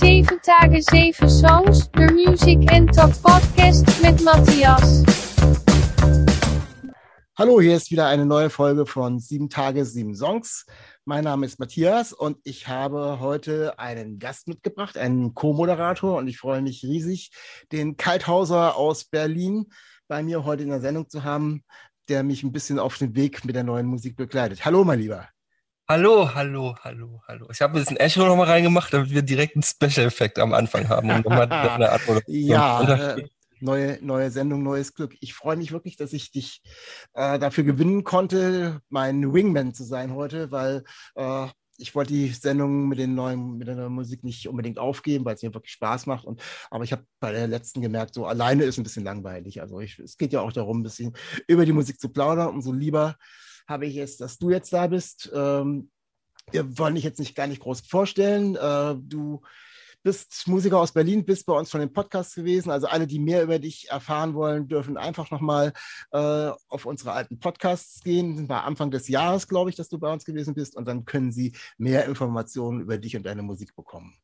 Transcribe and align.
7 0.00 0.40
Tage 0.42 0.80
7 0.80 1.28
Songs, 1.28 1.90
de 1.90 2.10
Music 2.10 2.72
and 2.72 2.90
Talk 2.94 3.12
Podcast 3.22 3.84
mit 4.02 4.24
Matthias. 4.24 5.04
Hallo, 7.36 7.60
hier 7.60 7.76
ist 7.76 7.90
wieder 7.90 8.06
eine 8.06 8.24
neue 8.24 8.48
Folge 8.48 8.86
von 8.86 9.18
7 9.18 9.50
Tage 9.50 9.84
7 9.84 10.14
Songs. 10.14 10.64
Mein 11.04 11.24
Name 11.24 11.44
ist 11.44 11.60
Matthias 11.60 12.14
und 12.14 12.38
ich 12.44 12.66
habe 12.66 13.20
heute 13.20 13.78
einen 13.78 14.18
Gast 14.18 14.48
mitgebracht, 14.48 14.96
einen 14.96 15.34
Co-Moderator 15.34 16.16
und 16.16 16.28
ich 16.28 16.38
freue 16.38 16.62
mich 16.62 16.82
riesig, 16.82 17.30
den 17.70 17.98
Kalthauser 17.98 18.76
aus 18.76 19.04
Berlin 19.04 19.66
bei 20.08 20.22
mir 20.22 20.46
heute 20.46 20.62
in 20.62 20.70
der 20.70 20.80
Sendung 20.80 21.10
zu 21.10 21.24
haben, 21.24 21.62
der 22.08 22.22
mich 22.22 22.42
ein 22.42 22.52
bisschen 22.52 22.78
auf 22.78 22.96
den 22.96 23.14
Weg 23.14 23.44
mit 23.44 23.54
der 23.54 23.64
neuen 23.64 23.86
Musik 23.86 24.16
begleitet. 24.16 24.64
Hallo, 24.64 24.82
mein 24.82 25.00
Lieber. 25.00 25.28
Hallo, 25.90 26.32
hallo, 26.32 26.76
hallo, 26.84 27.20
hallo. 27.26 27.48
Ich 27.50 27.60
habe 27.60 27.74
ein 27.74 27.80
bisschen 27.80 27.96
Echo 27.96 28.24
nochmal 28.24 28.46
reingemacht, 28.46 28.94
damit 28.94 29.10
wir 29.10 29.22
direkt 29.22 29.56
einen 29.56 29.64
Special-Effekt 29.64 30.38
am 30.38 30.54
Anfang 30.54 30.88
haben. 30.88 31.10
Um 31.24 31.32
eine 31.32 31.90
Art 31.90 32.02
ja, 32.28 33.16
äh, 33.16 33.24
neue, 33.58 33.98
neue 34.00 34.30
Sendung, 34.30 34.62
neues 34.62 34.94
Glück. 34.94 35.16
Ich 35.18 35.34
freue 35.34 35.56
mich 35.56 35.72
wirklich, 35.72 35.96
dass 35.96 36.12
ich 36.12 36.30
dich 36.30 36.62
äh, 37.14 37.40
dafür 37.40 37.64
gewinnen 37.64 38.04
konnte, 38.04 38.82
mein 38.88 39.34
Wingman 39.34 39.74
zu 39.74 39.82
sein 39.82 40.14
heute, 40.14 40.52
weil 40.52 40.84
äh, 41.16 41.48
ich 41.76 41.92
wollte 41.96 42.12
die 42.12 42.28
Sendung 42.28 42.86
mit, 42.86 43.00
den 43.00 43.16
neuen, 43.16 43.58
mit 43.58 43.66
der 43.66 43.74
neuen 43.74 43.92
Musik 43.92 44.22
nicht 44.22 44.46
unbedingt 44.46 44.78
aufgeben, 44.78 45.24
weil 45.24 45.34
es 45.34 45.42
mir 45.42 45.52
wirklich 45.52 45.72
Spaß 45.72 46.06
macht. 46.06 46.24
Und, 46.24 46.40
aber 46.70 46.84
ich 46.84 46.92
habe 46.92 47.04
bei 47.18 47.32
der 47.32 47.48
letzten 47.48 47.80
gemerkt, 47.80 48.14
so 48.14 48.26
alleine 48.26 48.62
ist 48.62 48.78
ein 48.78 48.84
bisschen 48.84 49.02
langweilig. 49.02 49.60
Also 49.60 49.80
ich, 49.80 49.98
es 49.98 50.16
geht 50.16 50.32
ja 50.32 50.40
auch 50.40 50.52
darum, 50.52 50.78
ein 50.78 50.84
bisschen 50.84 51.16
über 51.48 51.66
die 51.66 51.72
Musik 51.72 51.98
zu 51.98 52.10
plaudern. 52.10 52.50
Umso 52.50 52.70
lieber 52.70 53.16
habe 53.70 53.86
ich 53.86 53.96
es, 53.96 54.16
dass 54.16 54.38
du 54.38 54.50
jetzt 54.50 54.72
da 54.72 54.86
bist. 54.88 55.30
Ähm, 55.34 55.90
wir 56.50 56.78
wollen 56.78 56.96
dich 56.96 57.04
jetzt 57.04 57.20
nicht 57.20 57.34
gar 57.34 57.46
nicht 57.46 57.62
groß 57.62 57.82
vorstellen. 57.82 58.56
Äh, 58.56 58.96
du 58.98 59.40
bist 60.02 60.46
Musiker 60.46 60.78
aus 60.78 60.92
Berlin, 60.92 61.24
bist 61.24 61.46
bei 61.46 61.52
uns 61.52 61.70
schon 61.70 61.80
im 61.80 61.92
Podcast 61.92 62.34
gewesen. 62.34 62.70
Also 62.70 62.86
alle, 62.86 63.06
die 63.06 63.18
mehr 63.18 63.42
über 63.42 63.58
dich 63.58 63.90
erfahren 63.90 64.34
wollen, 64.34 64.66
dürfen 64.66 64.96
einfach 64.96 65.30
nochmal 65.30 65.72
äh, 66.12 66.50
auf 66.68 66.86
unsere 66.86 67.12
alten 67.12 67.38
Podcasts 67.38 68.02
gehen. 68.02 68.36
Das 68.36 68.48
war 68.48 68.64
Anfang 68.64 68.90
des 68.90 69.08
Jahres, 69.08 69.46
glaube 69.46 69.70
ich, 69.70 69.76
dass 69.76 69.88
du 69.88 69.98
bei 69.98 70.12
uns 70.12 70.24
gewesen 70.24 70.54
bist. 70.54 70.76
Und 70.76 70.86
dann 70.86 71.04
können 71.04 71.32
sie 71.32 71.52
mehr 71.76 72.06
Informationen 72.06 72.80
über 72.80 72.98
dich 72.98 73.16
und 73.16 73.24
deine 73.24 73.42
Musik 73.42 73.76
bekommen. 73.76 74.14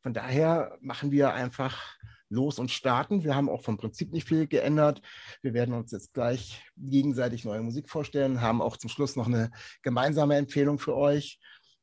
Von 0.00 0.14
daher 0.14 0.78
machen 0.80 1.10
wir 1.10 1.34
einfach 1.34 1.96
los 2.30 2.58
und 2.58 2.70
starten. 2.70 3.24
Wir 3.24 3.34
haben 3.34 3.48
auch 3.48 3.62
vom 3.62 3.78
Prinzip 3.78 4.12
nicht 4.12 4.28
viel 4.28 4.46
geändert. 4.46 5.02
Wir 5.42 5.54
werden 5.54 5.74
uns 5.74 5.92
jetzt 5.92 6.12
gleich 6.12 6.62
gegenseitig 6.76 7.44
neue 7.44 7.62
Musik 7.62 7.88
vorstellen, 7.88 8.40
haben 8.40 8.62
auch 8.62 8.76
zum 8.76 8.90
Schluss 8.90 9.16
noch 9.16 9.26
eine 9.26 9.50
gemeinsame 9.82 10.36
Empfehlung 10.36 10.78
für 10.78 10.96
euch. 10.96 11.38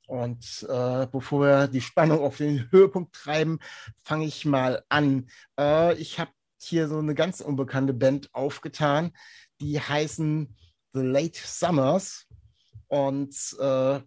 Und 0.08 0.66
äh, 0.70 1.08
bevor 1.08 1.42
wir 1.42 1.68
die 1.68 1.82
Spannung 1.82 2.20
auf 2.20 2.38
den 2.38 2.72
Höhepunkt 2.72 3.16
treiben, 3.16 3.60
fange 4.04 4.26
ich 4.26 4.46
mal 4.46 4.84
an. 4.90 5.28
Äh, 5.60 5.96
ich 5.96 6.20
habe 6.20 6.32
hier 6.62 6.88
so 6.88 7.00
eine 7.00 7.16
ganz 7.16 7.42
unbekannte 7.42 7.94
Band 7.94 8.30
aufgetan, 8.34 9.12
die 9.62 9.80
heißen 9.80 10.56
The 10.94 11.02
Late 11.02 11.40
Summers. 11.44 12.28
Und 12.88 13.36
äh, 13.60 14.00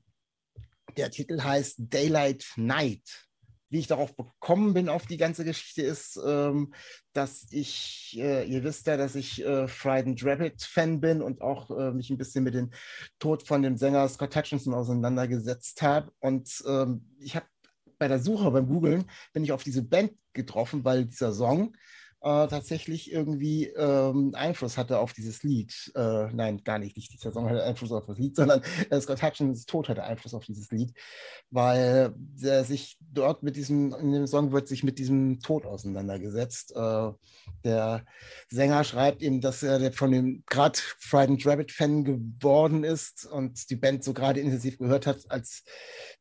der 0.97 1.11
Titel 1.11 1.42
heißt 1.42 1.77
Daylight 1.78 2.47
Night 2.56 3.27
wie 3.70 3.78
ich 3.78 3.86
darauf 3.86 4.16
bekommen 4.16 4.74
bin, 4.74 4.88
auf 4.88 5.06
die 5.06 5.16
ganze 5.16 5.44
Geschichte, 5.44 5.83
ist, 5.83 6.19
ähm, 6.24 6.72
dass 7.12 7.47
ich, 7.50 8.16
äh, 8.19 8.44
ihr 8.44 8.64
wisst 8.64 8.86
ja, 8.86 8.97
dass 8.97 9.14
ich 9.14 9.44
äh, 9.44 9.69
Frightened 9.69 10.25
Rabbit 10.25 10.62
Fan 10.62 11.00
bin 11.00 11.20
und 11.20 11.42
auch 11.42 11.70
äh, 11.70 11.92
mich 11.92 12.10
ein 12.10 12.19
bisschen 12.19 12.44
mit 12.44 12.55
dem 12.55 12.70
Tod 13.19 13.42
von 13.42 13.62
dem 13.62 13.77
Sänger 13.77 14.08
Scott 14.08 14.34
Hutchinson 14.36 14.75
auseinandergesetzt 14.75 15.83
habe. 15.83 16.12
Und 16.20 16.62
ähm, 16.66 17.14
ich 17.20 17.36
habe 17.36 17.47
bei 17.98 18.08
der 18.08 18.20
Suche, 18.20 18.50
beim 18.50 18.69
Googlen, 18.69 19.05
bin 19.33 19.44
ich 19.44 19.52
auf 19.52 19.64
diese 19.64 19.82
Band 19.82 20.12
getroffen, 20.32 20.84
weil 20.84 21.05
dieser 21.05 21.32
Song 21.32 21.77
äh, 22.20 22.48
tatsächlich 22.48 23.12
irgendwie 23.12 23.66
ähm, 23.66 24.33
Einfluss 24.34 24.77
hatte 24.77 24.98
auf 24.98 25.12
dieses 25.12 25.44
Lied. 25.44 25.92
Äh, 25.94 26.26
nein, 26.32 26.62
gar 26.65 26.78
nicht, 26.78 26.97
nicht 26.97 27.12
dieser 27.12 27.32
Song 27.32 27.48
hatte 27.48 27.62
Einfluss 27.62 27.92
auf 27.92 28.06
das 28.06 28.19
Lied, 28.19 28.34
sondern 28.37 28.60
äh, 28.91 29.00
Scott 29.00 29.22
Hutchins 29.22 29.66
Tod 29.66 29.88
hatte 29.88 30.03
Einfluss 30.03 30.34
auf 30.34 30.44
dieses 30.44 30.70
Lied, 30.70 30.92
weil 31.50 32.12
er 32.42 32.65
sich 32.65 32.98
dort 33.12 33.42
mit 33.42 33.54
diesem, 33.54 33.94
in 33.94 34.12
dem 34.12 34.26
Song 34.26 34.50
wird 34.50 34.66
sich 34.66 34.82
mit 34.82 34.98
diesem 34.98 35.38
Tod 35.41 35.65
auseinandergesetzt. 35.65 36.75
Äh, 36.75 37.12
der 37.65 38.04
Sänger 38.50 38.82
schreibt 38.82 39.22
eben, 39.22 39.41
dass 39.41 39.62
er 39.62 39.92
von 39.92 40.10
dem 40.10 40.42
gerade 40.47 40.78
Frightened 40.98 41.47
Rabbit 41.47 41.71
Fan 41.71 42.04
geworden 42.04 42.82
ist 42.82 43.26
und 43.26 43.71
die 43.71 43.76
Band 43.76 44.03
so 44.03 44.12
gerade 44.12 44.41
intensiv 44.41 44.78
gehört 44.78 45.06
hat, 45.06 45.19
als 45.28 45.62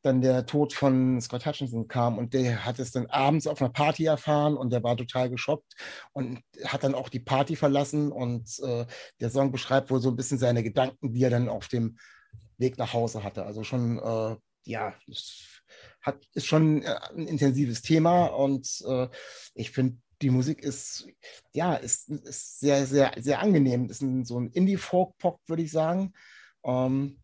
dann 0.03 0.21
der 0.21 0.45
Tod 0.45 0.73
von 0.73 1.19
Scott 1.21 1.45
Hutchinson 1.45 1.87
kam 1.87 2.17
und 2.17 2.33
der 2.33 2.65
hat 2.65 2.77
es 2.77 2.91
dann 2.91 3.07
abends 3.07 3.47
auf 3.47 3.61
einer 3.61 3.71
Party 3.71 4.05
erfahren 4.05 4.55
und 4.55 4.71
der 4.71 4.83
war 4.83 4.95
total 4.95 5.29
geschockt 5.29 5.75
und 6.13 6.41
hat 6.65 6.83
dann 6.83 6.95
auch 6.95 7.09
die 7.09 7.19
Party 7.19 7.55
verlassen 7.55 8.11
und 8.11 8.59
äh, 8.59 8.85
der 9.19 9.29
Song 9.29 9.51
beschreibt 9.51 9.89
wohl 9.89 10.01
so 10.01 10.09
ein 10.09 10.15
bisschen 10.15 10.37
seine 10.37 10.63
Gedanken, 10.63 11.13
die 11.13 11.23
er 11.23 11.29
dann 11.29 11.49
auf 11.49 11.67
dem 11.67 11.97
Weg 12.57 12.77
nach 12.77 12.93
Hause 12.93 13.23
hatte. 13.23 13.45
Also 13.45 13.63
schon, 13.63 13.99
äh, 13.99 14.35
ja, 14.65 14.93
ist, 15.07 15.63
hat, 16.01 16.17
ist 16.33 16.45
schon 16.45 16.83
äh, 16.83 16.95
ein 17.15 17.27
intensives 17.27 17.81
Thema 17.81 18.25
und 18.25 18.83
äh, 18.87 19.07
ich 19.53 19.71
finde, 19.71 19.97
die 20.21 20.29
Musik 20.29 20.63
ist, 20.63 21.07
ja, 21.53 21.75
ist, 21.75 22.09
ist 22.09 22.59
sehr, 22.59 22.85
sehr, 22.87 23.11
sehr 23.17 23.39
angenehm. 23.39 23.89
Ist 23.89 24.01
ein, 24.01 24.25
so 24.25 24.39
ein 24.39 24.49
Indie-Folk-Pop, 24.49 25.41
würde 25.45 25.61
ich 25.61 25.71
sagen. 25.71 26.13
Ähm, 26.63 27.17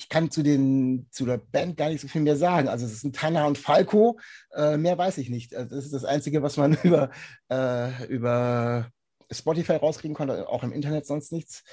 ich 0.00 0.08
kann 0.08 0.30
zu, 0.30 0.42
den, 0.42 1.06
zu 1.10 1.26
der 1.26 1.36
Band 1.36 1.76
gar 1.76 1.90
nicht 1.90 2.00
so 2.00 2.08
viel 2.08 2.22
mehr 2.22 2.36
sagen. 2.36 2.68
Also 2.68 2.86
es 2.86 3.02
sind 3.02 3.14
Tanner 3.14 3.46
und 3.46 3.58
Falco, 3.58 4.18
äh, 4.54 4.78
mehr 4.78 4.96
weiß 4.96 5.18
ich 5.18 5.28
nicht. 5.28 5.54
Also 5.54 5.76
das 5.76 5.84
ist 5.84 5.92
das 5.92 6.06
Einzige, 6.06 6.42
was 6.42 6.56
man 6.56 6.72
über, 6.82 7.10
äh, 7.50 8.06
über 8.06 8.90
Spotify 9.30 9.74
rauskriegen 9.74 10.14
konnte, 10.14 10.48
auch 10.48 10.62
im 10.62 10.72
Internet 10.72 11.06
sonst 11.06 11.32
nichts. 11.32 11.64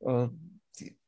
Äh, 0.00 0.26
sie 0.72 0.98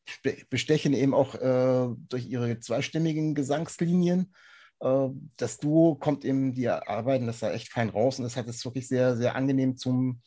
bestechen 0.51 0.95
eben 0.95 1.15
auch 1.15 1.35
äh, 1.35 1.89
durch 2.09 2.27
ihre 2.27 2.61
zweistimmigen 2.61 3.35
Gesangslinien. 3.35 4.33
Äh, 4.79 5.09
das 5.37 5.59
Duo 5.59 5.97
kommt 5.97 6.25
eben, 6.25 6.55
die 6.55 6.69
arbeiten 6.69 7.27
das 7.27 7.41
da 7.41 7.51
echt 7.51 7.73
fein 7.73 7.89
raus 7.89 8.21
und 8.21 8.23
das 8.23 8.37
hat 8.37 8.47
es 8.47 8.65
wirklich 8.65 8.87
sehr, 8.87 9.17
sehr 9.17 9.35
angenehm 9.35 9.77
zum 9.77 10.23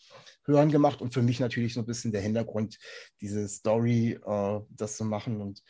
Hören 0.45 0.72
gemacht 0.72 1.01
und 1.01 1.13
für 1.13 1.22
mich 1.22 1.39
natürlich 1.39 1.75
so 1.75 1.81
ein 1.81 1.85
bisschen 1.85 2.12
der 2.12 2.22
Hintergrund, 2.22 2.79
diese 3.22 3.47
Story, 3.47 4.19
äh, 4.25 4.59
das 4.69 4.97
zu 4.97 5.06
machen 5.06 5.39
und 5.41 5.62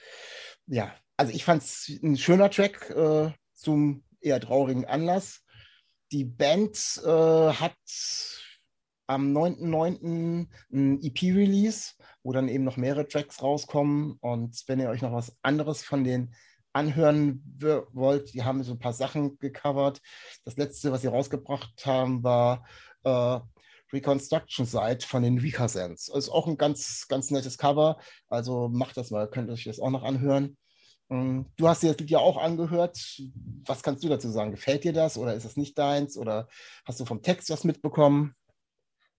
ja, 0.72 0.96
also 1.18 1.34
ich 1.34 1.44
fand 1.44 1.62
es 1.62 2.00
ein 2.02 2.18
schöner 2.18 2.50
Track 2.50 2.90
äh, 2.92 3.32
zum 3.54 4.04
eher 4.22 4.40
traurigen 4.40 4.86
Anlass. 4.86 5.42
Die 6.12 6.24
Band 6.24 7.02
äh, 7.04 7.10
hat 7.10 7.76
am 9.08 9.36
9.9. 9.36 10.48
ein 10.72 11.02
EP-Release, 11.04 11.94
wo 12.24 12.32
dann 12.32 12.48
eben 12.48 12.64
noch 12.64 12.78
mehrere 12.78 13.08
Tracks 13.08 13.42
rauskommen. 13.42 14.18
Und 14.22 14.64
wenn 14.68 14.80
ihr 14.80 14.90
euch 14.90 15.02
noch 15.02 15.12
was 15.12 15.36
anderes 15.42 15.84
von 15.84 16.06
den 16.06 16.34
anhören 16.72 17.44
wollt, 17.92 18.34
die 18.34 18.44
haben 18.44 18.64
so 18.64 18.72
ein 18.72 18.80
paar 18.80 18.94
Sachen 18.94 19.38
gecovert. 19.40 20.00
Das 20.46 20.56
letzte, 20.56 20.94
was 20.94 21.02
sie 21.02 21.08
rausgebracht 21.08 21.86
haben, 21.86 22.24
war 22.24 22.66
äh, 23.04 23.40
Reconstruction 23.92 24.66
Site 24.66 25.06
von 25.06 25.24
den 25.24 25.38
Recasens. 25.38 26.08
Ist 26.08 26.30
auch 26.30 26.48
ein 26.48 26.58
ganz, 26.58 27.08
ganz 27.10 27.30
nettes 27.30 27.58
Cover. 27.58 27.98
Also 28.30 28.70
macht 28.70 28.96
das 28.96 29.12
mal, 29.12 29.30
könnt 29.30 29.50
ihr 29.50 29.54
euch 29.54 29.66
das 29.66 29.82
auch 29.82 29.90
noch 29.90 30.04
anhören. 30.04 30.58
Ähm, 31.12 31.46
du 31.58 31.68
hast 31.68 31.84
dir 31.84 31.92
das 31.92 32.00
Lied 32.00 32.10
ja 32.10 32.20
auch 32.20 32.38
angehört. 32.38 33.22
Was 33.66 33.84
kannst 33.84 34.04
du 34.04 34.10
dazu 34.10 34.32
sagen? 34.32 34.52
Gefällt 34.52 34.84
dir 34.84 34.94
das 34.94 35.18
oder 35.18 35.34
ist 35.34 35.46
es 35.46 35.58
nicht 35.58 35.78
deins? 35.78 36.18
Oder 36.18 36.48
hast 36.86 37.00
du 37.00 37.06
vom 37.06 37.22
Text 37.22 37.50
was 37.50 37.64
mitbekommen? 37.64 38.34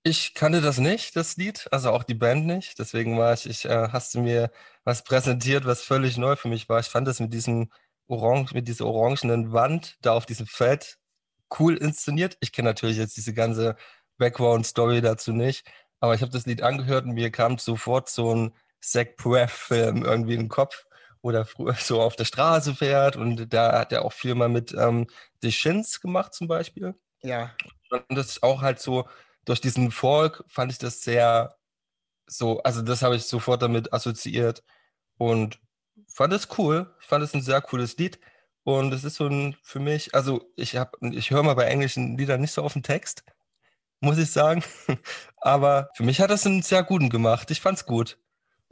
Ich 0.04 0.34
kannte 0.34 0.60
das 0.60 0.78
nicht, 0.78 1.14
das 1.14 1.36
Lied, 1.36 1.68
also 1.70 1.90
auch 1.90 2.02
die 2.02 2.14
Band 2.14 2.44
nicht. 2.44 2.76
Deswegen 2.80 3.16
war 3.18 3.34
ich, 3.34 3.48
ich 3.48 3.66
äh, 3.66 3.88
hast 3.92 4.14
du 4.14 4.20
mir 4.20 4.50
was 4.82 5.04
präsentiert, 5.04 5.64
was 5.64 5.82
völlig 5.82 6.16
neu 6.16 6.34
für 6.34 6.48
mich 6.48 6.68
war. 6.68 6.80
Ich 6.80 6.88
fand 6.88 7.06
das 7.06 7.20
mit 7.20 7.32
diesem 7.32 7.70
Orange, 8.08 8.52
mit 8.52 8.66
dieser 8.66 8.86
orangenen 8.86 9.52
Wand 9.52 9.96
da 10.00 10.14
auf 10.14 10.26
diesem 10.26 10.46
Feld 10.46 10.98
cool 11.60 11.76
inszeniert. 11.76 12.36
Ich 12.40 12.52
kenne 12.52 12.70
natürlich 12.70 12.96
jetzt 12.96 13.16
diese 13.16 13.32
ganze 13.32 13.76
Background-Story 14.18 15.02
dazu 15.02 15.32
nicht, 15.32 15.70
aber 16.00 16.14
ich 16.14 16.22
habe 16.22 16.32
das 16.32 16.46
Lied 16.46 16.62
angehört 16.62 17.04
und 17.04 17.12
mir 17.12 17.30
kam 17.30 17.58
sofort 17.58 18.08
so 18.08 18.34
ein 18.34 18.54
Zach 18.80 19.06
Braff-Film 19.16 20.04
irgendwie 20.04 20.34
in 20.34 20.40
den 20.40 20.48
Kopf 20.48 20.84
oder 21.22 21.46
früher 21.46 21.74
so 21.80 22.02
auf 22.02 22.16
der 22.16 22.24
Straße 22.24 22.74
fährt 22.74 23.16
und 23.16 23.52
da 23.52 23.78
hat 23.78 23.92
er 23.92 24.04
auch 24.04 24.12
viel 24.12 24.34
mal 24.34 24.48
mit 24.48 24.74
ähm, 24.74 25.06
The 25.40 25.52
Shins 25.52 26.00
gemacht 26.00 26.34
zum 26.34 26.48
Beispiel. 26.48 26.94
Ja. 27.22 27.54
Und 27.90 28.04
das 28.10 28.26
ist 28.26 28.42
auch 28.42 28.62
halt 28.62 28.80
so, 28.80 29.08
durch 29.44 29.60
diesen 29.60 29.90
Folk 29.90 30.44
fand 30.48 30.72
ich 30.72 30.78
das 30.78 31.02
sehr 31.02 31.56
so, 32.26 32.62
also 32.62 32.82
das 32.82 33.02
habe 33.02 33.16
ich 33.16 33.24
sofort 33.24 33.62
damit 33.62 33.92
assoziiert 33.92 34.62
und 35.18 35.60
fand 36.08 36.32
es 36.32 36.48
cool. 36.58 36.94
Ich 37.00 37.06
fand 37.06 37.24
es 37.24 37.34
ein 37.34 37.42
sehr 37.42 37.60
cooles 37.60 37.96
Lied. 37.96 38.20
Und 38.64 38.92
es 38.94 39.04
ist 39.04 39.16
so 39.16 39.26
ein, 39.26 39.56
für 39.62 39.80
mich, 39.80 40.14
also 40.14 40.48
ich 40.56 40.76
habe, 40.76 40.92
ich 41.12 41.30
höre 41.30 41.42
mal 41.42 41.54
bei 41.54 41.64
englischen 41.64 42.16
Liedern 42.16 42.40
nicht 42.40 42.52
so 42.52 42.62
auf 42.62 42.74
den 42.74 42.84
Text, 42.84 43.24
muss 44.00 44.18
ich 44.18 44.30
sagen. 44.30 44.62
Aber 45.38 45.90
für 45.94 46.04
mich 46.04 46.20
hat 46.20 46.30
das 46.30 46.46
einen 46.46 46.62
sehr 46.62 46.84
guten 46.84 47.10
gemacht. 47.10 47.50
Ich 47.50 47.60
fand's 47.60 47.86
gut. 47.86 48.18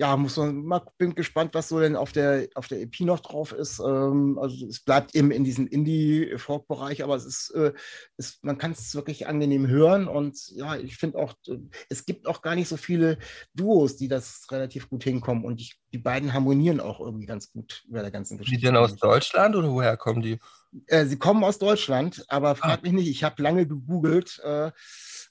Ja, 0.00 0.16
muss 0.16 0.38
man 0.38 0.64
mal, 0.64 0.80
bin 0.96 1.14
gespannt, 1.14 1.52
was 1.52 1.68
so 1.68 1.78
denn 1.78 1.94
auf 1.94 2.12
der, 2.12 2.48
auf 2.54 2.68
der 2.68 2.80
EP 2.80 3.00
noch 3.00 3.20
drauf 3.20 3.52
ist. 3.52 3.80
Ähm, 3.80 4.38
also 4.40 4.66
es 4.66 4.80
bleibt 4.80 5.14
eben 5.14 5.30
in 5.30 5.44
diesem 5.44 5.66
Indie-Folk-Bereich, 5.66 7.04
aber 7.04 7.16
es 7.16 7.26
ist, 7.26 7.50
äh, 7.50 7.74
es, 8.16 8.38
man 8.40 8.56
kann 8.56 8.72
es 8.72 8.94
wirklich 8.94 9.26
angenehm 9.26 9.68
hören 9.68 10.08
und 10.08 10.38
ja, 10.52 10.74
ich 10.76 10.96
finde 10.96 11.18
auch, 11.18 11.34
äh, 11.48 11.58
es 11.90 12.06
gibt 12.06 12.26
auch 12.26 12.40
gar 12.40 12.54
nicht 12.54 12.68
so 12.68 12.78
viele 12.78 13.18
Duos, 13.52 13.98
die 13.98 14.08
das 14.08 14.46
relativ 14.50 14.88
gut 14.88 15.04
hinkommen 15.04 15.44
und 15.44 15.60
ich, 15.60 15.78
die 15.92 15.98
beiden 15.98 16.32
harmonieren 16.32 16.80
auch 16.80 17.00
irgendwie 17.00 17.26
ganz 17.26 17.52
gut 17.52 17.84
über 17.86 18.00
der 18.00 18.10
ganzen 18.10 18.38
Geschichte. 18.38 18.58
Die 18.58 18.64
denn 18.64 18.76
aus 18.76 18.96
Deutschland 18.96 19.54
oder 19.54 19.70
woher 19.70 19.98
kommen 19.98 20.22
die? 20.22 20.38
Äh, 20.86 21.04
sie 21.04 21.18
kommen 21.18 21.44
aus 21.44 21.58
Deutschland, 21.58 22.24
aber 22.28 22.54
frag 22.54 22.78
ah. 22.78 22.82
mich 22.82 22.92
nicht, 22.92 23.08
ich 23.10 23.22
habe 23.22 23.42
lange 23.42 23.66
gegoogelt. 23.66 24.40
Äh, 24.44 24.70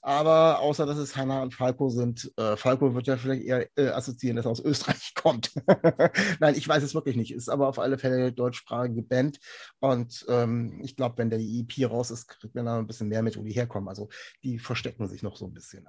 aber 0.02 0.60
außer 0.60 0.86
dass 0.86 0.96
es 0.96 1.16
Hanna 1.16 1.42
und 1.42 1.54
Falco 1.54 1.90
sind, 1.90 2.32
äh, 2.36 2.56
Falco 2.56 2.94
wird 2.94 3.06
ja 3.06 3.16
vielleicht 3.16 3.42
eher 3.42 3.68
äh, 3.76 3.88
assoziieren, 3.88 4.36
dass 4.36 4.46
er 4.46 4.52
aus 4.52 4.60
Österreich 4.60 5.12
kommt. 5.14 5.52
Nein, 6.40 6.54
ich 6.54 6.66
weiß 6.66 6.82
es 6.82 6.94
wirklich 6.94 7.16
nicht. 7.16 7.32
Ist 7.32 7.48
aber 7.48 7.68
auf 7.68 7.78
alle 7.78 7.98
Fälle 7.98 8.32
deutschsprachige 8.32 9.02
Band. 9.02 9.38
Und 9.78 10.24
ähm, 10.28 10.80
ich 10.82 10.96
glaube, 10.96 11.18
wenn 11.18 11.30
der 11.30 11.40
EP 11.40 11.90
raus 11.90 12.10
ist, 12.10 12.28
kriegt 12.28 12.54
man 12.54 12.66
da 12.66 12.78
ein 12.78 12.86
bisschen 12.86 13.08
mehr 13.08 13.22
mit, 13.22 13.36
wo 13.36 13.42
die 13.42 13.52
herkommen. 13.52 13.88
Also 13.88 14.08
die 14.42 14.58
verstecken 14.58 15.06
sich 15.08 15.22
noch 15.22 15.36
so 15.36 15.46
ein 15.46 15.52
bisschen. 15.52 15.86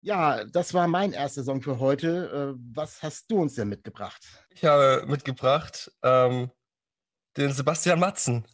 Ja, 0.00 0.44
das 0.44 0.74
war 0.74 0.86
mein 0.86 1.12
erster 1.12 1.42
Song 1.42 1.60
für 1.60 1.80
heute. 1.80 2.54
Äh, 2.56 2.60
was 2.74 3.02
hast 3.02 3.30
du 3.30 3.40
uns 3.40 3.54
denn 3.54 3.68
mitgebracht? 3.68 4.24
Ich 4.50 4.64
habe 4.64 5.04
mitgebracht 5.06 5.90
ähm, 6.02 6.50
den 7.36 7.52
Sebastian 7.52 7.98
Matzen. 7.98 8.46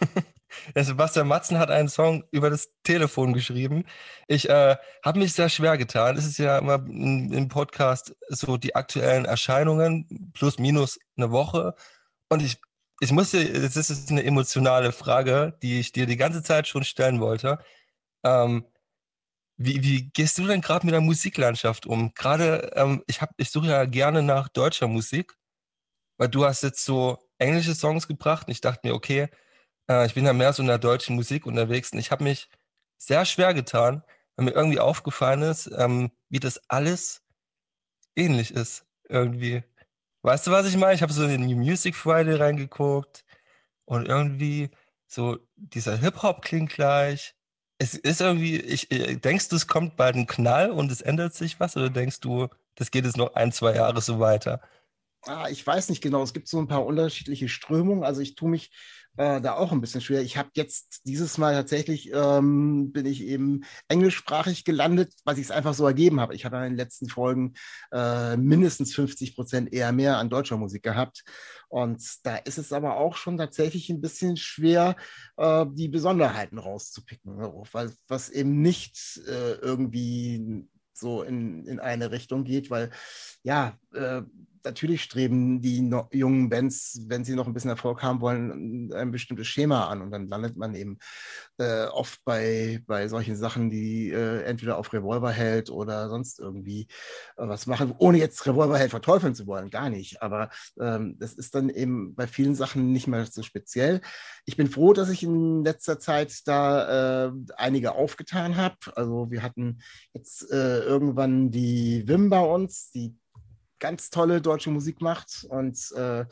Sebastian 0.74 1.28
Matzen 1.28 1.58
hat 1.58 1.70
einen 1.70 1.88
Song 1.88 2.24
über 2.30 2.50
das 2.50 2.70
Telefon 2.82 3.32
geschrieben. 3.32 3.84
Ich 4.28 4.48
äh, 4.48 4.76
habe 5.04 5.18
mich 5.18 5.32
sehr 5.32 5.48
schwer 5.48 5.78
getan. 5.78 6.16
Es 6.16 6.26
ist 6.26 6.38
ja 6.38 6.58
immer 6.58 6.74
im 6.74 7.48
Podcast 7.48 8.14
so 8.28 8.56
die 8.56 8.74
aktuellen 8.74 9.24
Erscheinungen 9.24 10.32
plus 10.34 10.58
minus 10.58 10.98
eine 11.16 11.30
Woche. 11.30 11.74
Und 12.28 12.42
ich, 12.42 12.58
ich 13.00 13.12
musste, 13.12 13.44
das 13.60 13.76
ist 13.76 14.10
eine 14.10 14.24
emotionale 14.24 14.92
Frage, 14.92 15.58
die 15.62 15.80
ich 15.80 15.92
dir 15.92 16.06
die 16.06 16.16
ganze 16.16 16.42
Zeit 16.42 16.68
schon 16.68 16.84
stellen 16.84 17.20
wollte. 17.20 17.58
Ähm, 18.24 18.66
wie, 19.56 19.82
wie 19.82 20.10
gehst 20.10 20.38
du 20.38 20.46
denn 20.46 20.60
gerade 20.60 20.86
mit 20.86 20.94
der 20.94 21.00
Musiklandschaft 21.00 21.86
um? 21.86 22.12
Gerade, 22.14 22.72
ähm, 22.74 23.02
ich, 23.06 23.20
ich 23.36 23.50
suche 23.50 23.68
ja 23.68 23.84
gerne 23.84 24.22
nach 24.22 24.48
deutscher 24.48 24.88
Musik, 24.88 25.34
weil 26.18 26.28
du 26.28 26.44
hast 26.44 26.62
jetzt 26.62 26.84
so 26.84 27.18
englische 27.38 27.74
Songs 27.74 28.08
gebracht 28.08 28.48
und 28.48 28.52
ich 28.52 28.60
dachte 28.60 28.86
mir, 28.88 28.94
okay, 28.94 29.28
äh, 29.88 30.06
ich 30.06 30.14
bin 30.14 30.26
ja 30.26 30.32
mehr 30.32 30.52
so 30.52 30.62
in 30.62 30.68
der 30.68 30.78
deutschen 30.78 31.16
Musik 31.16 31.46
unterwegs 31.46 31.92
und 31.92 31.98
ich 31.98 32.10
habe 32.10 32.24
mich 32.24 32.48
sehr 32.96 33.24
schwer 33.24 33.54
getan, 33.54 34.02
weil 34.36 34.46
mir 34.46 34.52
irgendwie 34.52 34.80
aufgefallen 34.80 35.42
ist, 35.42 35.70
ähm, 35.76 36.10
wie 36.28 36.40
das 36.40 36.60
alles 36.68 37.22
ähnlich 38.16 38.52
ist 38.52 38.86
irgendwie. 39.08 39.62
Weißt 40.22 40.46
du, 40.46 40.50
was 40.50 40.66
ich 40.66 40.76
meine? 40.76 40.94
Ich 40.94 41.02
habe 41.02 41.12
so 41.12 41.24
in 41.24 41.46
die 41.48 41.54
Music 41.54 41.96
Friday 41.96 42.36
reingeguckt 42.36 43.24
und 43.84 44.06
irgendwie 44.08 44.70
so 45.06 45.38
dieser 45.56 45.96
Hip-Hop 45.96 46.42
klingt 46.42 46.70
gleich. 46.72 47.34
Es 47.78 47.94
ist 47.94 48.20
irgendwie, 48.20 48.58
ich, 48.58 48.90
äh, 48.90 49.16
denkst 49.16 49.48
du, 49.48 49.56
es 49.56 49.66
kommt 49.66 49.96
bald 49.96 50.16
ein 50.16 50.26
Knall 50.26 50.70
und 50.70 50.90
es 50.90 51.00
ändert 51.02 51.34
sich 51.34 51.60
was 51.60 51.76
oder 51.76 51.90
denkst 51.90 52.20
du, 52.20 52.48
das 52.76 52.90
geht 52.90 53.04
jetzt 53.04 53.16
noch 53.16 53.34
ein, 53.34 53.52
zwei 53.52 53.74
Jahre 53.74 54.00
so 54.00 54.18
weiter? 54.20 54.60
Ah, 55.26 55.48
ich 55.48 55.66
weiß 55.66 55.88
nicht 55.88 56.02
genau. 56.02 56.22
Es 56.22 56.34
gibt 56.34 56.48
so 56.48 56.58
ein 56.58 56.68
paar 56.68 56.84
unterschiedliche 56.84 57.48
Strömungen. 57.48 58.04
Also 58.04 58.20
ich 58.20 58.34
tue 58.34 58.50
mich 58.50 58.70
äh, 59.16 59.40
da 59.40 59.54
auch 59.54 59.72
ein 59.72 59.80
bisschen 59.80 60.00
schwer. 60.00 60.22
Ich 60.22 60.36
habe 60.36 60.50
jetzt 60.54 61.02
dieses 61.06 61.38
Mal 61.38 61.54
tatsächlich, 61.54 62.10
ähm, 62.12 62.92
bin 62.92 63.06
ich 63.06 63.22
eben 63.22 63.64
englischsprachig 63.88 64.64
gelandet, 64.64 65.12
weil 65.24 65.38
ich 65.38 65.44
es 65.44 65.50
einfach 65.50 65.74
so 65.74 65.86
ergeben 65.86 66.20
habe. 66.20 66.34
Ich 66.34 66.44
habe 66.44 66.56
in 66.56 66.62
den 66.62 66.76
letzten 66.76 67.08
Folgen 67.08 67.54
äh, 67.92 68.36
mindestens 68.36 68.94
50 68.94 69.34
Prozent 69.34 69.72
eher 69.72 69.92
mehr 69.92 70.18
an 70.18 70.30
deutscher 70.30 70.56
Musik 70.56 70.82
gehabt. 70.82 71.24
Und 71.68 72.02
da 72.24 72.36
ist 72.36 72.58
es 72.58 72.72
aber 72.72 72.96
auch 72.96 73.16
schon 73.16 73.36
tatsächlich 73.36 73.90
ein 73.90 74.00
bisschen 74.00 74.36
schwer, 74.36 74.96
äh, 75.36 75.66
die 75.72 75.88
Besonderheiten 75.88 76.58
rauszupicken, 76.58 77.36
weil 77.72 77.92
was 78.08 78.30
eben 78.30 78.62
nicht 78.62 79.20
äh, 79.26 79.54
irgendwie 79.54 80.66
so 80.92 81.22
in, 81.22 81.66
in 81.66 81.80
eine 81.80 82.10
Richtung 82.10 82.44
geht, 82.44 82.70
weil 82.70 82.90
ja, 83.42 83.76
äh, 83.92 84.22
natürlich 84.64 85.02
streben 85.02 85.60
die 85.60 85.80
no 85.80 86.08
jungen 86.12 86.48
Bands, 86.48 87.00
wenn 87.06 87.24
sie 87.24 87.34
noch 87.34 87.46
ein 87.46 87.54
bisschen 87.54 87.70
Erfolg 87.70 88.02
haben 88.02 88.20
wollen, 88.20 88.92
ein 88.92 89.10
bestimmtes 89.10 89.46
Schema 89.46 89.88
an 89.88 90.02
und 90.02 90.10
dann 90.10 90.28
landet 90.28 90.56
man 90.56 90.74
eben 90.74 90.98
äh, 91.58 91.86
oft 91.86 92.24
bei, 92.24 92.82
bei 92.86 93.08
solchen 93.08 93.36
Sachen, 93.36 93.70
die 93.70 94.10
äh, 94.10 94.42
entweder 94.42 94.78
auf 94.78 94.92
Revolver 94.92 95.30
hält 95.30 95.70
oder 95.70 96.08
sonst 96.08 96.40
irgendwie 96.40 96.88
äh, 97.36 97.46
was 97.48 97.66
machen, 97.66 97.94
ohne 97.98 98.18
jetzt 98.18 98.46
Revolver 98.46 98.78
hält 98.78 98.90
verteufeln 98.90 99.34
zu 99.34 99.46
wollen, 99.46 99.70
gar 99.70 99.90
nicht. 99.90 100.22
Aber 100.22 100.50
ähm, 100.80 101.16
das 101.18 101.34
ist 101.34 101.54
dann 101.54 101.68
eben 101.68 102.14
bei 102.14 102.26
vielen 102.26 102.54
Sachen 102.54 102.92
nicht 102.92 103.06
mehr 103.06 103.26
so 103.26 103.42
speziell. 103.42 104.00
Ich 104.46 104.56
bin 104.56 104.68
froh, 104.68 104.92
dass 104.92 105.10
ich 105.10 105.22
in 105.22 105.64
letzter 105.64 105.98
Zeit 105.98 106.40
da 106.46 107.26
äh, 107.26 107.32
einige 107.56 107.94
aufgetan 107.94 108.56
habe. 108.56 108.76
Also 108.96 109.30
wir 109.30 109.42
hatten 109.42 109.80
jetzt 110.12 110.50
äh, 110.50 110.80
irgendwann 110.80 111.50
die 111.50 112.06
Wim 112.06 112.30
bei 112.30 112.40
uns, 112.40 112.90
die 112.90 113.16
ganz 113.84 114.08
tolle 114.08 114.40
deutsche 114.40 114.70
Musik 114.70 115.02
macht. 115.02 115.44
Und 115.50 115.92
äh, 115.92 116.24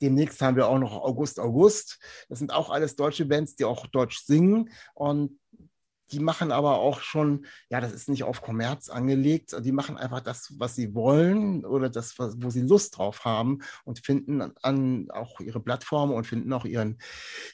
demnächst 0.00 0.40
haben 0.40 0.54
wir 0.54 0.68
auch 0.68 0.78
noch 0.78 0.92
August 0.92 1.40
August. 1.40 1.98
Das 2.28 2.38
sind 2.38 2.52
auch 2.52 2.70
alles 2.70 2.94
deutsche 2.94 3.24
Bands, 3.24 3.56
die 3.56 3.64
auch 3.64 3.88
Deutsch 3.88 4.24
singen. 4.24 4.70
Und 4.94 5.40
die 6.12 6.20
machen 6.20 6.52
aber 6.52 6.78
auch 6.78 7.00
schon, 7.00 7.44
ja, 7.70 7.80
das 7.80 7.92
ist 7.92 8.08
nicht 8.08 8.22
auf 8.22 8.40
Kommerz 8.40 8.88
angelegt, 8.88 9.56
die 9.64 9.72
machen 9.72 9.96
einfach 9.96 10.20
das, 10.20 10.54
was 10.58 10.76
sie 10.76 10.94
wollen 10.94 11.64
oder 11.64 11.90
das, 11.90 12.16
wo 12.18 12.50
sie 12.50 12.60
Lust 12.60 12.98
drauf 12.98 13.24
haben 13.24 13.62
und 13.84 13.98
finden 13.98 14.42
an 14.62 15.10
auch 15.10 15.40
ihre 15.40 15.58
Plattform 15.60 16.12
und 16.12 16.24
finden 16.24 16.52
auch 16.52 16.66
ihren, 16.66 16.98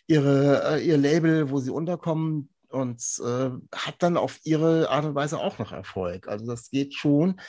ihre, 0.08 0.74
äh, 0.74 0.86
ihr 0.86 0.98
Label, 0.98 1.50
wo 1.50 1.58
sie 1.58 1.70
unterkommen 1.70 2.50
und 2.68 3.00
äh, 3.24 3.50
hat 3.74 3.94
dann 4.00 4.18
auf 4.18 4.40
ihre 4.44 4.90
Art 4.90 5.06
und 5.06 5.14
Weise 5.14 5.38
auch 5.38 5.58
noch 5.58 5.72
Erfolg. 5.72 6.28
Also 6.28 6.44
das 6.46 6.70
geht 6.70 6.94
schon, 6.94 7.40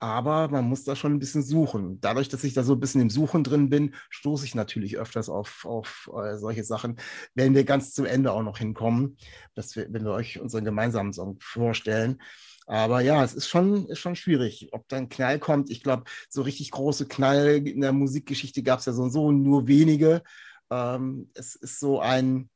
aber 0.00 0.48
man 0.48 0.64
muss 0.64 0.84
da 0.84 0.96
schon 0.96 1.14
ein 1.14 1.18
bisschen 1.18 1.42
suchen. 1.42 2.00
Dadurch, 2.00 2.28
dass 2.28 2.44
ich 2.44 2.52
da 2.52 2.62
so 2.62 2.74
ein 2.74 2.80
bisschen 2.80 3.00
im 3.00 3.10
Suchen 3.10 3.44
drin 3.44 3.70
bin, 3.70 3.94
stoße 4.10 4.44
ich 4.44 4.54
natürlich 4.54 4.98
öfters 4.98 5.28
auf, 5.28 5.64
auf 5.64 6.10
äh, 6.14 6.36
solche 6.36 6.64
Sachen. 6.64 6.96
Werden 7.34 7.54
wir 7.54 7.64
ganz 7.64 7.92
zum 7.92 8.04
Ende 8.04 8.32
auch 8.32 8.42
noch 8.42 8.58
hinkommen, 8.58 9.16
dass 9.54 9.76
wir, 9.76 9.86
wenn 9.90 10.04
wir 10.04 10.12
euch 10.12 10.40
unseren 10.40 10.64
gemeinsamen 10.64 11.12
Song 11.12 11.38
vorstellen. 11.40 12.20
Aber 12.66 13.00
ja, 13.00 13.22
es 13.22 13.34
ist 13.34 13.48
schon, 13.48 13.86
ist 13.86 13.98
schon 13.98 14.16
schwierig, 14.16 14.68
ob 14.72 14.88
da 14.88 14.96
ein 14.96 15.08
Knall 15.08 15.38
kommt. 15.38 15.70
Ich 15.70 15.82
glaube, 15.82 16.04
so 16.28 16.42
richtig 16.42 16.70
große 16.70 17.06
Knall 17.06 17.66
in 17.66 17.80
der 17.80 17.92
Musikgeschichte 17.92 18.62
gab 18.62 18.80
es 18.80 18.86
ja 18.86 18.92
so 18.92 19.02
und 19.02 19.10
so, 19.10 19.30
nur 19.32 19.68
wenige. 19.68 20.22
Ähm, 20.70 21.30
es 21.34 21.56
ist 21.56 21.78
so 21.78 22.00
ein, 22.00 22.48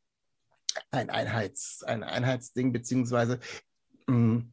ein, 0.91 1.11
Einheits, 1.11 1.83
ein 1.83 2.03
Einheitsding, 2.03 2.73
beziehungsweise 2.73 3.39
mh, 4.07 4.17
mm, 4.17 4.53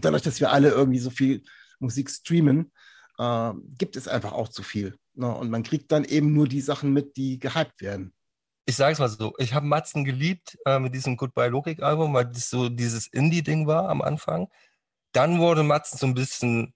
dadurch, 0.00 0.22
dass 0.22 0.40
wir 0.40 0.52
alle 0.52 0.70
irgendwie 0.70 0.98
so 0.98 1.10
viel 1.10 1.42
Musik 1.78 2.10
streamen, 2.10 2.72
äh, 3.18 3.52
gibt 3.76 3.96
es 3.96 4.08
einfach 4.08 4.32
auch 4.32 4.48
zu 4.48 4.62
viel. 4.62 4.96
Ne? 5.14 5.32
Und 5.34 5.50
man 5.50 5.62
kriegt 5.62 5.92
dann 5.92 6.04
eben 6.04 6.32
nur 6.32 6.48
die 6.48 6.60
Sachen 6.60 6.92
mit, 6.92 7.16
die 7.16 7.38
gehypt 7.38 7.80
werden. 7.80 8.14
Ich 8.66 8.76
sage 8.76 8.92
es 8.92 8.98
mal 8.98 9.08
so, 9.08 9.32
ich 9.38 9.54
habe 9.54 9.66
Matzen 9.66 10.04
geliebt 10.04 10.58
äh, 10.66 10.78
mit 10.78 10.94
diesem 10.94 11.16
Goodbye 11.16 11.48
Logik 11.48 11.82
Album, 11.82 12.12
weil 12.14 12.26
das 12.26 12.50
so 12.50 12.68
dieses 12.68 13.06
Indie-Ding 13.06 13.66
war 13.66 13.88
am 13.88 14.02
Anfang. 14.02 14.48
Dann 15.12 15.38
wurde 15.38 15.62
Matzen 15.62 15.98
so 15.98 16.06
ein 16.06 16.14
bisschen 16.14 16.74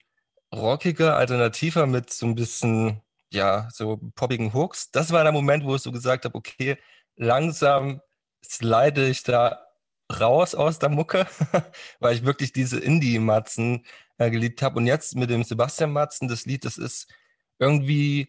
rockiger, 0.55 1.17
alternativer 1.17 1.87
mit 1.87 2.11
so 2.11 2.27
ein 2.27 2.35
bisschen, 2.35 3.03
ja, 3.31 3.69
so 3.71 4.01
poppigen 4.15 4.55
Hooks. 4.55 4.91
Das 4.91 5.13
war 5.13 5.23
der 5.23 5.33
Moment, 5.33 5.65
wo 5.65 5.75
ich 5.75 5.83
so 5.83 5.93
gesagt 5.93 6.25
habe, 6.25 6.35
okay, 6.35 6.79
langsam 7.17 8.01
slide 8.45 9.07
ich 9.09 9.23
da 9.23 9.67
raus 10.21 10.55
aus 10.55 10.79
der 10.79 10.89
Mucke, 10.89 11.27
weil 12.01 12.15
ich 12.15 12.25
wirklich 12.25 12.53
diese 12.53 12.79
Indie-Matzen 12.81 13.85
äh, 14.19 14.31
geliebt 14.31 14.63
habe. 14.63 14.79
Und 14.79 14.87
jetzt 14.87 15.17
mit 15.17 15.31
dem 15.31 15.45
Sebastian 15.45 15.93
Matzen, 15.93 16.29
das 16.29 16.47
Lied, 16.47 16.65
das 16.65 16.79
ist 16.79 17.09
irgendwie 17.59 18.29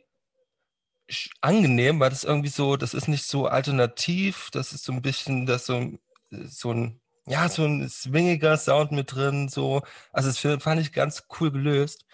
angenehm, 1.41 1.99
weil 1.99 2.09
das 2.09 2.23
irgendwie 2.23 2.49
so, 2.49 2.77
das 2.77 2.93
ist 2.93 3.07
nicht 3.07 3.25
so 3.25 3.47
alternativ, 3.47 4.49
das 4.51 4.73
ist 4.73 4.83
so 4.85 4.93
ein 4.93 5.01
bisschen, 5.01 5.45
das 5.45 5.65
so, 5.65 5.91
so 6.31 6.71
ein, 6.73 7.01
ja, 7.25 7.49
so 7.49 7.65
ein 7.65 7.87
swingiger 7.89 8.57
Sound 8.57 8.91
mit 8.91 9.13
drin, 9.13 9.49
so. 9.49 9.81
Also 10.11 10.29
das 10.29 10.63
fand 10.63 10.81
ich 10.81 10.93
ganz 10.93 11.25
cool 11.39 11.51
gelöst. 11.51 12.05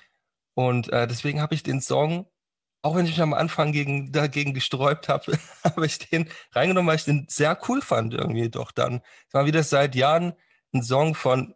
Und 0.56 0.90
äh, 0.92 1.08
deswegen 1.08 1.42
habe 1.42 1.56
ich 1.56 1.64
den 1.64 1.82
Song, 1.82 2.28
auch 2.82 2.96
wenn 2.96 3.06
ich 3.06 3.12
mich 3.12 3.22
am 3.22 3.34
Anfang 3.34 3.72
gegen, 3.72 4.12
dagegen 4.12 4.54
gesträubt 4.54 5.10
habe, 5.10 5.38
habe 5.64 5.86
ich 5.86 6.00
den 6.00 6.30
reingenommen, 6.54 6.88
weil 6.88 6.96
ich 6.96 7.06
den 7.06 7.26
sehr 7.30 7.58
cool 7.68 7.82
fand 7.82 8.14
irgendwie 8.14 8.50
doch 8.50 8.72
dann. 8.72 9.02
Es 9.28 9.34
war 9.34 9.46
wieder 9.46 9.64
seit 9.64 9.96
Jahren 9.96 10.34
ein 10.74 10.84
Song 10.84 11.16
von 11.16 11.56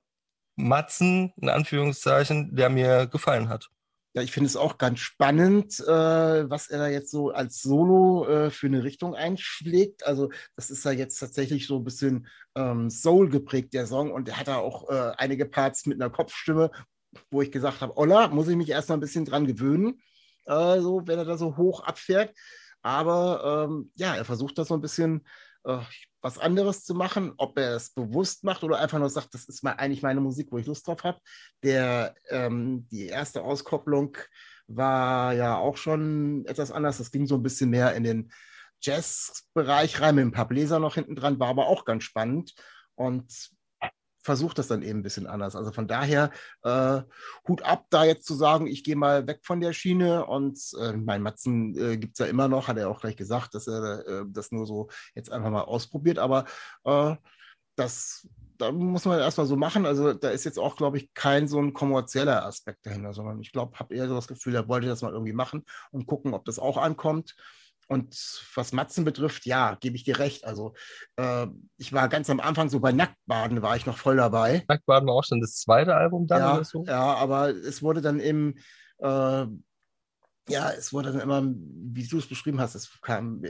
Matzen, 0.56 1.34
in 1.38 1.50
Anführungszeichen, 1.50 2.56
der 2.56 2.70
mir 2.70 3.08
gefallen 3.08 3.50
hat. 3.50 3.70
Ja, 4.16 4.22
ich 4.22 4.32
finde 4.32 4.48
es 4.48 4.56
auch 4.56 4.78
ganz 4.78 5.00
spannend, 5.00 5.80
äh, 5.80 6.48
was 6.48 6.68
er 6.68 6.78
da 6.78 6.88
jetzt 6.88 7.10
so 7.10 7.32
als 7.32 7.64
Solo 7.64 8.28
äh, 8.28 8.52
für 8.52 8.68
eine 8.68 8.84
Richtung 8.84 9.16
einschlägt. 9.16 10.06
Also, 10.06 10.30
das 10.56 10.70
ist 10.70 10.86
ja 10.86 10.92
jetzt 10.92 11.18
tatsächlich 11.18 11.66
so 11.66 11.78
ein 11.78 11.84
bisschen 11.84 12.28
ähm, 12.54 12.92
Soul 12.92 13.30
geprägt, 13.30 13.74
der 13.74 13.88
Song. 13.88 14.12
Und 14.12 14.30
er 14.30 14.38
hat 14.38 14.48
da 14.48 14.58
auch 14.58 14.88
äh, 14.90 15.14
einige 15.18 15.48
Parts 15.48 15.88
mit 15.88 16.00
einer 16.00 16.12
Kopfstimme, 16.12 16.70
wo 17.32 17.42
ich 17.42 17.52
gesagt 17.52 17.82
habe: 17.82 17.98
Olla, 17.98 18.28
muss 18.28 18.48
ich 18.48 18.56
mich 18.56 18.70
erst 18.70 18.90
mal 18.90 18.98
ein 18.98 19.02
bisschen 19.02 19.26
dran 19.26 19.48
gewöhnen. 19.48 20.00
Äh, 20.46 20.80
so, 20.80 21.02
wenn 21.06 21.20
er 21.20 21.26
da 21.26 21.38
so 21.38 21.58
hoch 21.58 21.84
abfährt. 21.84 22.36
Aber 22.82 23.68
ähm, 23.70 23.92
ja, 23.96 24.16
er 24.16 24.26
versucht 24.26 24.58
das 24.58 24.68
so 24.68 24.74
ein 24.74 24.82
bisschen 24.82 25.26
äh, 25.64 25.80
was 26.22 26.38
anderes 26.38 26.84
zu 26.84 26.96
machen, 26.96 27.34
ob 27.38 27.58
er 27.58 27.76
es 27.76 27.92
bewusst 27.92 28.44
macht 28.44 28.64
oder 28.64 28.80
einfach 28.80 29.00
nur 29.00 29.10
sagt, 29.10 29.34
das 29.34 29.46
ist 29.46 29.64
mal 29.64 29.74
eigentlich 29.74 30.02
meine 30.02 30.22
Musik, 30.22 30.52
wo 30.52 30.58
ich 30.58 30.66
Lust 30.66 30.88
drauf 30.88 31.04
habe. 31.04 31.20
Ähm, 31.64 32.88
die 32.92 33.08
erste 33.08 33.44
Auskopplung 33.44 34.18
war 34.68 35.34
ja 35.34 35.58
auch 35.58 35.78
schon 35.78 36.46
etwas 36.46 36.72
anders. 36.72 36.98
Das 36.98 37.12
ging 37.12 37.28
so 37.28 37.36
ein 37.36 37.44
bisschen 37.44 37.70
mehr 37.70 37.94
in 37.96 38.04
den 38.04 38.32
Jazz-Bereich 38.82 40.02
rein, 40.02 40.16
mit 40.16 40.26
ein 40.26 40.32
paar 40.32 40.48
Bläser 40.48 40.80
noch 40.80 40.96
hinten 40.96 41.16
dran, 41.16 41.40
war 41.40 41.50
aber 41.50 41.68
auch 41.68 41.86
ganz 41.86 42.04
spannend. 42.04 42.54
Und 42.96 43.52
versucht 44.24 44.58
das 44.58 44.68
dann 44.68 44.82
eben 44.82 45.00
ein 45.00 45.04
bisschen 45.04 45.28
anders. 45.28 45.56
Also 45.56 45.72
von 45.72 45.88
daher 45.88 46.32
äh, 46.64 47.02
Hut 47.48 47.62
ab, 47.64 47.86
da 47.90 48.06
jetzt 48.06 48.26
zu 48.26 48.34
sagen, 48.34 48.68
ich 48.68 48.84
gehe 48.84 48.96
mal 48.96 49.28
weg 49.28 49.42
von 49.44 49.62
der 49.62 49.74
Schiene 49.74 50.26
und 50.26 50.60
äh, 50.80 50.94
mein 50.94 51.22
Matzen 51.22 51.78
äh, 51.78 51.98
gibt 51.98 52.14
es 52.14 52.20
ja 52.20 52.26
immer 52.26 52.48
noch, 52.48 52.68
hat 52.68 52.78
er 52.78 52.90
auch 52.90 53.02
gleich 53.02 53.18
gesagt, 53.18 53.54
dass 53.54 53.68
er 53.68 54.08
äh, 54.08 54.24
das 54.28 54.52
nur 54.52 54.66
so 54.66 54.90
jetzt 55.14 55.32
einfach 55.32 55.52
mal 55.52 55.62
ausprobiert, 55.62 56.20
aber 56.20 56.46
äh, 56.86 57.16
das 57.76 58.28
da 58.58 58.72
muss 58.72 59.06
man 59.06 59.20
erstmal 59.20 59.48
so 59.48 59.56
machen. 59.56 59.86
Also 59.86 60.14
da 60.14 60.30
ist 60.30 60.44
jetzt 60.46 60.60
auch, 60.60 60.76
glaube 60.76 60.98
ich, 60.98 61.14
kein 61.14 61.48
so 61.48 61.60
ein 61.60 61.74
kommerzieller 61.74 62.46
Aspekt 62.46 62.86
dahinter, 62.86 63.14
sondern 63.14 63.42
ich 63.42 63.52
glaube, 63.52 63.78
habe 63.80 63.96
eher 63.96 64.08
so 64.08 64.16
das 64.16 64.28
Gefühl, 64.28 64.56
er 64.56 64.68
wollte 64.68 64.88
das 64.88 65.02
mal 65.02 65.12
irgendwie 65.12 65.34
machen 65.34 65.66
und 65.92 66.06
gucken, 66.06 66.34
ob 66.34 66.46
das 66.46 66.60
auch 66.60 66.78
ankommt. 66.78 67.36
Und 67.88 68.16
was 68.56 68.72
Matzen 68.72 69.06
betrifft, 69.06 69.46
ja, 69.46 69.76
gebe 69.80 69.96
ich 69.96 70.04
dir 70.04 70.20
recht. 70.20 70.46
Also 70.46 70.74
äh, 71.18 71.48
ich 71.78 71.94
war 71.94 72.08
ganz 72.10 72.30
am 72.30 72.40
Anfang 72.40 72.70
so 72.70 72.80
bei 72.80 72.92
Nacktbaden, 72.92 73.62
war 73.62 73.76
ich 73.76 73.86
noch 73.86 73.98
voll 73.98 74.18
dabei. 74.18 74.64
Nacktbaden 74.68 75.08
war 75.08 75.16
auch 75.16 75.24
schon 75.24 75.42
das 75.42 75.56
zweite 75.56 75.96
Album 75.96 76.28
dann 76.28 76.40
ja, 76.40 76.54
oder 76.56 76.64
so? 76.64 76.86
Ja, 76.86 77.14
aber 77.16 77.50
es 77.50 77.82
wurde 77.82 78.02
dann 78.02 78.20
eben, 78.20 78.56
äh, 79.00 79.46
ja, 80.50 80.72
es 80.78 80.92
wurde 80.92 81.12
dann 81.12 81.22
immer, 81.22 81.44
wie 81.46 82.08
du 82.08 82.18
es 82.18 82.28
beschrieben 82.28 82.60
hast, 82.60 82.76
es 82.76 83.00
kam 83.02 83.44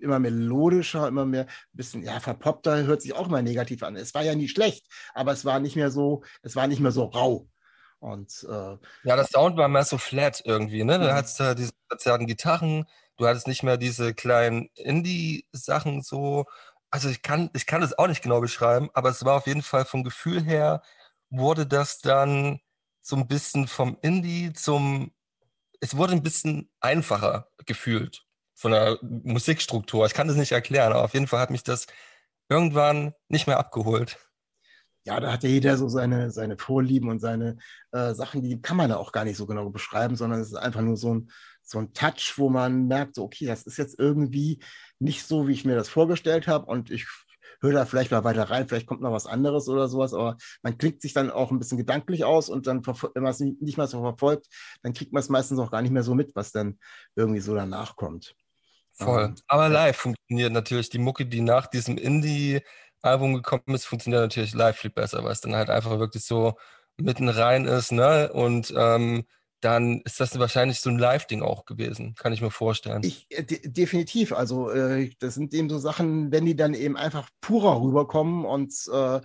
immer 0.00 0.18
melodischer, 0.18 1.06
immer 1.06 1.24
mehr, 1.24 1.42
ein 1.42 1.48
bisschen, 1.72 2.02
ja, 2.02 2.18
verpoppter, 2.20 2.84
hört 2.84 3.02
sich 3.02 3.14
auch 3.14 3.28
mal 3.28 3.42
negativ 3.42 3.82
an. 3.82 3.96
Es 3.96 4.14
war 4.14 4.22
ja 4.22 4.34
nie 4.34 4.48
schlecht, 4.48 4.86
aber 5.14 5.32
es 5.32 5.44
war 5.44 5.60
nicht 5.60 5.76
mehr 5.76 5.90
so, 5.90 6.22
es 6.42 6.56
war 6.56 6.66
nicht 6.66 6.80
mehr 6.80 6.92
so 6.92 7.04
rau. 7.04 7.48
Und, 8.00 8.46
äh, 8.50 8.76
ja, 9.04 9.16
das 9.16 9.30
Sound 9.30 9.56
war 9.56 9.68
mehr 9.68 9.84
so 9.84 9.96
flat 9.96 10.42
irgendwie, 10.44 10.84
ne? 10.84 10.98
Da 10.98 11.12
mhm. 11.12 11.16
hattest 11.16 11.40
du 11.40 11.54
diese 11.54 11.72
verzerrten 11.88 12.26
Gitarren, 12.26 12.84
Du 13.16 13.26
hattest 13.26 13.46
nicht 13.46 13.62
mehr 13.62 13.76
diese 13.76 14.14
kleinen 14.14 14.68
Indie-Sachen 14.74 16.02
so. 16.02 16.46
Also 16.90 17.08
ich 17.08 17.22
kann, 17.22 17.50
ich 17.54 17.66
kann 17.66 17.80
das 17.80 17.96
auch 17.98 18.08
nicht 18.08 18.22
genau 18.22 18.40
beschreiben, 18.40 18.90
aber 18.94 19.10
es 19.10 19.24
war 19.24 19.36
auf 19.36 19.46
jeden 19.46 19.62
Fall 19.62 19.84
vom 19.84 20.04
Gefühl 20.04 20.42
her, 20.42 20.82
wurde 21.30 21.66
das 21.66 21.98
dann 22.00 22.60
so 23.02 23.16
ein 23.16 23.28
bisschen 23.28 23.68
vom 23.68 23.98
Indie 24.02 24.52
zum, 24.52 25.12
es 25.80 25.96
wurde 25.96 26.12
ein 26.14 26.22
bisschen 26.22 26.70
einfacher 26.80 27.48
gefühlt 27.66 28.24
von 28.54 28.72
der 28.72 28.98
Musikstruktur. 29.02 30.06
Ich 30.06 30.14
kann 30.14 30.28
das 30.28 30.36
nicht 30.36 30.52
erklären, 30.52 30.92
aber 30.92 31.04
auf 31.04 31.14
jeden 31.14 31.26
Fall 31.26 31.40
hat 31.40 31.50
mich 31.50 31.64
das 31.64 31.86
irgendwann 32.48 33.14
nicht 33.28 33.46
mehr 33.46 33.58
abgeholt. 33.58 34.18
Ja, 35.06 35.20
da 35.20 35.32
hat 35.32 35.42
ja 35.42 35.50
jeder 35.50 35.76
so 35.76 35.88
seine, 35.88 36.30
seine 36.30 36.56
Vorlieben 36.56 37.10
und 37.10 37.18
seine 37.18 37.58
äh, 37.92 38.14
Sachen, 38.14 38.42
die 38.42 38.62
kann 38.62 38.78
man 38.78 38.88
da 38.88 38.96
auch 38.96 39.12
gar 39.12 39.24
nicht 39.24 39.36
so 39.36 39.46
genau 39.46 39.68
beschreiben, 39.68 40.16
sondern 40.16 40.40
es 40.40 40.48
ist 40.48 40.54
einfach 40.54 40.80
nur 40.80 40.96
so 40.96 41.14
ein, 41.14 41.30
so 41.64 41.78
ein 41.78 41.92
Touch, 41.92 42.34
wo 42.36 42.50
man 42.50 42.86
merkt, 42.86 43.14
so, 43.16 43.24
okay, 43.24 43.46
das 43.46 43.62
ist 43.62 43.78
jetzt 43.78 43.98
irgendwie 43.98 44.62
nicht 44.98 45.26
so, 45.26 45.48
wie 45.48 45.52
ich 45.52 45.64
mir 45.64 45.76
das 45.76 45.88
vorgestellt 45.88 46.46
habe 46.46 46.66
und 46.66 46.90
ich 46.90 47.06
höre 47.60 47.72
da 47.72 47.86
vielleicht 47.86 48.10
mal 48.10 48.24
weiter 48.24 48.50
rein, 48.50 48.68
vielleicht 48.68 48.86
kommt 48.86 49.00
noch 49.00 49.12
was 49.12 49.26
anderes 49.26 49.68
oder 49.68 49.88
sowas, 49.88 50.12
aber 50.12 50.36
man 50.62 50.76
klickt 50.76 51.00
sich 51.00 51.14
dann 51.14 51.30
auch 51.30 51.50
ein 51.50 51.58
bisschen 51.58 51.78
gedanklich 51.78 52.24
aus 52.24 52.48
und 52.48 52.66
dann, 52.66 52.86
wenn 52.86 53.22
man 53.22 53.32
es 53.32 53.40
nicht 53.40 53.78
mal 53.78 53.88
so 53.88 54.02
verfolgt, 54.02 54.46
dann 54.82 54.92
kriegt 54.92 55.12
man 55.12 55.20
es 55.20 55.28
meistens 55.28 55.58
auch 55.58 55.70
gar 55.70 55.82
nicht 55.82 55.90
mehr 55.90 56.02
so 56.02 56.14
mit, 56.14 56.34
was 56.36 56.52
dann 56.52 56.78
irgendwie 57.16 57.40
so 57.40 57.54
danach 57.54 57.96
kommt. 57.96 58.34
Voll. 58.92 59.24
Ähm, 59.24 59.34
aber 59.48 59.68
live 59.68 59.96
funktioniert 59.96 60.52
natürlich 60.52 60.90
die 60.90 60.98
Mucke, 60.98 61.26
die 61.26 61.40
nach 61.40 61.66
diesem 61.66 61.96
Indie-Album 61.98 63.34
gekommen 63.34 63.74
ist, 63.74 63.86
funktioniert 63.86 64.22
natürlich 64.22 64.54
live 64.54 64.76
viel 64.76 64.90
besser, 64.90 65.24
weil 65.24 65.32
es 65.32 65.40
dann 65.40 65.56
halt 65.56 65.70
einfach 65.70 65.98
wirklich 65.98 66.24
so 66.24 66.54
mitten 66.96 67.28
rein 67.28 67.64
ist, 67.64 67.90
ne? 67.90 68.32
Und 68.32 68.72
ähm, 68.76 69.24
dann 69.64 70.02
ist 70.02 70.20
das 70.20 70.38
wahrscheinlich 70.38 70.80
so 70.80 70.90
ein 70.90 70.98
Live-Ding 70.98 71.42
auch 71.42 71.64
gewesen, 71.64 72.14
kann 72.16 72.34
ich 72.34 72.42
mir 72.42 72.50
vorstellen. 72.50 73.02
Ich, 73.02 73.26
äh, 73.30 73.42
de 73.42 73.66
definitiv. 73.66 74.32
Also 74.34 74.70
äh, 74.70 75.10
das 75.20 75.34
sind 75.34 75.54
eben 75.54 75.70
so 75.70 75.78
Sachen, 75.78 76.30
wenn 76.30 76.44
die 76.44 76.54
dann 76.54 76.74
eben 76.74 76.98
einfach 76.98 77.30
purer 77.40 77.80
rüberkommen 77.80 78.44
und 78.44 78.74
äh, 78.92 79.16
äh, 79.16 79.20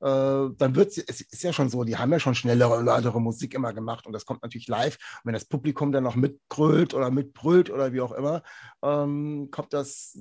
dann 0.00 0.74
wird 0.74 0.98
es 0.98 1.20
ist 1.20 1.42
ja 1.44 1.52
schon 1.52 1.70
so, 1.70 1.84
die 1.84 1.96
haben 1.96 2.10
ja 2.10 2.18
schon 2.18 2.34
schnellere, 2.34 2.82
lautere 2.82 3.20
Musik 3.20 3.54
immer 3.54 3.72
gemacht 3.72 4.04
und 4.06 4.12
das 4.12 4.26
kommt 4.26 4.42
natürlich 4.42 4.66
live. 4.66 4.96
Und 4.96 5.26
wenn 5.26 5.34
das 5.34 5.44
Publikum 5.44 5.92
dann 5.92 6.02
noch 6.02 6.16
mitgrölt 6.16 6.92
oder 6.92 7.10
mitbrüllt 7.10 7.70
oder 7.70 7.92
wie 7.92 8.00
auch 8.00 8.12
immer, 8.12 8.42
ähm, 8.82 9.48
kommt 9.52 9.72
das 9.72 10.18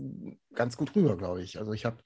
ganz 0.53 0.77
gut 0.77 0.95
rüber, 0.95 1.17
glaube 1.17 1.41
ich. 1.41 1.57
Also 1.57 1.73
ich 1.73 1.85
habe 1.85 1.97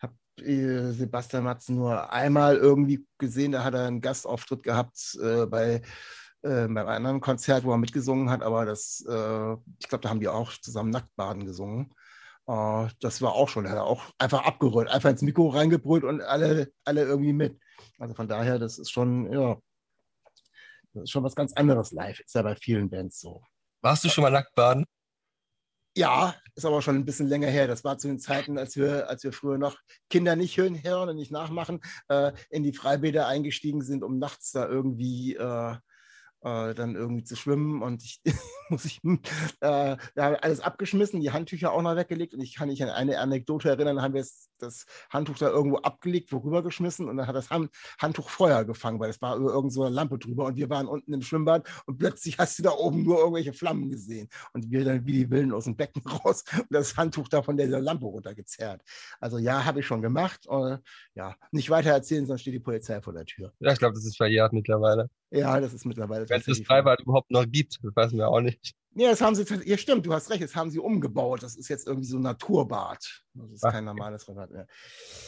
hab, 0.00 0.12
äh, 0.40 0.90
Sebastian 0.90 1.44
Matzen 1.44 1.76
nur 1.76 2.12
einmal 2.12 2.56
irgendwie 2.56 3.06
gesehen, 3.18 3.52
da 3.52 3.62
hat 3.62 3.74
er 3.74 3.86
einen 3.86 4.00
Gastauftritt 4.00 4.64
gehabt 4.64 5.16
äh, 5.22 5.46
bei 5.46 5.82
äh, 6.42 6.66
beim 6.68 6.88
anderen 6.88 7.20
Konzert, 7.20 7.64
wo 7.64 7.72
er 7.72 7.78
mitgesungen 7.78 8.30
hat, 8.30 8.42
aber 8.42 8.64
das, 8.64 9.04
äh, 9.08 9.52
ich 9.78 9.88
glaube, 9.88 10.02
da 10.02 10.08
haben 10.08 10.20
die 10.20 10.28
auch 10.28 10.52
zusammen 10.52 10.90
Nacktbaden 10.90 11.44
gesungen. 11.46 11.94
Äh, 12.46 12.88
das 13.00 13.22
war 13.22 13.32
auch 13.32 13.48
schon, 13.48 13.64
er 13.64 13.72
hat 13.72 13.78
auch 13.78 14.02
einfach 14.18 14.44
abgerollt, 14.44 14.88
einfach 14.88 15.10
ins 15.10 15.22
Mikro 15.22 15.48
reingebrüllt 15.48 16.04
und 16.04 16.20
alle, 16.20 16.72
alle 16.84 17.04
irgendwie 17.04 17.32
mit. 17.32 17.60
Also 17.98 18.14
von 18.14 18.28
daher, 18.28 18.58
das 18.58 18.78
ist 18.78 18.90
schon, 18.90 19.32
ja, 19.32 19.56
das 20.94 21.04
ist 21.04 21.10
schon 21.10 21.24
was 21.24 21.34
ganz 21.34 21.52
anderes 21.54 21.92
live. 21.92 22.20
Ist 22.20 22.34
ja 22.34 22.42
bei 22.42 22.56
vielen 22.56 22.90
Bands 22.90 23.20
so. 23.20 23.42
Warst 23.80 24.04
du 24.04 24.08
schon 24.08 24.22
mal 24.22 24.30
Nacktbaden? 24.30 24.84
Ja, 25.94 26.34
ist 26.54 26.64
aber 26.64 26.80
schon 26.80 26.96
ein 26.96 27.04
bisschen 27.04 27.28
länger 27.28 27.48
her. 27.48 27.66
Das 27.66 27.84
war 27.84 27.98
zu 27.98 28.08
den 28.08 28.18
Zeiten, 28.18 28.56
als 28.56 28.76
wir, 28.76 29.08
als 29.08 29.24
wir 29.24 29.32
früher 29.32 29.58
noch 29.58 29.76
Kinder 30.08 30.36
nicht 30.36 30.56
hören, 30.56 30.82
hören 30.82 31.10
und 31.10 31.16
nicht 31.16 31.30
nachmachen, 31.30 31.80
äh, 32.08 32.32
in 32.48 32.62
die 32.62 32.72
Freibäder 32.72 33.26
eingestiegen 33.26 33.82
sind, 33.82 34.02
um 34.02 34.18
nachts 34.18 34.52
da 34.52 34.66
irgendwie 34.66 35.36
äh, 35.36 35.76
äh, 36.42 36.74
dann 36.74 36.94
irgendwie 36.94 37.24
zu 37.24 37.36
schwimmen 37.36 37.82
und 37.82 38.02
ich 38.02 38.20
muss 38.68 38.84
ich 38.84 39.00
äh, 39.04 39.16
ja, 39.60 39.98
alles 40.16 40.60
abgeschmissen, 40.60 41.20
die 41.20 41.30
Handtücher 41.30 41.72
auch 41.72 41.82
noch 41.82 41.96
weggelegt 41.96 42.34
und 42.34 42.40
ich 42.40 42.54
kann 42.54 42.68
mich 42.68 42.82
an 42.82 42.90
eine 42.90 43.18
Anekdote 43.18 43.68
erinnern, 43.68 43.96
da 43.96 44.02
haben 44.02 44.14
wir 44.14 44.22
das, 44.22 44.48
das 44.58 44.86
Handtuch 45.10 45.38
da 45.38 45.48
irgendwo 45.48 45.78
abgelegt, 45.78 46.32
worüber 46.32 46.62
geschmissen 46.62 47.08
und 47.08 47.16
dann 47.16 47.26
hat 47.26 47.36
das 47.36 47.50
Hand, 47.50 47.70
Handtuch 47.98 48.28
Feuer 48.28 48.64
gefangen, 48.64 49.00
weil 49.00 49.10
es 49.10 49.20
war 49.20 49.36
über 49.36 49.52
irgendeine 49.52 49.72
so 49.72 49.88
Lampe 49.88 50.18
drüber 50.18 50.46
und 50.46 50.56
wir 50.56 50.70
waren 50.70 50.86
unten 50.86 51.12
im 51.12 51.22
Schwimmbad 51.22 51.68
und 51.86 51.98
plötzlich 51.98 52.38
hast 52.38 52.58
du 52.58 52.62
da 52.62 52.72
oben 52.72 53.02
nur 53.02 53.18
irgendwelche 53.18 53.52
Flammen 53.52 53.90
gesehen 53.90 54.28
und 54.52 54.70
wir 54.70 54.84
dann 54.84 55.06
wie 55.06 55.12
die 55.12 55.30
Willen 55.30 55.52
aus 55.52 55.64
dem 55.64 55.76
Becken 55.76 56.02
raus 56.06 56.44
und 56.56 56.66
das 56.70 56.96
Handtuch 56.96 57.28
da 57.28 57.42
von 57.42 57.56
der 57.56 57.68
Lampe 57.80 58.06
runtergezerrt. 58.06 58.82
Also 59.20 59.38
ja, 59.38 59.64
habe 59.64 59.80
ich 59.80 59.86
schon 59.86 60.02
gemacht. 60.02 60.46
Und, 60.46 60.80
ja, 61.14 61.36
nicht 61.50 61.70
weiter 61.70 61.90
erzählen, 61.90 62.26
sonst 62.26 62.42
steht 62.42 62.54
die 62.54 62.60
Polizei 62.60 63.00
vor 63.00 63.12
der 63.12 63.24
Tür. 63.24 63.52
Ja, 63.60 63.72
ich 63.72 63.78
glaube, 63.78 63.94
das 63.94 64.04
ist 64.04 64.16
verjährt 64.16 64.52
mittlerweile. 64.52 65.08
Ja, 65.30 65.60
das 65.60 65.72
ist 65.72 65.86
mittlerweile. 65.86 66.26
Wenn 66.32 66.40
es 66.40 66.46
das 66.46 66.66
Freibad 66.66 67.00
überhaupt 67.00 67.30
noch 67.30 67.44
gibt, 67.46 67.78
das 67.82 67.94
wissen 67.94 68.18
wir 68.18 68.28
auch 68.28 68.40
nicht. 68.40 68.74
Ja, 68.94 69.10
das 69.10 69.20
haben 69.20 69.34
sie, 69.34 69.44
ja 69.64 69.78
stimmt, 69.78 70.04
du 70.04 70.12
hast 70.12 70.30
recht, 70.30 70.42
das 70.42 70.54
haben 70.54 70.70
sie 70.70 70.78
umgebaut. 70.78 71.42
Das 71.42 71.56
ist 71.56 71.68
jetzt 71.68 71.86
irgendwie 71.86 72.06
so 72.06 72.18
ein 72.18 72.22
Naturbad. 72.22 73.24
Das 73.34 73.50
ist 73.50 73.64
Ach, 73.64 73.72
kein 73.72 73.84
normales 73.84 74.24
Freibad 74.24 74.50
mehr. 74.50 74.66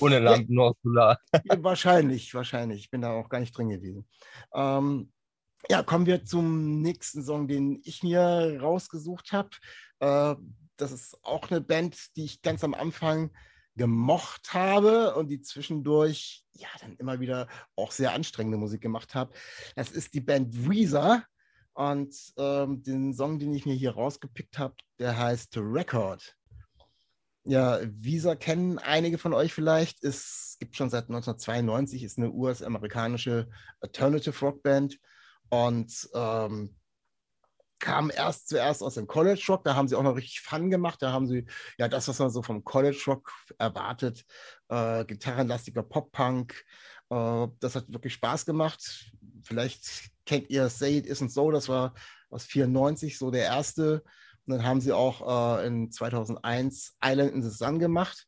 Ohne 0.01 0.19
Lampen, 0.19 0.53
ja, 0.53 0.55
nur 0.55 0.77
Solar. 0.83 1.19
wahrscheinlich, 1.59 2.35
wahrscheinlich. 2.35 2.81
Ich 2.81 2.91
bin 2.91 3.01
da 3.01 3.13
auch 3.13 3.29
gar 3.29 3.41
nicht 3.41 3.57
drin 3.57 3.71
gewesen. 3.71 4.07
Ähm, 4.55 5.13
ja, 5.71 5.83
kommen 5.83 6.07
wir 6.07 6.25
zum 6.25 6.83
nächsten 6.83 7.23
Song, 7.23 7.49
den 7.49 7.81
ich 7.85 8.03
mir 8.03 8.59
rausgesucht 8.61 9.33
habe. 9.33 9.51
Äh, 10.01 10.35
das 10.77 10.93
ist 10.93 11.19
auch 11.23 11.51
eine 11.51 11.61
Band, 11.61 12.17
die 12.17 12.25
ich 12.25 12.43
ganz 12.43 12.65
am 12.65 12.75
Anfang 12.75 13.31
gemocht 13.77 14.55
habe 14.55 15.15
und 15.15 15.29
die 15.29 15.41
zwischendurch 15.41 16.45
ja 16.53 16.69
dann 16.81 16.97
immer 16.97 17.21
wieder 17.21 17.49
auch 17.77 17.91
sehr 17.91 18.13
anstrengende 18.13 18.59
Musik 18.59 18.81
gemacht 18.81 19.15
habe. 19.15 19.33
Das 19.77 19.91
ist 19.91 20.15
die 20.15 20.21
Band 20.21 20.69
Weezer 20.69 21.25
und 21.73 22.15
ähm, 22.37 22.83
den 22.83 23.13
Song, 23.15 23.39
den 23.39 23.53
ich 23.55 23.67
mir 23.67 23.75
hier 23.75 23.95
rausgepickt 23.95 24.59
habe, 24.59 24.75
der 24.99 25.19
heißt 25.19 25.57
Record. 25.57 26.37
Ja, 27.47 27.81
Weezer 27.83 28.37
kennen 28.37 28.79
einige 28.79 29.19
von 29.19 29.35
euch 29.35 29.53
vielleicht. 29.53 30.03
Es 30.03 30.57
gibt 30.59 30.77
schon 30.77 30.89
seit 30.89 31.09
1992, 31.09 32.03
ist 32.03 32.17
eine 32.17 32.31
US-amerikanische 32.31 33.49
Alternative 33.81 34.39
Rock 34.41 34.63
Band 34.63 34.99
und 35.51 36.09
ähm, 36.15 36.75
kam 37.79 38.11
erst 38.11 38.49
zuerst 38.49 38.83
aus 38.83 38.95
dem 38.95 39.07
College 39.07 39.45
Rock, 39.49 39.65
da 39.65 39.75
haben 39.75 39.89
sie 39.89 39.97
auch 39.97 40.03
noch 40.03 40.17
richtig 40.17 40.41
Fun 40.41 40.71
gemacht, 40.71 41.03
da 41.03 41.13
haben 41.13 41.27
sie 41.27 41.47
ja 41.79 41.89
das, 41.89 42.09
was 42.09 42.19
man 42.19 42.31
so 42.31 42.43
vom 42.43 42.65
College 42.65 43.03
Rock 43.07 43.33
erwartet, 43.59 44.25
äh, 44.69 45.05
gitarrenlastiger 45.05 45.83
Pop-Punk, 45.83 46.65
äh, 47.11 47.49
das 47.61 47.77
hat 47.77 47.93
wirklich 47.93 48.15
Spaß 48.15 48.47
gemacht. 48.47 49.13
Vielleicht 49.43 50.11
kennt 50.27 50.51
ihr 50.51 50.69
Say 50.69 50.99
It 50.99 51.07
Isn't 51.07 51.31
So, 51.31 51.51
das 51.51 51.69
war 51.69 51.95
aus 52.31 52.45
94 52.45 53.19
so 53.19 53.31
der 53.31 53.45
erste. 53.45 54.03
Und 54.47 54.57
dann 54.57 54.65
haben 54.65 54.81
sie 54.81 54.93
auch 54.93 55.59
äh, 55.59 55.67
in 55.67 55.91
2001 55.91 56.97
Island 57.03 57.33
in 57.33 57.43
the 57.43 57.51
Sun 57.51 57.79
gemacht. 57.79 58.27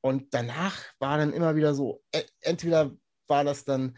Und 0.00 0.34
danach 0.34 0.76
war 0.98 1.18
dann 1.18 1.32
immer 1.32 1.54
wieder 1.54 1.74
so, 1.74 2.02
e, 2.14 2.22
entweder 2.40 2.90
war 3.28 3.44
das 3.44 3.64
dann 3.64 3.96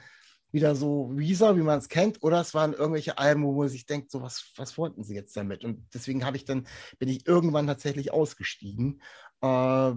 wieder 0.54 0.74
so 0.76 1.10
Weezer, 1.12 1.56
wie 1.56 1.62
man 1.62 1.80
es 1.80 1.88
kennt, 1.88 2.22
oder 2.22 2.40
es 2.40 2.54
waren 2.54 2.72
irgendwelche 2.72 3.18
Alben, 3.18 3.44
wo 3.44 3.52
man 3.52 3.68
sich 3.68 3.86
denkt, 3.86 4.10
so 4.10 4.22
was, 4.22 4.52
was 4.56 4.78
wollten 4.78 5.02
sie 5.02 5.14
jetzt 5.14 5.36
damit? 5.36 5.64
Und 5.64 5.86
deswegen 5.92 6.24
habe 6.24 6.36
ich 6.36 6.44
dann, 6.44 6.66
bin 6.98 7.08
ich 7.08 7.26
irgendwann 7.26 7.66
tatsächlich 7.66 8.12
ausgestiegen, 8.12 9.02
äh, 9.42 9.92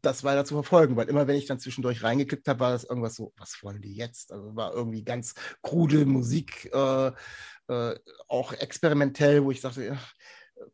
das 0.00 0.24
weiter 0.24 0.46
zu 0.46 0.54
verfolgen, 0.54 0.96
weil 0.96 1.08
immer 1.08 1.26
wenn 1.28 1.36
ich 1.36 1.46
dann 1.46 1.60
zwischendurch 1.60 2.02
reingeklickt 2.02 2.48
habe, 2.48 2.60
war 2.60 2.70
das 2.72 2.84
irgendwas 2.84 3.16
so, 3.16 3.32
was 3.36 3.62
wollen 3.62 3.82
die 3.82 3.94
jetzt? 3.94 4.32
Also 4.32 4.56
war 4.56 4.72
irgendwie 4.72 5.04
ganz 5.04 5.34
krude 5.62 6.06
Musik, 6.06 6.70
äh, 6.72 7.12
äh, 7.68 7.94
auch 8.28 8.52
experimentell, 8.54 9.44
wo 9.44 9.50
ich 9.50 9.60
dachte, 9.60 9.98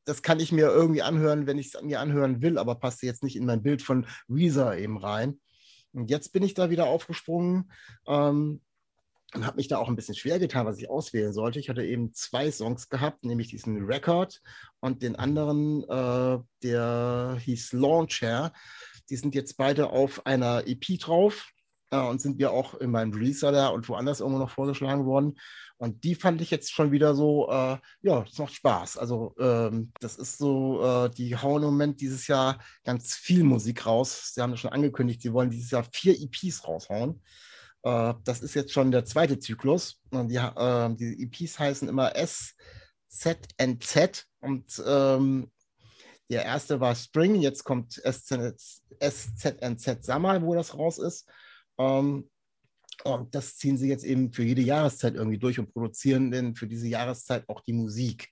das 0.04 0.22
kann 0.22 0.38
ich 0.40 0.52
mir 0.52 0.68
irgendwie 0.68 1.02
anhören, 1.02 1.46
wenn 1.46 1.58
ich 1.58 1.74
es 1.74 1.82
mir 1.82 2.00
anhören 2.00 2.40
will, 2.40 2.56
aber 2.56 2.76
passt 2.76 3.02
jetzt 3.02 3.24
nicht 3.24 3.36
in 3.36 3.46
mein 3.46 3.62
Bild 3.62 3.82
von 3.82 4.06
Weezer 4.28 4.78
eben 4.78 4.96
rein. 4.96 5.40
Und 5.92 6.08
jetzt 6.08 6.32
bin 6.32 6.42
ich 6.44 6.54
da 6.54 6.70
wieder 6.70 6.86
aufgesprungen. 6.86 7.70
Ähm, 8.06 8.60
und 9.34 9.46
habe 9.46 9.56
mich 9.56 9.68
da 9.68 9.78
auch 9.78 9.88
ein 9.88 9.96
bisschen 9.96 10.14
schwer 10.14 10.38
getan, 10.38 10.66
was 10.66 10.78
ich 10.78 10.88
auswählen 10.88 11.32
sollte. 11.32 11.58
Ich 11.58 11.68
hatte 11.68 11.84
eben 11.84 12.12
zwei 12.14 12.50
Songs 12.50 12.88
gehabt, 12.88 13.24
nämlich 13.24 13.48
diesen 13.48 13.84
Record 13.84 14.40
und 14.80 15.02
den 15.02 15.16
anderen, 15.16 15.82
äh, 15.84 16.38
der 16.62 17.36
hieß 17.40 17.72
Launcher. 17.72 18.52
Die 19.10 19.16
sind 19.16 19.34
jetzt 19.34 19.56
beide 19.56 19.90
auf 19.90 20.24
einer 20.24 20.66
EP 20.66 20.98
drauf 21.00 21.48
äh, 21.90 21.98
und 21.98 22.20
sind 22.20 22.38
mir 22.38 22.52
auch 22.52 22.74
in 22.74 22.90
meinem 22.90 23.12
Releaser 23.12 23.50
da 23.50 23.68
und 23.68 23.88
woanders 23.88 24.20
irgendwo 24.20 24.38
noch 24.38 24.50
vorgeschlagen 24.50 25.04
worden. 25.04 25.38
Und 25.76 26.04
die 26.04 26.14
fand 26.14 26.40
ich 26.40 26.52
jetzt 26.52 26.72
schon 26.72 26.92
wieder 26.92 27.14
so, 27.16 27.50
äh, 27.50 27.78
ja, 28.02 28.22
das 28.22 28.38
macht 28.38 28.54
Spaß. 28.54 28.96
Also 28.96 29.34
ähm, 29.40 29.92
das 30.00 30.16
ist 30.16 30.38
so, 30.38 30.80
äh, 30.82 31.10
die 31.10 31.36
hauen 31.36 31.62
im 31.62 31.70
Moment 31.70 32.00
dieses 32.00 32.28
Jahr 32.28 32.60
ganz 32.84 33.14
viel 33.16 33.42
Musik 33.42 33.84
raus. 33.84 34.32
Sie 34.32 34.40
haben 34.40 34.52
das 34.52 34.60
schon 34.60 34.72
angekündigt, 34.72 35.22
sie 35.22 35.32
wollen 35.32 35.50
dieses 35.50 35.72
Jahr 35.72 35.84
vier 35.92 36.14
EPs 36.18 36.66
raushauen. 36.68 37.20
Äh, 37.84 38.14
das 38.24 38.40
ist 38.40 38.54
jetzt 38.54 38.72
schon 38.72 38.90
der 38.90 39.04
zweite 39.04 39.38
Zyklus. 39.38 40.00
Und 40.10 40.28
die, 40.28 40.36
äh, 40.36 40.94
die 40.94 41.22
EPs 41.22 41.58
heißen 41.58 41.88
immer 41.88 42.16
S, 42.16 42.54
Z, 43.08 43.38
N, 43.58 43.80
Z. 43.80 44.26
Und 44.40 44.82
ähm, 44.84 45.50
der 46.30 46.44
erste 46.44 46.80
war 46.80 46.94
Spring, 46.94 47.36
jetzt 47.36 47.64
kommt 47.64 48.00
SZNZ 48.02 48.74
Summer, 50.04 50.42
wo 50.42 50.54
das 50.54 50.76
raus 50.76 50.98
ist. 50.98 51.28
Ähm, 51.78 52.28
und 53.04 53.34
das 53.34 53.58
ziehen 53.58 53.76
sie 53.76 53.88
jetzt 53.88 54.04
eben 54.04 54.32
für 54.32 54.44
jede 54.44 54.62
Jahreszeit 54.62 55.14
irgendwie 55.14 55.38
durch 55.38 55.58
und 55.58 55.72
produzieren 55.72 56.30
denn 56.30 56.54
für 56.54 56.66
diese 56.66 56.88
Jahreszeit 56.88 57.48
auch 57.48 57.60
die 57.60 57.72
Musik. 57.72 58.30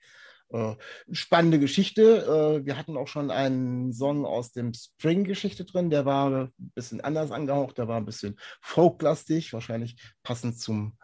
Äh, 0.53 0.77
spannende 1.11 1.59
Geschichte. 1.59 2.61
Äh, 2.63 2.67
wir 2.67 2.77
hatten 2.77 2.99
auch 2.99 3.09
schon 3.09 3.31
einen 3.31 3.93
Song 3.93 4.27
aus 4.27 4.53
dem 4.53 4.75
Spring-Geschichte 4.75 5.65
drin, 5.65 5.89
der 5.89 6.05
war 6.05 6.31
ein 6.31 6.53
bisschen 6.75 7.01
anders 7.01 7.31
angehaucht, 7.31 7.79
der 7.79 7.89
war 7.89 7.97
ein 7.97 8.05
bisschen 8.05 8.39
folklastig, 8.61 9.55
wahrscheinlich 9.55 9.97
passend 10.23 10.61
zum, 10.61 10.99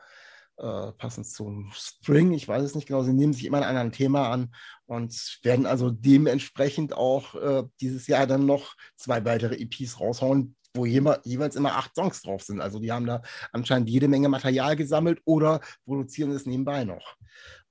äh, 0.58 0.92
passend 0.92 1.28
zum 1.28 1.72
Spring. 1.74 2.32
Ich 2.32 2.46
weiß 2.46 2.62
es 2.62 2.74
nicht 2.74 2.88
genau. 2.88 3.02
Sie 3.02 3.14
nehmen 3.14 3.32
sich 3.32 3.46
immer 3.46 3.66
ein 3.66 3.92
Thema 3.92 4.30
an 4.30 4.54
und 4.84 5.38
werden 5.42 5.64
also 5.64 5.90
dementsprechend 5.90 6.92
auch 6.92 7.34
äh, 7.34 7.62
dieses 7.80 8.06
Jahr 8.06 8.26
dann 8.26 8.44
noch 8.44 8.74
zwei 8.96 9.24
weitere 9.24 9.54
EPs 9.54 9.98
raushauen, 9.98 10.56
wo 10.74 10.84
jeweils 10.84 11.56
immer 11.56 11.76
acht 11.76 11.94
Songs 11.94 12.20
drauf 12.20 12.42
sind. 12.42 12.60
Also 12.60 12.80
die 12.80 12.92
haben 12.92 13.06
da 13.06 13.22
anscheinend 13.52 13.88
jede 13.88 14.08
Menge 14.08 14.28
Material 14.28 14.76
gesammelt 14.76 15.22
oder 15.24 15.60
produzieren 15.86 16.32
es 16.32 16.44
nebenbei 16.44 16.84
noch. 16.84 17.16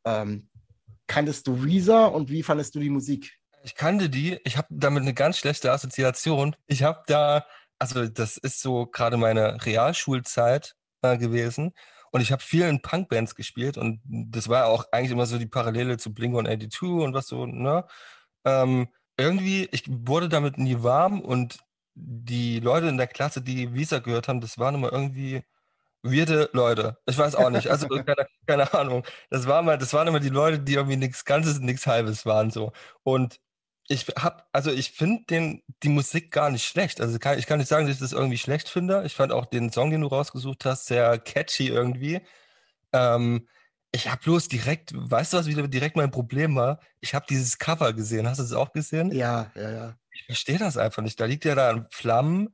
Ähm, 0.05 0.49
kanntest 1.07 1.47
du 1.47 1.63
Weezer 1.63 2.13
und 2.13 2.29
wie 2.29 2.43
fandest 2.43 2.75
du 2.75 2.79
die 2.79 2.89
Musik? 2.89 3.37
Ich 3.63 3.75
kannte 3.75 4.09
die. 4.09 4.39
Ich 4.43 4.57
habe 4.57 4.67
damit 4.69 5.03
eine 5.03 5.13
ganz 5.13 5.37
schlechte 5.37 5.71
Assoziation. 5.71 6.55
Ich 6.67 6.83
habe 6.83 7.03
da, 7.07 7.45
also 7.79 8.07
das 8.07 8.37
ist 8.37 8.61
so 8.61 8.85
gerade 8.85 9.17
meine 9.17 9.65
Realschulzeit 9.65 10.75
äh, 11.01 11.17
gewesen. 11.17 11.73
Und 12.11 12.21
ich 12.21 12.31
habe 12.31 12.41
viel 12.41 12.63
in 12.63 12.81
Punkbands 12.81 13.35
gespielt 13.35 13.77
und 13.77 14.01
das 14.05 14.47
war 14.47 14.67
auch 14.67 14.85
eigentlich 14.91 15.11
immer 15.11 15.25
so 15.25 15.37
die 15.37 15.45
Parallele 15.45 15.97
zu 15.97 16.13
Blink 16.13 16.33
182 16.33 16.81
und 17.05 17.13
was 17.13 17.27
so, 17.27 17.45
ne? 17.45 17.85
Ähm, 18.45 18.87
irgendwie, 19.17 19.67
ich 19.71 19.83
wurde 19.87 20.29
damit 20.29 20.57
nie 20.57 20.81
warm 20.83 21.19
und 21.21 21.59
die 21.95 22.59
Leute 22.59 22.87
in 22.87 22.97
der 22.97 23.07
Klasse, 23.07 23.41
die 23.41 23.73
Visa 23.73 23.99
gehört 23.99 24.27
haben, 24.27 24.41
das 24.41 24.57
waren 24.57 24.75
immer 24.75 24.91
irgendwie 24.91 25.43
weirde 26.03 26.49
Leute. 26.53 26.97
Ich 27.05 27.17
weiß 27.17 27.35
auch 27.35 27.49
nicht. 27.49 27.69
Also 27.69 27.87
keine, 28.05 28.27
keine, 28.45 28.73
Ahnung. 28.73 29.03
Das, 29.29 29.47
war 29.47 29.61
mal, 29.61 29.77
das 29.77 29.93
waren 29.93 30.07
immer 30.07 30.19
die 30.19 30.29
Leute, 30.29 30.59
die 30.59 30.73
irgendwie 30.73 30.97
nichts 30.97 31.25
Ganzes, 31.25 31.59
nichts 31.59 31.87
Halbes 31.87 32.25
waren 32.25 32.51
so. 32.51 32.71
Und 33.03 33.39
ich 33.89 34.05
habe, 34.17 34.43
also 34.51 34.71
ich 34.71 34.91
finde 34.91 35.61
die 35.83 35.89
Musik 35.89 36.31
gar 36.31 36.49
nicht 36.51 36.65
schlecht. 36.65 36.99
Also 36.99 37.17
kann, 37.19 37.39
ich 37.39 37.45
kann 37.45 37.59
nicht 37.59 37.69
sagen, 37.69 37.85
dass 37.85 37.95
ich 37.95 38.01
das 38.01 38.11
irgendwie 38.11 38.37
schlecht 38.37 38.67
finde. 38.69 39.03
Ich 39.05 39.15
fand 39.15 39.31
auch 39.31 39.45
den 39.45 39.71
Song, 39.71 39.91
den 39.91 40.01
du 40.01 40.07
rausgesucht 40.07 40.65
hast, 40.65 40.87
sehr 40.87 41.17
catchy 41.19 41.67
irgendwie. 41.67 42.21
Ähm, 42.91 43.47
ich 43.93 44.09
habe 44.09 44.21
bloß 44.21 44.49
direkt, 44.49 44.91
weißt 44.93 45.33
du, 45.33 45.37
was 45.37 45.47
wieder 45.47 45.67
direkt 45.67 45.95
mein 45.95 46.11
Problem 46.11 46.55
war? 46.55 46.81
Ich 46.99 47.15
habe 47.15 47.25
dieses 47.29 47.57
Cover 47.57 47.93
gesehen. 47.93 48.27
Hast 48.27 48.39
du 48.39 48.43
es 48.43 48.51
auch 48.51 48.73
gesehen? 48.73 49.11
Ja, 49.11 49.51
ja, 49.55 49.71
ja. 49.71 49.97
Ich 50.11 50.25
verstehe 50.25 50.57
das 50.57 50.77
einfach 50.77 51.01
nicht. 51.01 51.19
Da 51.19 51.25
liegt 51.25 51.45
ja 51.45 51.55
da 51.55 51.69
ein 51.69 51.87
Flammen 51.89 52.53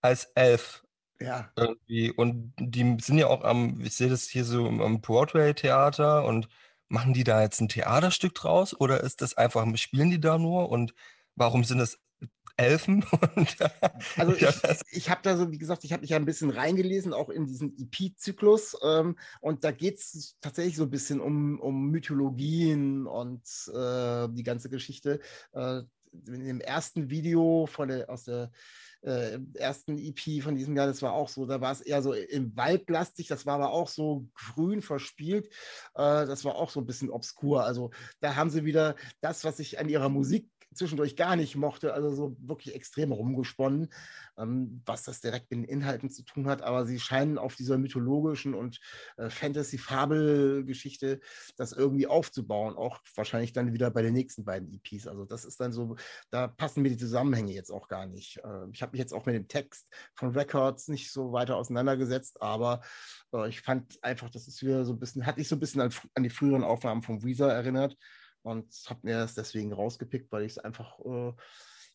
als 0.00 0.24
Elf 0.34 0.82
ja. 1.20 1.50
Irgendwie. 1.56 2.10
Und 2.10 2.52
die 2.58 2.96
sind 3.00 3.18
ja 3.18 3.26
auch 3.26 3.44
am, 3.44 3.80
ich 3.80 3.94
sehe 3.94 4.08
das 4.08 4.28
hier 4.28 4.44
so 4.44 4.66
am 4.66 5.00
Broadway-Theater 5.00 6.24
und 6.24 6.48
machen 6.88 7.14
die 7.14 7.24
da 7.24 7.42
jetzt 7.42 7.60
ein 7.60 7.68
Theaterstück 7.68 8.34
draus 8.34 8.78
oder 8.78 9.02
ist 9.02 9.22
das 9.22 9.36
einfach, 9.36 9.66
spielen 9.76 10.10
die 10.10 10.20
da 10.20 10.38
nur 10.38 10.70
und 10.70 10.94
warum 11.36 11.64
sind 11.64 11.78
das 11.78 11.98
Elfen? 12.56 13.04
also 14.16 14.34
ich, 14.34 14.46
ich 14.90 15.10
habe 15.10 15.20
da 15.22 15.36
so, 15.36 15.50
wie 15.50 15.58
gesagt, 15.58 15.84
ich 15.84 15.92
habe 15.92 16.02
mich 16.02 16.10
ja 16.10 16.16
ein 16.16 16.26
bisschen 16.26 16.50
reingelesen, 16.50 17.14
auch 17.14 17.30
in 17.30 17.46
diesen 17.46 17.74
EP-Zyklus. 17.78 18.76
Ähm, 18.82 19.16
und 19.40 19.64
da 19.64 19.70
geht 19.70 19.98
es 19.98 20.36
tatsächlich 20.40 20.76
so 20.76 20.82
ein 20.82 20.90
bisschen 20.90 21.20
um, 21.20 21.58
um 21.58 21.90
Mythologien 21.90 23.06
und 23.06 23.42
äh, 23.74 24.28
die 24.30 24.42
ganze 24.42 24.68
Geschichte. 24.68 25.20
Äh, 25.52 25.82
in 26.12 26.44
dem 26.44 26.60
ersten 26.60 27.10
Video 27.10 27.66
von 27.66 27.88
der, 27.88 28.10
aus 28.10 28.24
der 28.24 28.50
äh, 29.02 29.38
ersten 29.54 29.98
EP 29.98 30.42
von 30.42 30.56
diesem 30.56 30.76
Jahr, 30.76 30.86
das 30.86 31.02
war 31.02 31.12
auch 31.12 31.28
so, 31.28 31.46
da 31.46 31.60
war 31.60 31.72
es 31.72 31.80
eher 31.80 32.02
so 32.02 32.12
im 32.12 32.54
Wald 32.56 32.88
lastig, 32.90 33.28
das 33.28 33.46
war 33.46 33.54
aber 33.54 33.70
auch 33.70 33.88
so 33.88 34.26
grün 34.34 34.82
verspielt, 34.82 35.46
äh, 35.94 36.26
das 36.26 36.44
war 36.44 36.56
auch 36.56 36.70
so 36.70 36.80
ein 36.80 36.86
bisschen 36.86 37.10
obskur. 37.10 37.64
Also 37.64 37.90
da 38.20 38.36
haben 38.36 38.50
sie 38.50 38.64
wieder 38.64 38.96
das, 39.20 39.44
was 39.44 39.58
ich 39.58 39.78
an 39.78 39.88
ihrer 39.88 40.08
Musik 40.08 40.48
zwischendurch 40.74 41.16
gar 41.16 41.36
nicht 41.36 41.56
mochte, 41.56 41.92
also 41.92 42.10
so 42.10 42.36
wirklich 42.40 42.74
extrem 42.74 43.12
rumgesponnen, 43.12 43.92
ähm, 44.38 44.82
was 44.86 45.02
das 45.02 45.20
direkt 45.20 45.50
mit 45.50 45.60
den 45.60 45.68
Inhalten 45.68 46.10
zu 46.10 46.22
tun 46.22 46.46
hat. 46.46 46.62
Aber 46.62 46.86
sie 46.86 47.00
scheinen 47.00 47.38
auf 47.38 47.56
dieser 47.56 47.78
mythologischen 47.78 48.54
und 48.54 48.80
äh, 49.16 49.30
Fantasy-Fabel-Geschichte 49.30 51.20
das 51.56 51.72
irgendwie 51.72 52.06
aufzubauen, 52.06 52.76
auch 52.76 53.00
wahrscheinlich 53.14 53.52
dann 53.52 53.72
wieder 53.72 53.90
bei 53.90 54.02
den 54.02 54.14
nächsten 54.14 54.44
beiden 54.44 54.72
EPs. 54.72 55.06
Also 55.06 55.24
das 55.24 55.44
ist 55.44 55.60
dann 55.60 55.72
so, 55.72 55.96
da 56.30 56.46
passen 56.48 56.82
mir 56.82 56.90
die 56.90 56.96
Zusammenhänge 56.96 57.52
jetzt 57.52 57.70
auch 57.70 57.88
gar 57.88 58.06
nicht. 58.06 58.38
Äh, 58.38 58.70
ich 58.72 58.82
habe 58.82 58.92
mich 58.92 59.00
jetzt 59.00 59.12
auch 59.12 59.26
mit 59.26 59.34
dem 59.34 59.48
Text 59.48 59.88
von 60.14 60.30
Records 60.30 60.88
nicht 60.88 61.12
so 61.12 61.32
weiter 61.32 61.56
auseinandergesetzt, 61.56 62.40
aber 62.40 62.82
äh, 63.34 63.48
ich 63.48 63.60
fand 63.60 64.02
einfach, 64.02 64.30
das 64.30 64.46
ist 64.46 64.62
wieder 64.62 64.84
so 64.84 64.92
ein 64.92 65.00
bisschen, 65.00 65.26
hat 65.26 65.36
mich 65.36 65.48
so 65.48 65.56
ein 65.56 65.60
bisschen 65.60 65.80
an, 65.80 65.92
an 66.14 66.22
die 66.22 66.30
früheren 66.30 66.62
Aufnahmen 66.62 67.02
von 67.02 67.24
Weezer 67.24 67.52
erinnert 67.52 67.96
und 68.42 68.66
habe 68.88 69.00
mir 69.02 69.18
das 69.18 69.34
deswegen 69.34 69.72
rausgepickt, 69.72 70.30
weil 70.32 70.44
ich 70.44 70.52
es 70.52 70.58
einfach, 70.58 70.98
äh, 71.00 71.32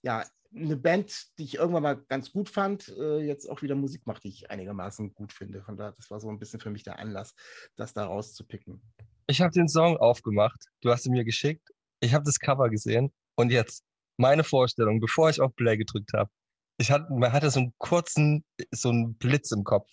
ja, 0.01 0.25
eine 0.53 0.77
Band, 0.77 1.37
die 1.37 1.43
ich 1.43 1.55
irgendwann 1.55 1.83
mal 1.83 1.97
ganz 2.07 2.31
gut 2.31 2.49
fand, 2.49 2.87
äh, 2.97 3.19
jetzt 3.19 3.49
auch 3.49 3.61
wieder 3.61 3.75
Musik 3.75 4.05
macht, 4.07 4.23
die 4.23 4.29
ich 4.29 4.49
einigermaßen 4.49 5.13
gut 5.13 5.33
finde. 5.33 5.61
Von 5.61 5.75
daher, 5.75 5.93
das 5.93 6.09
war 6.09 6.19
so 6.19 6.29
ein 6.29 6.39
bisschen 6.39 6.59
für 6.59 6.69
mich 6.69 6.83
der 6.83 6.99
Anlass, 6.99 7.35
das 7.75 7.93
da 7.93 8.05
rauszupicken. 8.05 8.81
Ich 9.27 9.41
habe 9.41 9.51
den 9.51 9.67
Song 9.67 9.97
aufgemacht, 9.97 10.67
du 10.81 10.91
hast 10.91 11.05
ihn 11.05 11.11
mir 11.11 11.25
geschickt, 11.25 11.69
ich 11.99 12.13
habe 12.13 12.23
das 12.23 12.39
Cover 12.39 12.69
gesehen 12.69 13.11
und 13.35 13.51
jetzt 13.51 13.83
meine 14.17 14.43
Vorstellung, 14.43 14.99
bevor 14.99 15.29
ich 15.29 15.41
auf 15.41 15.55
Play 15.55 15.77
gedrückt 15.77 16.13
habe. 16.13 16.29
Ich 16.77 16.91
hatte, 16.91 17.11
man 17.11 17.31
hatte 17.31 17.49
so 17.49 17.59
einen 17.59 17.73
kurzen, 17.77 18.45
so 18.71 18.89
einen 18.89 19.15
Blitz 19.15 19.51
im 19.51 19.63
Kopf. 19.63 19.89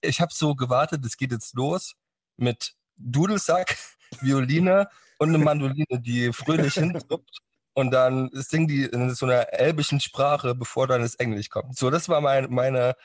Ich 0.00 0.20
habe 0.20 0.32
so 0.32 0.54
gewartet, 0.54 1.04
es 1.04 1.16
geht 1.16 1.32
jetzt 1.32 1.54
los 1.54 1.94
mit 2.36 2.74
Dudelsack, 2.96 3.76
Violine 4.20 4.88
und 5.18 5.28
eine 5.28 5.38
Mandoline, 5.38 6.00
die 6.00 6.32
fröhlich 6.32 6.74
hindrückt. 6.74 7.38
Und 7.74 7.92
dann 7.92 8.28
singen 8.32 8.66
die 8.66 8.84
in 8.84 9.14
so 9.14 9.26
einer 9.26 9.52
elbischen 9.52 10.00
Sprache, 10.00 10.54
bevor 10.54 10.88
dann 10.88 11.02
das 11.02 11.14
Englisch 11.14 11.48
kommt. 11.48 11.76
So, 11.76 11.90
das 11.90 12.08
war 12.08 12.20
mein, 12.20 12.52
meine, 12.52 12.96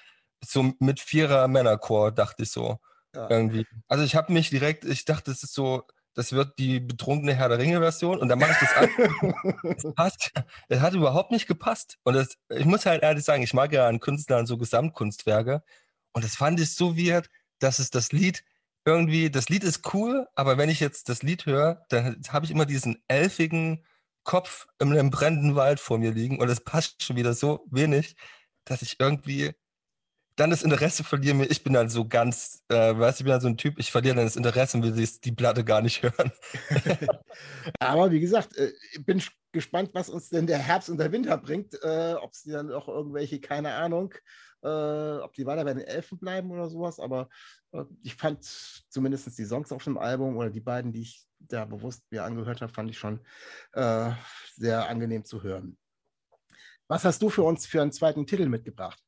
so 0.43 0.73
mit 0.79 0.99
vierer 0.99 1.47
Männerchor, 1.47 2.11
dachte 2.11 2.43
ich 2.43 2.51
so. 2.51 2.79
Ja. 3.15 3.29
Irgendwie. 3.29 3.67
Also 3.87 4.03
ich 4.03 4.15
habe 4.15 4.33
mich 4.33 4.49
direkt, 4.49 4.85
ich 4.85 5.05
dachte, 5.05 5.31
das 5.31 5.43
ist 5.43 5.53
so, 5.53 5.83
das 6.15 6.33
wird 6.33 6.57
die 6.59 6.79
betrunkene 6.79 7.33
Herr 7.35 7.49
der 7.49 7.59
Ringe-Version 7.59 8.19
und 8.19 8.29
dann 8.29 8.39
mache 8.39 8.51
ich 8.51 8.57
das 8.57 8.75
an. 8.75 8.89
das 9.63 9.93
passt. 9.93 10.31
Es 10.69 10.79
hat 10.79 10.93
überhaupt 10.93 11.31
nicht 11.31 11.47
gepasst. 11.47 11.97
Und 12.03 12.15
das, 12.15 12.37
ich 12.49 12.65
muss 12.65 12.85
halt 12.85 13.03
ehrlich 13.03 13.23
sagen, 13.23 13.43
ich 13.43 13.53
mag 13.53 13.71
ja 13.73 13.87
an 13.87 13.99
Künstlern 13.99 14.45
so 14.45 14.57
Gesamtkunstwerke. 14.57 15.63
Und 16.13 16.23
das 16.23 16.35
fand 16.35 16.59
ich 16.59 16.75
so 16.75 16.97
weird, 16.97 17.29
dass 17.59 17.79
es 17.79 17.89
das 17.89 18.11
Lied 18.11 18.43
irgendwie, 18.85 19.29
das 19.29 19.49
Lied 19.49 19.63
ist 19.63 19.93
cool, 19.93 20.27
aber 20.35 20.57
wenn 20.57 20.69
ich 20.69 20.79
jetzt 20.79 21.09
das 21.09 21.23
Lied 21.23 21.45
höre, 21.45 21.85
dann 21.89 22.21
habe 22.29 22.45
ich 22.45 22.51
immer 22.51 22.65
diesen 22.65 23.01
elfigen 23.07 23.85
Kopf 24.23 24.67
in 24.79 24.91
einem 24.91 25.09
brennenden 25.09 25.55
Wald 25.55 25.79
vor 25.79 25.97
mir 25.97 26.11
liegen 26.11 26.39
und 26.39 26.49
es 26.49 26.61
passt 26.61 27.03
schon 27.03 27.15
wieder 27.15 27.33
so 27.33 27.65
wenig, 27.69 28.15
dass 28.65 28.81
ich 28.81 28.99
irgendwie, 28.99 29.53
dann 30.35 30.49
das 30.49 30.63
Interesse 30.63 31.03
verlieren 31.03 31.39
wir. 31.39 31.51
Ich 31.51 31.63
bin 31.63 31.73
dann 31.73 31.89
so 31.89 32.07
ganz, 32.07 32.63
äh, 32.69 32.97
weißt 32.97 33.19
du, 33.19 33.21
ich 33.21 33.25
bin 33.25 33.31
dann 33.31 33.41
so 33.41 33.47
ein 33.47 33.57
Typ, 33.57 33.77
ich 33.77 33.91
verliere 33.91 34.15
dann 34.15 34.25
das 34.25 34.35
Interesse 34.35 34.77
und 34.77 34.83
will 34.83 35.07
die 35.23 35.31
Platte 35.31 35.63
gar 35.63 35.81
nicht 35.81 36.01
hören. 36.01 36.31
Aber 37.79 38.11
wie 38.11 38.19
gesagt, 38.19 38.57
äh, 38.57 38.71
ich 38.93 39.05
bin 39.05 39.21
gespannt, 39.51 39.91
was 39.93 40.09
uns 40.09 40.29
denn 40.29 40.47
der 40.47 40.57
Herbst 40.57 40.89
und 40.89 40.97
der 40.97 41.11
Winter 41.11 41.37
bringt. 41.37 41.75
Äh, 41.83 42.15
ob 42.19 42.33
sie 42.33 42.51
dann 42.51 42.71
auch 42.71 42.87
irgendwelche, 42.87 43.39
keine 43.39 43.73
Ahnung, 43.75 44.13
äh, 44.63 44.67
ob 44.67 45.33
die 45.33 45.45
weiter 45.45 45.63
bei 45.65 45.73
den 45.73 45.85
Elfen 45.85 46.17
bleiben 46.17 46.49
oder 46.51 46.67
sowas. 46.67 46.99
Aber 46.99 47.29
ich 48.01 48.15
fand 48.15 48.43
zumindest 48.43 49.37
die 49.37 49.45
Songs 49.45 49.71
auf 49.71 49.83
dem 49.83 49.97
Album 49.97 50.37
oder 50.37 50.49
die 50.49 50.59
beiden, 50.59 50.91
die 50.91 51.01
ich 51.01 51.25
da 51.39 51.65
bewusst 51.65 52.03
mir 52.11 52.23
angehört 52.23 52.61
habe, 52.61 52.71
fand 52.71 52.89
ich 52.89 52.97
schon 52.97 53.19
äh, 53.73 54.11
sehr 54.55 54.87
angenehm 54.87 55.25
zu 55.25 55.43
hören. 55.43 55.77
Was 56.87 57.05
hast 57.05 57.21
du 57.21 57.29
für 57.29 57.43
uns 57.43 57.65
für 57.65 57.81
einen 57.81 57.91
zweiten 57.91 58.27
Titel 58.27 58.47
mitgebracht? 58.47 59.01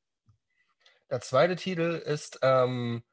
Der 1.09 1.21
zweite 1.21 1.55
Titel 1.55 2.01
ist, 2.05 2.39
ähm, 2.41 3.03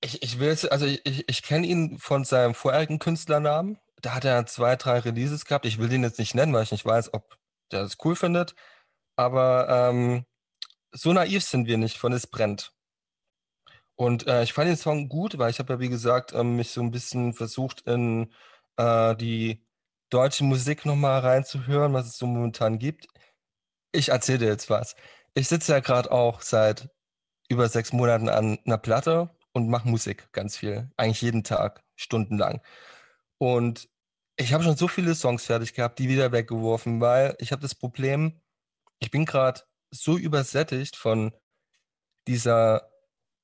ich, 0.00 0.22
ich 0.22 0.38
will 0.38 0.56
also 0.70 0.86
ich, 0.86 1.28
ich 1.28 1.42
kenne 1.42 1.66
ihn 1.66 1.98
von 1.98 2.24
seinem 2.24 2.54
vorherigen 2.54 2.98
Künstlernamen. 2.98 3.78
Da 4.02 4.14
hat 4.14 4.24
er 4.24 4.46
zwei, 4.46 4.76
drei 4.76 4.98
Releases 4.98 5.44
gehabt. 5.44 5.64
Ich 5.64 5.78
will 5.78 5.88
den 5.88 6.02
jetzt 6.02 6.18
nicht 6.18 6.34
nennen, 6.34 6.52
weil 6.52 6.64
ich 6.64 6.72
nicht 6.72 6.84
weiß, 6.84 7.14
ob 7.14 7.38
der 7.70 7.82
das 7.82 7.96
cool 8.04 8.16
findet. 8.16 8.54
Aber 9.16 9.68
ähm, 9.68 10.26
so 10.92 11.12
naiv 11.12 11.44
sind 11.44 11.66
wir 11.66 11.78
nicht 11.78 11.98
von 11.98 12.12
Es 12.12 12.26
brennt. 12.26 12.73
Und 13.96 14.26
äh, 14.26 14.42
ich 14.42 14.52
fand 14.52 14.68
den 14.68 14.76
Song 14.76 15.08
gut, 15.08 15.38
weil 15.38 15.50
ich 15.50 15.58
habe 15.58 15.74
ja, 15.74 15.80
wie 15.80 15.88
gesagt, 15.88 16.32
ähm, 16.32 16.56
mich 16.56 16.70
so 16.70 16.80
ein 16.80 16.90
bisschen 16.90 17.32
versucht, 17.32 17.82
in 17.82 18.32
äh, 18.76 19.14
die 19.16 19.64
deutsche 20.10 20.44
Musik 20.44 20.84
nochmal 20.86 21.20
reinzuhören, 21.20 21.92
was 21.92 22.06
es 22.08 22.18
so 22.18 22.26
momentan 22.26 22.78
gibt. 22.78 23.06
Ich 23.92 24.10
erzähle 24.10 24.38
dir 24.38 24.48
jetzt 24.48 24.70
was. 24.70 24.96
Ich 25.34 25.48
sitze 25.48 25.72
ja 25.72 25.80
gerade 25.80 26.10
auch 26.12 26.40
seit 26.42 26.88
über 27.48 27.68
sechs 27.68 27.92
Monaten 27.92 28.28
an 28.28 28.58
einer 28.66 28.78
Platte 28.78 29.30
und 29.52 29.68
mache 29.68 29.88
Musik 29.88 30.32
ganz 30.32 30.56
viel. 30.56 30.90
Eigentlich 30.96 31.22
jeden 31.22 31.44
Tag, 31.44 31.84
stundenlang. 31.96 32.60
Und 33.38 33.88
ich 34.36 34.52
habe 34.52 34.64
schon 34.64 34.76
so 34.76 34.88
viele 34.88 35.14
Songs 35.14 35.44
fertig 35.46 35.74
gehabt, 35.74 35.98
die 35.98 36.08
wieder 36.08 36.32
weggeworfen, 36.32 37.00
weil 37.00 37.36
ich 37.38 37.52
habe 37.52 37.62
das 37.62 37.74
Problem, 37.74 38.40
ich 39.00 39.10
bin 39.10 39.26
gerade 39.26 39.62
so 39.90 40.18
übersättigt 40.18 40.96
von 40.96 41.32
dieser 42.26 42.90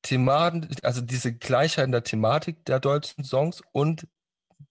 Thematik, 0.03 0.85
also 0.85 1.01
diese 1.01 1.35
Gleichheit 1.35 1.87
in 1.87 1.93
der 1.93 2.05
Thematik 2.05 2.65
der 2.65 2.81
deutschen 2.81 3.25
Songs 3.25 3.63
und 3.73 4.07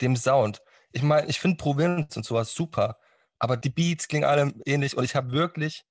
dem 0.02 0.16
Sound. 0.16 0.62
Ich 0.92 1.04
meine, 1.04 1.28
ich 1.28 1.40
finde 1.40 1.58
Provinz 1.58 2.18
und 2.18 2.26
sowas 2.26 2.54
super, 2.54 2.98
aber 3.38 3.58
die 3.58 3.70
Beats 3.70 4.08
klingen 4.08 4.26
alle 4.26 4.54
ähnlich 4.66 4.98
und 4.98 5.04
ich 5.04 5.16
habe 5.16 5.32
wirklich 5.32 5.86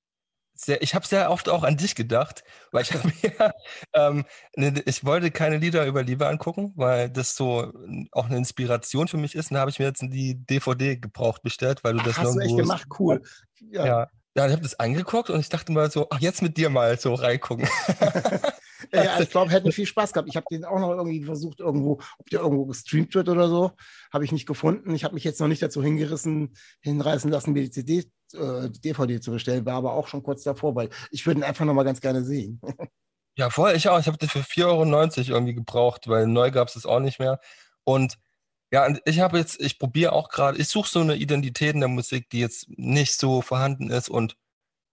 sehr, 0.54 0.82
ich 0.82 0.94
habe 0.94 1.06
sehr 1.06 1.30
oft 1.30 1.48
auch 1.48 1.62
an 1.62 1.76
dich 1.76 1.94
gedacht, 1.94 2.42
weil 2.72 2.82
ich 2.82 2.92
habe 2.92 3.08
mir, 3.22 3.54
ähm, 3.94 4.24
ne, 4.56 4.82
ich 4.86 5.04
wollte 5.04 5.30
keine 5.30 5.58
Lieder 5.58 5.86
über 5.86 6.02
Liebe 6.02 6.26
angucken, 6.26 6.72
weil 6.76 7.10
das 7.10 7.36
so 7.36 7.72
auch 8.12 8.26
eine 8.26 8.36
Inspiration 8.36 9.08
für 9.08 9.16
mich 9.16 9.34
ist. 9.34 9.50
Und 9.50 9.54
da 9.54 9.60
habe 9.60 9.70
ich 9.70 9.78
mir 9.78 9.86
jetzt 9.86 10.02
die 10.02 10.34
DVD 10.34 10.96
gebraucht 10.96 11.42
bestellt, 11.42 11.84
weil 11.84 11.94
du 11.94 12.02
das 12.02 12.18
hast 12.18 12.34
du 12.34 12.40
echt 12.40 12.56
gemacht, 12.56 12.88
cool. 12.98 13.22
Ja. 13.70 13.86
ja. 13.86 14.06
Ja, 14.36 14.46
ich 14.46 14.52
habe 14.52 14.62
das 14.62 14.78
angeguckt 14.78 15.30
und 15.30 15.40
ich 15.40 15.48
dachte 15.48 15.72
mal 15.72 15.90
so, 15.90 16.06
ach, 16.10 16.20
jetzt 16.20 16.42
mit 16.42 16.56
dir 16.56 16.70
mal 16.70 16.96
so 16.96 17.14
reingucken. 17.14 17.68
ja, 18.92 19.20
ich 19.20 19.30
glaube, 19.30 19.50
hätten 19.50 19.72
viel 19.72 19.86
Spaß 19.86 20.12
gehabt. 20.12 20.28
Ich 20.28 20.36
habe 20.36 20.46
den 20.50 20.64
auch 20.64 20.78
noch 20.78 20.90
irgendwie 20.90 21.24
versucht, 21.24 21.60
irgendwo, 21.60 22.00
ob 22.18 22.30
der 22.30 22.40
irgendwo 22.40 22.66
gestreamt 22.66 23.14
wird 23.14 23.28
oder 23.28 23.48
so. 23.48 23.72
Habe 24.12 24.24
ich 24.24 24.32
nicht 24.32 24.46
gefunden. 24.46 24.94
Ich 24.94 25.04
habe 25.04 25.14
mich 25.14 25.24
jetzt 25.24 25.40
noch 25.40 25.48
nicht 25.48 25.62
dazu 25.62 25.82
hingerissen, 25.82 26.54
hinreißen 26.80 27.30
lassen, 27.30 27.52
mir 27.52 27.62
die 27.62 27.70
CD, 27.70 28.10
äh, 28.34 28.70
die 28.70 28.80
DVD 28.80 29.20
zu 29.20 29.32
bestellen. 29.32 29.66
War 29.66 29.74
aber 29.74 29.92
auch 29.92 30.08
schon 30.08 30.22
kurz 30.22 30.42
davor, 30.42 30.74
weil 30.74 30.90
ich 31.10 31.26
würde 31.26 31.40
ihn 31.40 31.44
einfach 31.44 31.64
noch 31.64 31.74
mal 31.74 31.84
ganz 31.84 32.00
gerne 32.00 32.24
sehen. 32.24 32.60
ja, 33.36 33.50
vorher 33.50 33.76
ich 33.76 33.88
auch. 33.88 33.98
Ich 33.98 34.06
habe 34.06 34.18
den 34.18 34.28
für 34.28 34.40
4,90 34.40 34.64
Euro 34.64 34.84
irgendwie 35.36 35.54
gebraucht, 35.54 36.08
weil 36.08 36.26
neu 36.26 36.50
gab 36.50 36.68
es 36.68 36.74
das 36.74 36.86
auch 36.86 37.00
nicht 37.00 37.18
mehr. 37.18 37.40
Und 37.84 38.18
ja, 38.70 38.84
und 38.84 39.00
ich 39.06 39.20
habe 39.20 39.38
jetzt, 39.38 39.60
ich 39.60 39.78
probiere 39.78 40.12
auch 40.12 40.28
gerade, 40.28 40.58
ich 40.58 40.68
suche 40.68 40.90
so 40.90 41.00
eine 41.00 41.16
Identität 41.16 41.72
in 41.74 41.80
der 41.80 41.88
Musik, 41.88 42.28
die 42.30 42.40
jetzt 42.40 42.68
nicht 42.68 43.18
so 43.18 43.40
vorhanden 43.40 43.90
ist 43.90 44.10
und 44.10 44.36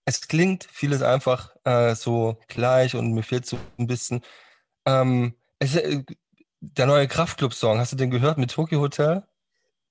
es 0.05 0.27
klingt 0.27 0.67
vieles 0.71 1.01
einfach 1.01 1.55
äh, 1.63 1.95
so 1.95 2.39
gleich 2.47 2.95
und 2.95 3.11
mir 3.11 3.23
fehlt 3.23 3.45
so 3.45 3.57
ein 3.77 3.87
bisschen. 3.87 4.21
Ähm, 4.85 5.35
es, 5.59 5.75
äh, 5.75 6.03
der 6.59 6.85
neue 6.85 7.07
Kraftclub-Song, 7.07 7.79
hast 7.79 7.91
du 7.91 7.95
den 7.95 8.11
gehört 8.11 8.37
mit 8.37 8.51
Tokyo 8.51 8.79
Hotel? 8.79 9.23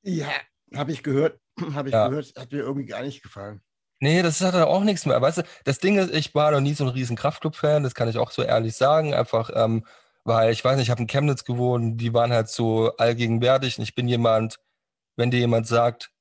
Ja, 0.02 0.30
habe 0.74 0.92
ich 0.92 1.02
gehört. 1.02 1.40
habe 1.74 1.88
ich 1.88 1.94
ja. 1.94 2.08
gehört. 2.08 2.32
Hat 2.38 2.52
mir 2.52 2.60
irgendwie 2.60 2.86
gar 2.86 3.02
nicht 3.02 3.22
gefallen. 3.22 3.60
Nee, 4.00 4.22
das 4.22 4.40
hat 4.40 4.54
auch 4.54 4.84
nichts 4.84 5.06
mehr. 5.06 5.20
Weißt 5.20 5.38
du, 5.38 5.42
das 5.64 5.78
Ding 5.78 5.98
ist, 5.98 6.12
ich 6.12 6.34
war 6.34 6.50
noch 6.50 6.60
nie 6.60 6.74
so 6.74 6.84
ein 6.84 6.90
riesen 6.90 7.16
Kraftclub-Fan, 7.16 7.82
das 7.82 7.94
kann 7.94 8.08
ich 8.08 8.18
auch 8.18 8.30
so 8.30 8.42
ehrlich 8.42 8.76
sagen. 8.76 9.14
Einfach, 9.14 9.50
ähm, 9.54 9.84
weil 10.24 10.52
ich 10.52 10.64
weiß 10.64 10.76
nicht, 10.76 10.86
ich 10.86 10.90
habe 10.90 11.02
in 11.02 11.08
Chemnitz 11.08 11.44
gewohnt, 11.44 12.00
die 12.00 12.12
waren 12.12 12.32
halt 12.32 12.48
so 12.48 12.96
allgegenwärtig 12.96 13.78
und 13.78 13.84
ich 13.84 13.94
bin 13.94 14.08
jemand, 14.08 14.58
wenn 15.16 15.30
dir 15.30 15.40
jemand 15.40 15.66
sagt, 15.66 16.13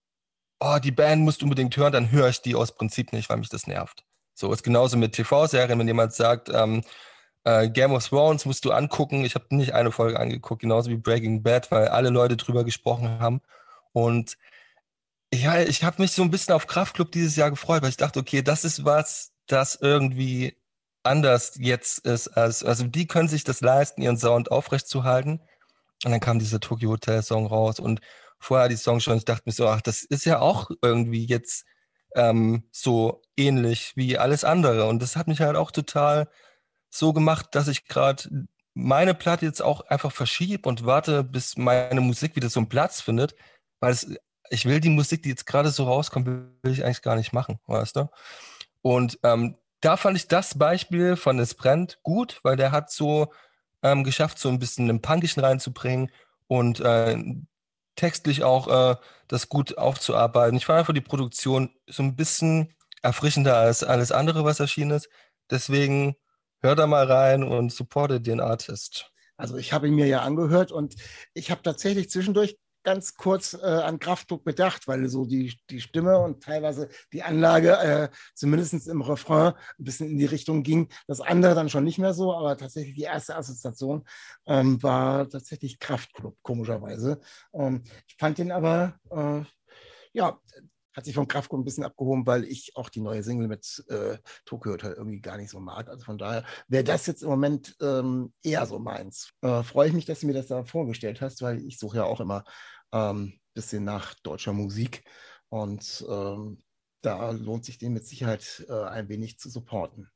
oh, 0.60 0.78
die 0.82 0.92
Band 0.92 1.24
musst 1.24 1.42
du 1.42 1.46
unbedingt 1.46 1.76
hören, 1.78 1.94
dann 1.94 2.12
höre 2.12 2.30
ich 2.30 2.42
die 2.42 2.56
aus 2.56 2.74
Prinzip 2.74 3.14
nicht, 3.14 3.30
weil 3.30 3.38
mich 3.38 3.50
das 3.50 3.68
nervt. 3.68 4.04
So 4.34 4.52
ist 4.52 4.64
genauso 4.64 4.98
mit 4.98 5.14
TV-Serien, 5.14 5.78
wenn 5.78 5.88
jemand 5.88 6.14
sagt, 6.14 6.50
ähm, 6.50 6.84
äh, 7.44 7.70
Game 7.70 7.92
of 7.92 8.08
Thrones 8.08 8.46
musst 8.46 8.66
du 8.66 8.72
angucken. 8.72 9.26
Ich 9.26 9.36
habe 9.36 9.56
nicht 9.56 9.74
eine 9.74 9.92
Folge 9.92 10.20
angeguckt, 10.20 10.62
genauso 10.62 10.90
wie 10.90 10.96
Breaking 10.96 11.44
Bad, 11.44 11.72
weil 11.72 11.88
alle 11.90 12.10
Leute 12.10 12.38
drüber 12.38 12.64
gesprochen 12.64 13.20
haben. 13.20 13.42
Und 13.92 14.38
ja, 15.34 15.62
ich 15.62 15.84
habe 15.84 16.02
mich 16.02 16.12
so 16.12 16.22
ein 16.24 16.32
bisschen 16.32 16.54
auf 16.54 16.68
Kraftclub 16.68 17.12
dieses 17.12 17.36
Jahr 17.36 17.50
gefreut, 17.50 17.82
weil 17.82 17.90
ich 17.90 17.98
dachte, 17.98 18.20
okay, 18.20 18.42
das 18.42 18.64
ist 18.66 18.86
was, 18.86 19.32
das 19.48 19.76
irgendwie 19.76 20.56
anders 21.04 21.54
jetzt 21.60 22.00
ist. 22.00 22.30
Als, 22.30 22.64
also 22.64 22.86
die 22.86 23.08
können 23.08 23.28
sich 23.28 23.44
das 23.44 23.62
leisten, 23.62 24.02
ihren 24.02 24.18
Sound 24.18 24.52
aufrechtzuerhalten. 24.52 25.42
Und 26.06 26.12
dann 26.12 26.20
kam 26.20 26.40
dieser 26.40 26.60
Tokyo 26.60 26.92
Hotel 26.92 27.24
Song 27.24 27.46
raus 27.48 27.80
und 27.80 28.02
vorher 28.44 28.70
die 28.70 28.76
Songs 28.76 29.04
schon. 29.04 29.18
Ich 29.18 29.26
dachte 29.26 29.44
mir 29.46 29.54
so, 29.54 29.68
ach, 29.68 29.82
das 29.82 30.04
ist 30.04 30.26
ja 30.26 30.40
auch 30.40 30.70
irgendwie 30.82 31.26
jetzt 31.26 31.66
ähm, 32.16 32.64
so 32.72 33.22
ähnlich 33.38 33.94
wie 33.96 34.18
alles 34.18 34.44
andere. 34.44 34.86
Und 34.86 35.02
das 35.02 35.16
hat 35.16 35.28
mich 35.28 35.42
halt 35.42 35.56
auch 35.56 35.72
total 35.72 36.28
so 36.90 37.14
gemacht, 37.14 37.48
dass 37.52 37.68
ich 37.68 37.86
gerade 37.86 38.48
meine 38.74 39.14
Platte 39.14 39.46
jetzt 39.46 39.62
auch 39.62 39.82
einfach 39.82 40.12
verschiebe 40.12 40.68
und 40.68 40.86
warte, 40.86 41.24
bis 41.24 41.58
meine 41.58 42.02
Musik 42.02 42.36
wieder 42.36 42.50
so 42.50 42.60
einen 42.60 42.70
Platz 42.70 43.02
findet, 43.02 43.36
weil 43.80 43.92
es, 43.92 44.08
ich 44.50 44.66
will 44.66 44.80
die 44.80 44.90
Musik, 44.90 45.24
die 45.24 45.30
jetzt 45.30 45.46
gerade 45.46 45.70
so 45.70 45.86
rauskommt, 45.86 46.28
will 46.28 46.72
ich 46.72 46.84
eigentlich 46.84 47.02
gar 47.02 47.16
nicht 47.16 47.34
machen, 47.34 47.60
weißt 47.68 47.96
du? 47.96 48.10
Und 48.82 49.20
ähm, 49.24 49.58
da 49.82 49.98
fand 49.98 50.18
ich 50.18 50.28
das 50.28 50.58
Beispiel 50.58 51.16
von 51.16 51.40
Es 51.40 51.56
brennt 51.56 52.00
gut, 52.04 52.40
weil 52.44 52.56
der 52.56 52.72
hat 52.72 52.92
so 52.92 53.32
ähm, 53.84 54.04
geschafft, 54.04 54.40
so 54.40 54.50
ein 54.50 54.60
bisschen 54.60 54.90
einen 54.90 55.02
Punkischen 55.02 55.44
reinzubringen 55.44 56.10
und 56.48 56.80
äh, 56.80 57.18
textlich 57.96 58.44
auch 58.44 58.68
äh, 58.68 58.96
das 59.28 59.50
gut 59.50 59.78
aufzuarbeiten. 59.78 60.58
Ich 60.58 60.66
fand 60.66 60.80
einfach 60.80 60.94
die 60.94 61.02
Produktion 61.02 61.70
so 61.88 62.04
ein 62.04 62.16
bisschen 62.16 62.74
erfrischender 63.02 63.58
als 63.58 63.84
alles 63.84 64.12
andere, 64.12 64.46
was 64.46 64.60
erschienen 64.60 64.92
ist. 64.92 65.10
Deswegen 65.50 66.16
hör 66.62 66.76
da 66.76 66.88
mal 66.88 67.06
rein 67.06 67.44
und 67.44 67.72
supporte 67.72 68.22
den 68.22 68.40
Artist. 68.40 69.12
Also 69.38 69.58
ich 69.58 69.74
habe 69.74 69.88
ihn 69.88 69.96
mir 69.96 70.08
ja 70.08 70.22
angehört 70.22 70.72
und 70.72 70.96
ich 71.34 71.52
habe 71.52 71.62
tatsächlich 71.62 72.10
zwischendurch 72.10 72.58
ganz 72.84 73.16
kurz 73.16 73.54
äh, 73.54 73.66
an 73.66 74.00
Kraftdruck 74.00 74.44
bedacht, 74.44 74.88
weil 74.88 75.08
so 75.08 75.26
die, 75.26 75.60
die 75.70 75.82
Stimme 75.82 76.20
und 76.20 76.44
teilweise 76.44 76.90
die 77.12 77.24
Anlage, 77.24 77.78
äh, 77.78 78.10
zumindest 78.34 78.88
im 78.88 79.02
Refrain, 79.02 79.54
ein 79.80 79.84
bisschen 79.84 80.10
in 80.10 80.18
die 80.18 80.26
Richtung 80.26 80.64
ging. 80.64 80.90
Das 81.08 81.22
andere 81.22 81.56
dann 81.56 81.70
schon 81.70 81.84
nicht 81.84 82.00
mehr 82.00 82.14
so, 82.14 82.34
aber 82.34 82.58
tatsächlich 82.58 82.96
die 82.96 83.04
erste 83.04 83.36
Assoziation 83.36 84.06
ähm, 84.46 84.82
war 84.84 85.30
tatsächlich 85.30 85.80
Kraftclub, 85.80 86.38
komischerweise. 86.42 87.20
Ähm, 87.54 87.84
ich 88.08 88.16
fand 88.18 88.38
den 88.38 88.52
aber, 88.52 89.00
äh, 89.12 89.42
ja, 90.14 90.40
hat 90.94 91.06
sich 91.06 91.16
vom 91.16 91.28
Kraftclub 91.28 91.62
ein 91.62 91.66
bisschen 91.66 91.84
abgehoben, 91.84 92.26
weil 92.26 92.44
ich 92.44 92.76
auch 92.76 92.90
die 92.90 93.02
neue 93.02 93.24
Single 93.24 93.48
mit 93.48 93.84
äh, 93.90 94.18
Tokyo 94.46 94.74
Hotel 94.74 94.94
irgendwie 94.94 95.22
gar 95.22 95.38
nicht 95.38 95.50
so 95.50 95.60
mag. 95.60 95.90
Also 95.90 96.06
von 96.06 96.18
daher 96.18 96.44
wäre 96.68 96.84
das 96.84 97.08
jetzt 97.08 97.24
im 97.24 97.30
Moment 97.30 97.76
ähm, 97.82 98.34
eher 98.44 98.66
so 98.66 98.80
meins. 98.80 99.32
Äh, 99.42 99.64
Freue 99.64 99.88
ich 99.88 99.94
mich, 99.94 100.06
dass 100.06 100.20
du 100.22 100.28
mir 100.28 100.34
das 100.34 100.48
da 100.48 100.64
vorgestellt 100.64 101.22
hast, 101.22 101.42
weil 101.42 101.66
ich 101.66 101.80
suche 101.80 101.98
ja 101.98 102.04
auch 102.04 102.20
immer 102.20 102.44
ein 102.92 103.10
ähm, 103.10 103.40
bisschen 103.54 103.84
nach 103.84 104.14
deutscher 104.16 104.54
Musik 104.54 105.04
und 105.50 106.06
ähm, 106.10 106.60
da 107.02 107.32
lohnt 107.32 107.66
sich 107.66 107.78
den 107.78 107.94
mit 107.94 108.08
Sicherheit 108.08 108.66
äh, 108.70 108.86
ein 108.86 109.10
wenig 109.10 109.38
zu 109.38 109.50
supporten. 109.50 110.10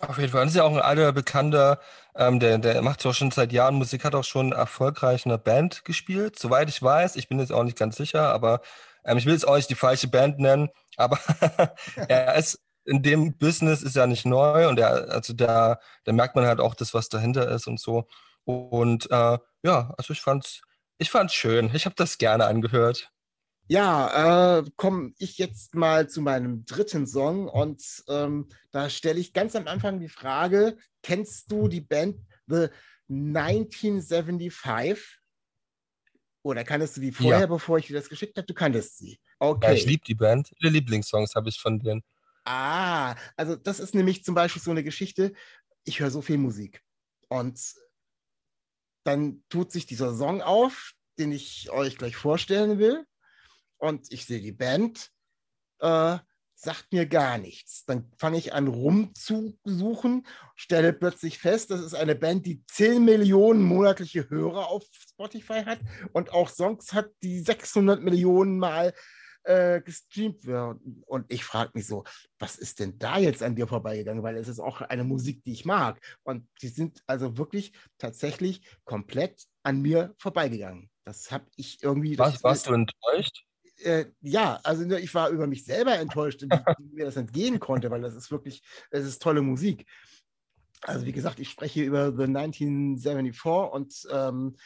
Auf 0.00 0.16
jeden 0.16 0.32
Fall. 0.32 0.44
Das 0.44 0.52
ist 0.52 0.56
ja 0.56 0.64
auch 0.64 0.72
ein 0.72 0.80
alter 0.80 1.12
Bekannter, 1.12 1.78
ähm, 2.14 2.40
der, 2.40 2.56
der 2.56 2.80
macht 2.80 3.04
ja 3.04 3.10
auch 3.10 3.14
schon 3.14 3.30
seit 3.30 3.52
Jahren 3.52 3.74
Musik, 3.74 4.02
hat 4.04 4.14
auch 4.14 4.24
schon 4.24 4.52
erfolgreich 4.52 5.26
in 5.26 5.30
einer 5.30 5.38
Band 5.38 5.84
gespielt. 5.84 6.38
Soweit 6.38 6.70
ich 6.70 6.82
weiß, 6.82 7.16
ich 7.16 7.28
bin 7.28 7.38
jetzt 7.38 7.52
auch 7.52 7.64
nicht 7.64 7.78
ganz 7.78 7.96
sicher, 7.96 8.32
aber 8.32 8.62
ähm, 9.04 9.18
ich 9.18 9.26
will 9.26 9.44
auch 9.44 9.56
nicht 9.56 9.70
die 9.70 9.74
falsche 9.74 10.08
Band 10.08 10.38
nennen, 10.38 10.68
aber 10.96 11.18
er 12.08 12.34
ist 12.36 12.60
in 12.84 13.02
dem 13.02 13.36
Business 13.36 13.82
ist 13.82 13.96
ja 13.96 14.06
nicht 14.06 14.26
neu 14.26 14.68
und 14.68 14.78
er, 14.78 15.10
also 15.10 15.32
da, 15.32 15.78
da 16.04 16.12
merkt 16.12 16.34
man 16.34 16.46
halt 16.46 16.60
auch 16.60 16.74
das, 16.74 16.94
was 16.94 17.08
dahinter 17.08 17.48
ist 17.48 17.66
und 17.66 17.78
so. 17.78 18.06
Und 18.44 19.10
äh, 19.10 19.38
ja, 19.62 19.94
also 19.96 20.12
ich 20.12 20.20
fand's, 20.20 20.62
ich 20.98 21.10
fand's 21.10 21.34
schön. 21.34 21.70
Ich 21.74 21.84
habe 21.84 21.94
das 21.96 22.18
gerne 22.18 22.46
angehört. 22.46 23.10
Ja, 23.68 24.58
äh, 24.58 24.64
komme 24.76 25.12
ich 25.18 25.38
jetzt 25.38 25.76
mal 25.76 26.08
zu 26.08 26.22
meinem 26.22 26.64
dritten 26.64 27.06
Song 27.06 27.46
und 27.46 27.80
ähm, 28.08 28.48
da 28.72 28.90
stelle 28.90 29.20
ich 29.20 29.32
ganz 29.32 29.54
am 29.54 29.68
Anfang 29.68 30.00
die 30.00 30.08
Frage, 30.08 30.76
kennst 31.04 31.52
du 31.52 31.68
die 31.68 31.80
Band 31.80 32.16
The 32.48 32.66
1975? 33.08 35.19
Oder 36.42 36.64
kanntest 36.64 36.96
du 36.96 37.00
die 37.00 37.12
vorher, 37.12 37.40
ja. 37.40 37.46
bevor 37.46 37.78
ich 37.78 37.86
dir 37.86 37.94
das 37.94 38.08
geschickt 38.08 38.36
habe? 38.36 38.46
Du 38.46 38.54
kanntest 38.54 38.98
sie. 38.98 39.18
Okay. 39.38 39.66
Ja, 39.66 39.72
ich 39.74 39.86
liebe 39.86 40.04
die 40.04 40.14
Band. 40.14 40.52
Viele 40.58 40.72
Lieblingssongs 40.72 41.34
habe 41.34 41.48
ich 41.48 41.60
von 41.60 41.78
denen. 41.78 42.02
Ah, 42.44 43.14
also 43.36 43.56
das 43.56 43.80
ist 43.80 43.94
nämlich 43.94 44.24
zum 44.24 44.34
Beispiel 44.34 44.62
so 44.62 44.70
eine 44.70 44.82
Geschichte. 44.82 45.34
Ich 45.84 46.00
höre 46.00 46.10
so 46.10 46.22
viel 46.22 46.38
Musik. 46.38 46.82
Und 47.28 47.60
dann 49.04 49.44
tut 49.48 49.72
sich 49.72 49.86
dieser 49.86 50.14
Song 50.14 50.40
auf, 50.40 50.92
den 51.18 51.32
ich 51.32 51.70
euch 51.70 51.98
gleich 51.98 52.16
vorstellen 52.16 52.78
will 52.78 53.06
und 53.78 54.12
ich 54.12 54.26
sehe 54.26 54.40
die 54.40 54.52
Band, 54.52 55.10
äh, 55.80 56.18
sagt 56.60 56.92
mir 56.92 57.06
gar 57.06 57.38
nichts. 57.38 57.84
Dann 57.86 58.10
fange 58.18 58.38
ich 58.38 58.52
an 58.52 58.68
rumzusuchen, 58.68 60.26
stelle 60.54 60.92
plötzlich 60.92 61.38
fest, 61.38 61.70
das 61.70 61.80
ist 61.80 61.94
eine 61.94 62.14
Band, 62.14 62.46
die 62.46 62.64
10 62.66 63.04
Millionen 63.04 63.62
monatliche 63.62 64.28
Hörer 64.28 64.68
auf 64.68 64.84
Spotify 64.92 65.62
hat 65.64 65.80
und 66.12 66.32
auch 66.32 66.50
Songs 66.50 66.92
hat, 66.92 67.10
die 67.22 67.40
600 67.40 68.02
Millionen 68.02 68.58
Mal 68.58 68.92
äh, 69.44 69.80
gestreamt 69.80 70.46
werden. 70.46 71.02
Und 71.06 71.24
ich 71.32 71.44
frage 71.44 71.70
mich 71.74 71.86
so, 71.86 72.04
was 72.38 72.56
ist 72.56 72.78
denn 72.78 72.98
da 72.98 73.18
jetzt 73.18 73.42
an 73.42 73.56
dir 73.56 73.66
vorbeigegangen? 73.66 74.22
Weil 74.22 74.36
es 74.36 74.48
ist 74.48 74.60
auch 74.60 74.82
eine 74.82 75.04
Musik, 75.04 75.42
die 75.44 75.52
ich 75.52 75.64
mag. 75.64 75.98
Und 76.24 76.46
die 76.60 76.68
sind 76.68 77.02
also 77.06 77.38
wirklich 77.38 77.72
tatsächlich 77.96 78.60
komplett 78.84 79.46
an 79.62 79.80
mir 79.80 80.14
vorbeigegangen. 80.18 80.90
Das 81.04 81.30
habe 81.30 81.46
ich 81.56 81.82
irgendwie. 81.82 82.18
Was, 82.18 82.44
warst 82.44 82.66
du 82.66 82.74
enttäuscht? 82.74 83.44
Äh, 83.84 84.06
ja, 84.20 84.60
also 84.62 84.84
ich 84.96 85.14
war 85.14 85.30
über 85.30 85.46
mich 85.46 85.64
selber 85.64 85.96
enttäuscht, 85.96 86.42
wie, 86.42 86.94
mir 86.94 87.06
das 87.06 87.16
entgehen 87.16 87.60
konnte, 87.60 87.90
weil 87.90 88.02
das 88.02 88.14
ist 88.14 88.30
wirklich, 88.30 88.62
es 88.90 89.04
ist 89.04 89.22
tolle 89.22 89.42
Musik. 89.42 89.86
Also 90.82 91.04
wie 91.04 91.12
gesagt, 91.12 91.40
ich 91.40 91.50
spreche 91.50 91.82
über 91.82 92.12
The 92.16 92.24
1974 92.24 93.44
und 93.72 94.08
ähm, 94.10 94.56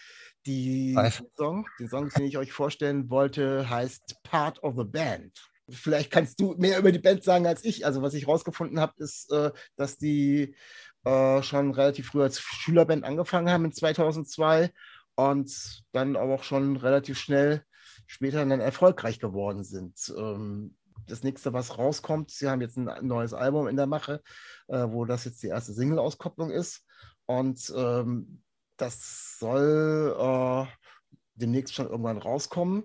die 0.46 0.96
Song, 1.36 1.66
den 1.78 1.88
Song, 1.88 2.08
den 2.10 2.26
ich 2.26 2.38
euch 2.38 2.52
vorstellen 2.52 3.10
wollte, 3.10 3.68
heißt 3.68 4.22
Part 4.22 4.62
of 4.62 4.74
the 4.76 4.84
Band. 4.84 5.32
Vielleicht 5.68 6.10
kannst 6.10 6.40
du 6.40 6.54
mehr 6.58 6.78
über 6.78 6.92
die 6.92 6.98
Band 6.98 7.24
sagen 7.24 7.46
als 7.46 7.64
ich. 7.64 7.86
Also 7.86 8.02
was 8.02 8.14
ich 8.14 8.28
rausgefunden 8.28 8.78
habe, 8.78 8.92
ist, 8.98 9.32
äh, 9.32 9.50
dass 9.76 9.96
die 9.96 10.54
äh, 11.04 11.42
schon 11.42 11.72
relativ 11.72 12.08
früh 12.08 12.22
als 12.22 12.40
Schülerband 12.40 13.04
angefangen 13.04 13.50
haben 13.50 13.64
in 13.64 13.72
2002 13.72 14.70
und 15.16 15.84
dann 15.92 16.16
aber 16.16 16.34
auch 16.34 16.42
schon 16.42 16.76
relativ 16.76 17.18
schnell 17.18 17.64
später 18.06 18.44
dann 18.44 18.60
erfolgreich 18.60 19.18
geworden 19.18 19.64
sind. 19.64 20.12
Ähm, 20.16 20.76
das 21.06 21.22
nächste, 21.22 21.52
was 21.52 21.76
rauskommt, 21.76 22.30
sie 22.30 22.48
haben 22.48 22.60
jetzt 22.60 22.76
ein 22.76 23.06
neues 23.06 23.34
Album 23.34 23.66
in 23.68 23.76
der 23.76 23.86
Mache, 23.86 24.22
äh, 24.68 24.86
wo 24.88 25.04
das 25.04 25.24
jetzt 25.24 25.42
die 25.42 25.48
erste 25.48 25.72
Single-Auskopplung 25.72 26.50
ist. 26.50 26.84
Und 27.26 27.72
ähm, 27.76 28.42
das 28.76 29.38
soll 29.38 30.16
äh, 30.18 30.66
demnächst 31.34 31.74
schon 31.74 31.88
irgendwann 31.88 32.18
rauskommen. 32.18 32.84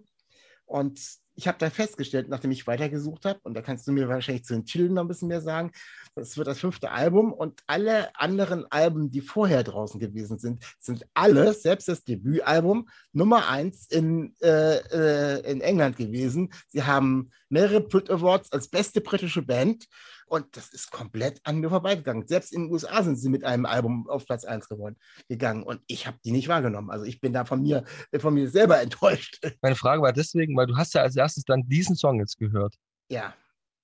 Und 0.66 1.00
ich 1.40 1.48
habe 1.48 1.58
dann 1.58 1.72
festgestellt, 1.72 2.28
nachdem 2.28 2.52
ich 2.52 2.68
weitergesucht 2.68 3.24
habe, 3.24 3.40
und 3.44 3.54
da 3.54 3.62
kannst 3.62 3.88
du 3.88 3.94
mir 3.94 4.10
wahrscheinlich 4.10 4.44
zu 4.44 4.54
den 4.54 4.66
Titeln 4.66 4.94
noch 4.94 5.04
ein 5.04 5.08
bisschen 5.08 5.30
mehr 5.30 5.40
sagen, 5.40 5.72
das 6.14 6.38
wird 6.38 6.48
das 6.48 6.60
fünfte 6.60 6.92
Album 6.92 7.32
und 7.32 7.62
alle 7.66 8.14
anderen 8.14 8.70
Alben, 8.70 9.10
die 9.10 9.22
vorher 9.22 9.64
draußen 9.64 10.02
gewesen 10.02 10.38
sind, 10.38 10.62
sind 10.80 11.06
alle, 11.14 11.54
selbst 11.54 11.88
das 11.88 12.04
Debütalbum, 12.04 12.90
Nummer 13.14 13.48
eins 13.48 13.86
in, 13.86 14.36
äh, 14.42 14.80
äh, 14.80 15.50
in 15.50 15.62
England 15.62 15.96
gewesen. 15.96 16.52
Sie 16.68 16.84
haben 16.84 17.30
mehrere 17.48 17.80
Brit 17.80 18.10
Awards 18.10 18.52
als 18.52 18.68
beste 18.68 19.00
britische 19.00 19.42
Band 19.42 19.88
und 20.30 20.56
das 20.56 20.70
ist 20.70 20.92
komplett 20.92 21.40
an 21.44 21.60
mir 21.60 21.70
vorbeigegangen. 21.70 22.28
Selbst 22.28 22.54
in 22.54 22.64
den 22.64 22.72
USA 22.72 23.04
sind 23.04 23.18
sie 23.18 23.30
mit 23.30 23.44
einem 23.44 23.66
Album 23.66 24.10
auf 24.10 24.26
Platz 24.26 24.46
1 24.46 24.70
geworden, 24.70 24.96
gegangen 25.28 25.64
und 25.64 25.82
ich 25.88 26.08
habe 26.08 26.18
die 26.24 26.32
nicht 26.32 26.48
wahrgenommen. 26.48 26.92
Also 26.92 27.06
ich 27.06 27.20
bin 27.20 27.34
da 27.34 27.46
von 27.46 27.62
mir, 27.62 27.84
von 28.20 28.34
mir 28.34 28.50
selber 28.50 28.80
enttäuscht. 28.82 29.40
Meine 29.62 29.76
Frage 29.76 30.02
war 30.02 30.14
deswegen, 30.14 30.56
weil 30.56 30.68
du 30.68 30.78
hast 30.78 30.94
ja 30.94 31.02
als 31.02 31.16
erstes 31.16 31.44
dann 31.44 31.68
diesen 31.68 31.96
Song 31.96 32.20
jetzt 32.20 32.38
gehört. 32.38 32.76
Ja. 33.10 33.34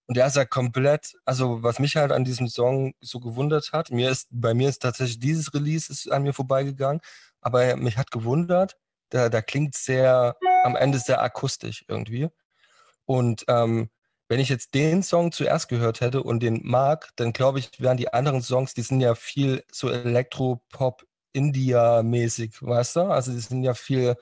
Und 0.08 0.17
der 0.17 0.27
ist 0.27 0.36
ja 0.36 0.45
komplett, 0.45 1.13
also 1.25 1.63
was 1.63 1.79
mich 1.79 1.95
halt 1.95 2.12
an 2.12 2.23
diesem 2.23 2.47
Song 2.47 2.93
so 3.01 3.19
gewundert 3.19 3.73
hat, 3.73 3.89
mir 3.89 4.12
ist, 4.12 4.27
bei 4.29 4.53
mir 4.53 4.69
ist 4.69 4.84
tatsächlich 4.84 5.19
dieses 5.19 5.53
Release 5.53 5.91
ist 5.91 6.12
an 6.12 6.21
mir 6.21 6.34
vorbeigegangen, 6.34 7.01
aber 7.41 7.75
mich 7.75 7.97
hat 7.97 8.12
gewundert, 8.12 8.77
da, 9.10 9.29
da 9.29 9.41
klingt 9.41 9.75
sehr, 9.75 10.38
am 10.63 10.75
Ende 10.75 10.99
sehr 10.99 11.21
akustisch 11.21 11.86
irgendwie. 11.88 12.29
Und 13.05 13.45
ähm, 13.47 13.89
wenn 14.27 14.39
ich 14.39 14.49
jetzt 14.49 14.73
den 14.73 15.03
Song 15.03 15.31
zuerst 15.31 15.69
gehört 15.69 16.01
hätte 16.01 16.23
und 16.23 16.41
den 16.41 16.61
mag, 16.63 17.09
dann 17.15 17.33
glaube 17.33 17.59
ich, 17.59 17.79
wären 17.79 17.97
die 17.97 18.11
anderen 18.11 18.41
Songs, 18.41 18.73
die 18.73 18.81
sind 18.81 19.01
ja 19.01 19.15
viel 19.15 19.63
so 19.71 19.89
Elektropop, 19.89 21.05
India-mäßig, 21.33 22.61
weißt 22.61 22.95
du? 22.95 23.01
Also 23.01 23.31
die 23.31 23.39
sind 23.39 23.63
ja 23.63 23.73
viel 23.73 24.15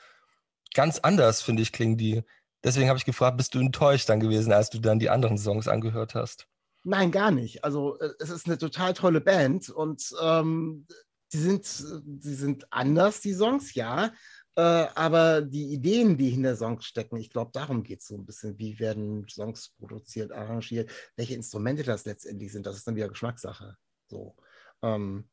ganz 0.73 0.99
anders, 0.99 1.41
finde 1.41 1.61
ich, 1.61 1.71
klingen 1.71 1.97
die. 1.97 2.23
Deswegen 2.63 2.89
habe 2.89 2.97
ich 2.97 3.05
gefragt, 3.05 3.37
bist 3.37 3.53
du 3.53 3.59
enttäuscht 3.59 4.09
dann 4.09 4.19
gewesen, 4.19 4.51
als 4.51 4.69
du 4.69 4.79
dann 4.79 4.99
die 4.99 5.09
anderen 5.09 5.37
Songs 5.37 5.67
angehört 5.67 6.15
hast? 6.15 6.47
Nein, 6.83 7.11
gar 7.11 7.31
nicht. 7.31 7.63
Also 7.63 7.99
äh, 7.99 8.09
es 8.19 8.29
ist 8.29 8.47
eine 8.47 8.57
total 8.57 8.93
tolle 8.93 9.21
Band 9.21 9.69
und 9.69 10.13
ähm, 10.21 10.87
die, 11.31 11.37
sind, 11.37 11.65
die 12.03 12.33
sind 12.33 12.71
anders, 12.71 13.21
die 13.21 13.33
Songs, 13.33 13.73
ja. 13.73 14.11
Äh, 14.55 14.61
aber 14.95 15.41
die 15.41 15.73
Ideen, 15.73 16.17
die 16.17 16.29
hinter 16.29 16.55
Songs 16.55 16.85
stecken, 16.85 17.17
ich 17.17 17.31
glaube, 17.31 17.51
darum 17.53 17.83
geht 17.83 18.01
es 18.01 18.07
so 18.07 18.15
ein 18.15 18.25
bisschen. 18.25 18.57
Wie 18.59 18.79
werden 18.79 19.27
Songs 19.27 19.73
produziert, 19.79 20.31
arrangiert, 20.31 20.91
welche 21.15 21.35
Instrumente 21.35 21.83
das 21.83 22.05
letztendlich 22.05 22.51
sind, 22.51 22.65
das 22.65 22.77
ist 22.77 22.87
dann 22.87 22.95
wieder 22.95 23.09
Geschmackssache. 23.09 23.75
So. 24.07 24.35
Ähm, 24.83 25.29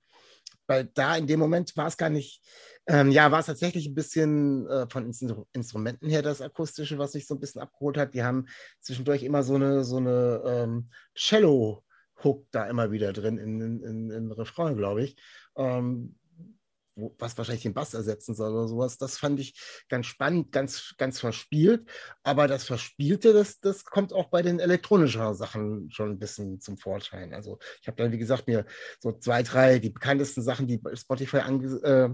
weil 0.66 0.85
da 0.94 1.16
in 1.16 1.26
dem 1.26 1.40
Moment 1.40 1.76
war 1.76 1.88
es 1.88 1.96
gar 1.96 2.11
nicht, 2.11 2.42
ähm, 2.87 3.11
ja, 3.11 3.33
war 3.33 3.40
es 3.40 3.46
tatsächlich 3.46 3.87
ein 3.87 3.94
bisschen 3.94 4.68
äh, 4.68 4.87
von 4.88 5.04
Instru 5.04 5.44
Instrumenten 5.52 6.09
her 6.09 6.22
das 6.22 6.40
Akustische, 6.40 6.96
was 6.96 7.12
sich 7.12 7.26
so 7.26 7.35
ein 7.35 7.40
bisschen 7.40 7.61
abgeholt 7.61 7.98
hat. 7.98 8.14
Die 8.14 8.22
haben 8.22 8.46
zwischendurch 8.80 9.24
immer 9.24 9.42
so 9.42 9.56
eine, 9.56 9.83
so 9.83 9.96
eine 9.96 10.42
ähm, 10.46 10.90
Cello-Hook 11.16 12.46
da 12.52 12.66
immer 12.68 12.92
wieder 12.92 13.12
drin 13.12 13.37
in, 13.37 13.61
in, 13.61 13.83
in, 13.83 14.11
in 14.11 14.33
Refrain, 14.33 14.76
glaube 14.76 15.02
ich. 15.02 15.16
Ähm, 15.56 16.16
was 16.94 17.37
wahrscheinlich 17.38 17.62
den 17.62 17.74
Bass 17.74 17.94
ersetzen 17.94 18.35
soll 18.35 18.53
oder 18.53 18.68
sowas. 18.68 18.98
Das 18.98 19.18
fand 19.18 19.40
ich 19.40 19.59
ganz 19.88 20.07
spannend, 20.07 20.53
ganz, 20.53 20.94
ganz 20.98 21.20
verspielt. 21.20 21.88
Aber 22.22 22.48
das 22.48 22.64
Verspielte, 22.64 23.33
das, 23.33 23.61
das 23.61 23.85
kommt 23.85 24.12
auch 24.12 24.29
bei 24.29 24.42
den 24.42 24.61
elektronischen 24.61 25.35
Sachen 25.35 25.90
schon 25.90 26.11
ein 26.11 26.18
bisschen 26.18 26.61
zum 26.61 26.76
Vorschein. 26.76 27.35
Also 27.35 27.59
ich 27.81 27.88
habe 27.88 27.96
dann, 27.96 28.12
wie 28.12 28.18
gesagt, 28.18 28.46
mir 28.46 28.66
so 29.00 29.12
zwei, 29.12 29.42
drei, 29.42 29.79
die 29.79 29.90
bekanntesten 29.90 30.42
Sachen, 30.42 30.66
die 30.66 30.81
Spotify 30.94 31.38
ange, 31.38 31.66
äh, 31.83 32.11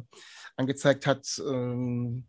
angezeigt 0.57 1.07
hat, 1.07 1.27
ähm, 1.47 2.27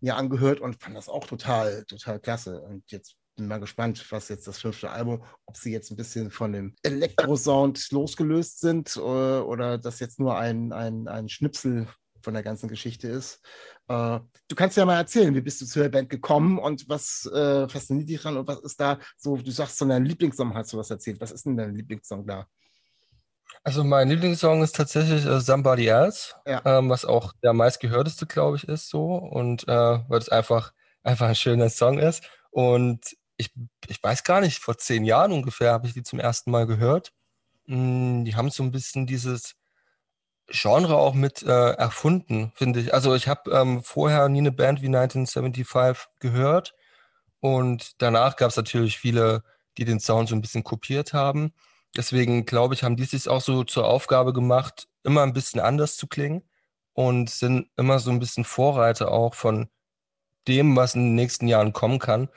mir 0.00 0.16
angehört 0.16 0.60
und 0.60 0.82
fand 0.82 0.96
das 0.96 1.08
auch 1.08 1.26
total, 1.26 1.84
total 1.84 2.20
klasse. 2.20 2.60
Und 2.60 2.90
jetzt 2.90 3.16
bin 3.36 3.48
mal 3.48 3.60
gespannt, 3.60 4.04
was 4.10 4.28
jetzt 4.28 4.46
das 4.46 4.58
fünfte 4.58 4.90
Album, 4.90 5.24
ob 5.46 5.56
sie 5.56 5.72
jetzt 5.72 5.90
ein 5.90 5.96
bisschen 5.96 6.30
von 6.30 6.52
dem 6.52 6.74
Elektro-Sound 6.82 7.90
losgelöst 7.90 8.60
sind 8.60 8.96
oder, 8.96 9.38
äh, 9.38 9.42
oder 9.42 9.78
das 9.78 10.00
jetzt 10.00 10.18
nur 10.18 10.36
ein, 10.36 10.72
ein, 10.72 11.08
ein 11.08 11.28
Schnipsel 11.28 11.88
von 12.22 12.34
der 12.34 12.42
ganzen 12.42 12.68
Geschichte 12.68 13.08
ist. 13.08 13.40
Äh, 13.88 14.20
du 14.48 14.54
kannst 14.54 14.76
ja 14.76 14.84
mal 14.84 14.96
erzählen, 14.96 15.34
wie 15.34 15.40
bist 15.40 15.60
du 15.60 15.66
zu 15.66 15.80
der 15.80 15.88
Band 15.88 16.08
gekommen 16.08 16.58
und 16.58 16.88
was 16.88 17.26
äh, 17.26 17.68
fasziniert 17.68 18.08
dich 18.08 18.20
dran 18.20 18.36
und 18.36 18.46
was 18.46 18.60
ist 18.60 18.80
da 18.80 18.98
so, 19.16 19.36
du 19.36 19.50
sagst, 19.50 19.78
so 19.78 19.86
dein 19.86 20.04
Lieblingssong 20.04 20.54
hast 20.54 20.72
du 20.72 20.78
was 20.78 20.90
erzählt. 20.90 21.20
Was 21.20 21.32
ist 21.32 21.46
denn 21.46 21.56
dein 21.56 21.74
Lieblingssong 21.74 22.26
da? 22.26 22.46
Also 23.64 23.84
mein 23.84 24.08
Lieblingssong 24.08 24.62
ist 24.62 24.76
tatsächlich 24.76 25.24
äh, 25.26 25.40
Somebody 25.40 25.86
Else, 25.86 26.34
ja. 26.46 26.62
ähm, 26.64 26.90
was 26.90 27.04
auch 27.04 27.32
der 27.42 27.52
meistgehörteste, 27.52 28.26
glaube 28.26 28.56
ich, 28.56 28.68
ist 28.68 28.88
so 28.88 29.14
und 29.14 29.68
äh, 29.68 29.98
weil 30.08 30.18
es 30.18 30.28
einfach, 30.28 30.72
einfach 31.02 31.28
ein 31.28 31.34
schöner 31.34 31.68
Song 31.68 31.98
ist. 31.98 32.24
Und 32.50 33.16
ich, 33.36 33.52
ich 33.88 34.02
weiß 34.02 34.24
gar 34.24 34.40
nicht, 34.40 34.58
vor 34.58 34.78
zehn 34.78 35.04
Jahren 35.04 35.32
ungefähr 35.32 35.72
habe 35.72 35.86
ich 35.86 35.94
die 35.94 36.02
zum 36.02 36.20
ersten 36.20 36.50
Mal 36.50 36.66
gehört. 36.66 37.12
Hm, 37.66 38.24
die 38.24 38.34
haben 38.36 38.50
so 38.50 38.62
ein 38.62 38.72
bisschen 38.72 39.06
dieses 39.06 39.54
Genre 40.48 40.96
auch 40.96 41.14
mit 41.14 41.42
äh, 41.42 41.72
erfunden, 41.72 42.52
finde 42.54 42.80
ich. 42.80 42.94
Also 42.94 43.14
ich 43.14 43.28
habe 43.28 43.50
ähm, 43.52 43.82
vorher 43.82 44.28
nie 44.28 44.40
eine 44.40 44.52
Band 44.52 44.82
wie 44.82 44.86
1975 44.86 46.08
gehört 46.18 46.74
und 47.40 47.92
danach 48.02 48.36
gab 48.36 48.50
es 48.50 48.56
natürlich 48.56 48.98
viele, 48.98 49.44
die 49.78 49.84
den 49.84 50.00
Sound 50.00 50.28
so 50.28 50.34
ein 50.34 50.42
bisschen 50.42 50.64
kopiert 50.64 51.12
haben. 51.12 51.54
Deswegen 51.96 52.46
glaube 52.46 52.74
ich, 52.74 52.84
haben 52.84 52.96
die 52.96 53.04
sich 53.04 53.28
auch 53.28 53.40
so 53.40 53.64
zur 53.64 53.86
Aufgabe 53.86 54.32
gemacht, 54.32 54.88
immer 55.04 55.22
ein 55.22 55.32
bisschen 55.32 55.60
anders 55.60 55.96
zu 55.96 56.06
klingen 56.06 56.48
und 56.94 57.30
sind 57.30 57.68
immer 57.76 57.98
so 57.98 58.10
ein 58.10 58.18
bisschen 58.20 58.44
Vorreiter 58.44 59.10
auch 59.12 59.34
von 59.34 59.68
dem, 60.48 60.76
was 60.76 60.94
in 60.94 61.02
den 61.02 61.14
nächsten 61.14 61.48
Jahren 61.48 61.72
kommen 61.72 61.98
kann. 61.98 62.28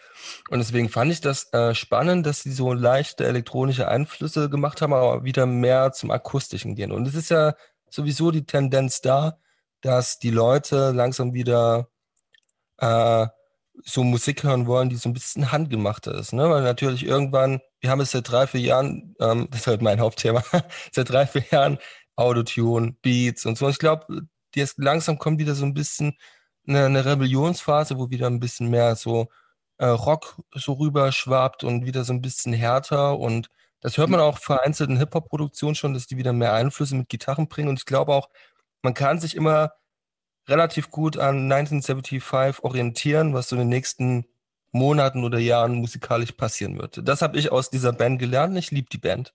Und 0.50 0.60
deswegen 0.60 0.90
fand 0.90 1.12
ich 1.12 1.22
das 1.22 1.52
äh, 1.54 1.74
spannend, 1.74 2.26
dass 2.26 2.42
sie 2.42 2.52
so 2.52 2.74
leichte 2.74 3.26
elektronische 3.26 3.88
Einflüsse 3.88 4.50
gemacht 4.50 4.82
haben, 4.82 4.94
aber 4.94 5.24
wieder 5.24 5.46
mehr 5.46 5.92
zum 5.92 6.12
Akustischen 6.12 6.76
gehen. 6.76 6.92
Und 6.92 7.08
es 7.08 7.16
ist 7.16 7.30
ja 7.30 7.56
sowieso 7.90 8.32
die 8.32 8.46
Tendenz 8.46 9.02
da, 9.02 9.38
dass 9.82 10.20
die 10.20 10.32
Leute 10.32 10.92
langsam 10.92 11.34
wieder 11.34 11.90
äh, 12.78 13.28
so 13.84 14.04
Musik 14.04 14.44
hören 14.44 14.68
wollen, 14.68 14.90
die 14.90 14.96
so 14.96 15.10
ein 15.10 15.14
bisschen 15.14 15.52
handgemachter 15.52 16.14
ist. 16.16 16.34
Ne? 16.34 16.50
Weil 16.50 16.64
natürlich 16.64 17.06
irgendwann, 17.06 17.62
wir 17.80 17.90
haben 17.90 18.02
es 18.02 18.12
seit 18.12 18.30
drei, 18.30 18.48
vier 18.48 18.62
Jahren, 18.62 19.16
ähm, 19.20 19.48
das 19.52 19.62
ist 19.62 19.68
halt 19.68 19.82
mein 19.82 20.00
Hauptthema, 20.00 20.44
seit 20.92 21.10
drei, 21.10 21.26
vier 21.28 21.46
Jahren 21.52 21.78
Autotune, 22.16 22.96
Beats 23.02 23.46
und 23.46 23.58
so. 23.58 23.66
Und 23.66 23.72
ich 23.72 23.80
glaube, 23.80 24.28
jetzt 24.56 24.78
langsam 24.78 25.20
kommt 25.20 25.40
wieder 25.40 25.56
so 25.56 25.66
ein 25.66 25.74
bisschen 25.74 26.18
eine, 26.68 26.86
eine 26.86 27.06
Rebellionsphase, 27.06 27.98
wo 27.98 28.10
wieder 28.10 28.28
ein 28.28 28.40
bisschen 28.40 28.70
mehr 28.70 28.96
so 28.96 29.30
äh, 29.78 29.86
Rock 29.86 30.42
so 30.54 30.74
rüber 30.74 31.12
schwappt 31.12 31.64
und 31.64 31.86
wieder 31.86 32.04
so 32.04 32.14
ein 32.14 32.22
bisschen 32.22 32.54
härter 32.54 33.18
und 33.18 33.50
das 33.82 33.98
hört 33.98 34.10
man 34.10 34.20
auch 34.20 34.40
vereinzelt 34.40 34.90
in 34.90 34.98
Hip-Hop-Produktionen 34.98 35.76
schon, 35.76 35.94
dass 35.94 36.08
die 36.08 36.18
wieder 36.18 36.34
mehr 36.34 36.54
Einflüsse 36.54 36.96
mit 36.96 37.10
Gitarren 37.10 37.48
bringen 37.48 37.70
und 37.70 37.80
ich 37.80 37.86
glaube 37.86 38.14
auch, 38.14 38.30
man 38.82 38.94
kann 38.94 39.20
sich 39.20 39.36
immer 39.36 39.74
relativ 40.48 40.92
gut 40.92 41.18
an 41.18 41.52
1975 41.52 42.64
orientieren, 42.64 43.34
was 43.34 43.50
so 43.50 43.56
in 43.56 43.62
den 43.62 43.70
nächsten 43.70 44.26
Monaten 44.72 45.24
oder 45.24 45.40
Jahren 45.40 45.76
musikalisch 45.76 46.34
passieren 46.34 46.78
wird. 46.78 47.08
Das 47.08 47.22
habe 47.22 47.38
ich 47.38 47.52
aus 47.52 47.70
dieser 47.70 47.94
Band 47.94 48.20
gelernt. 48.20 48.58
Ich 48.58 48.72
liebe 48.72 48.90
die 48.92 48.98
Band. 48.98 49.34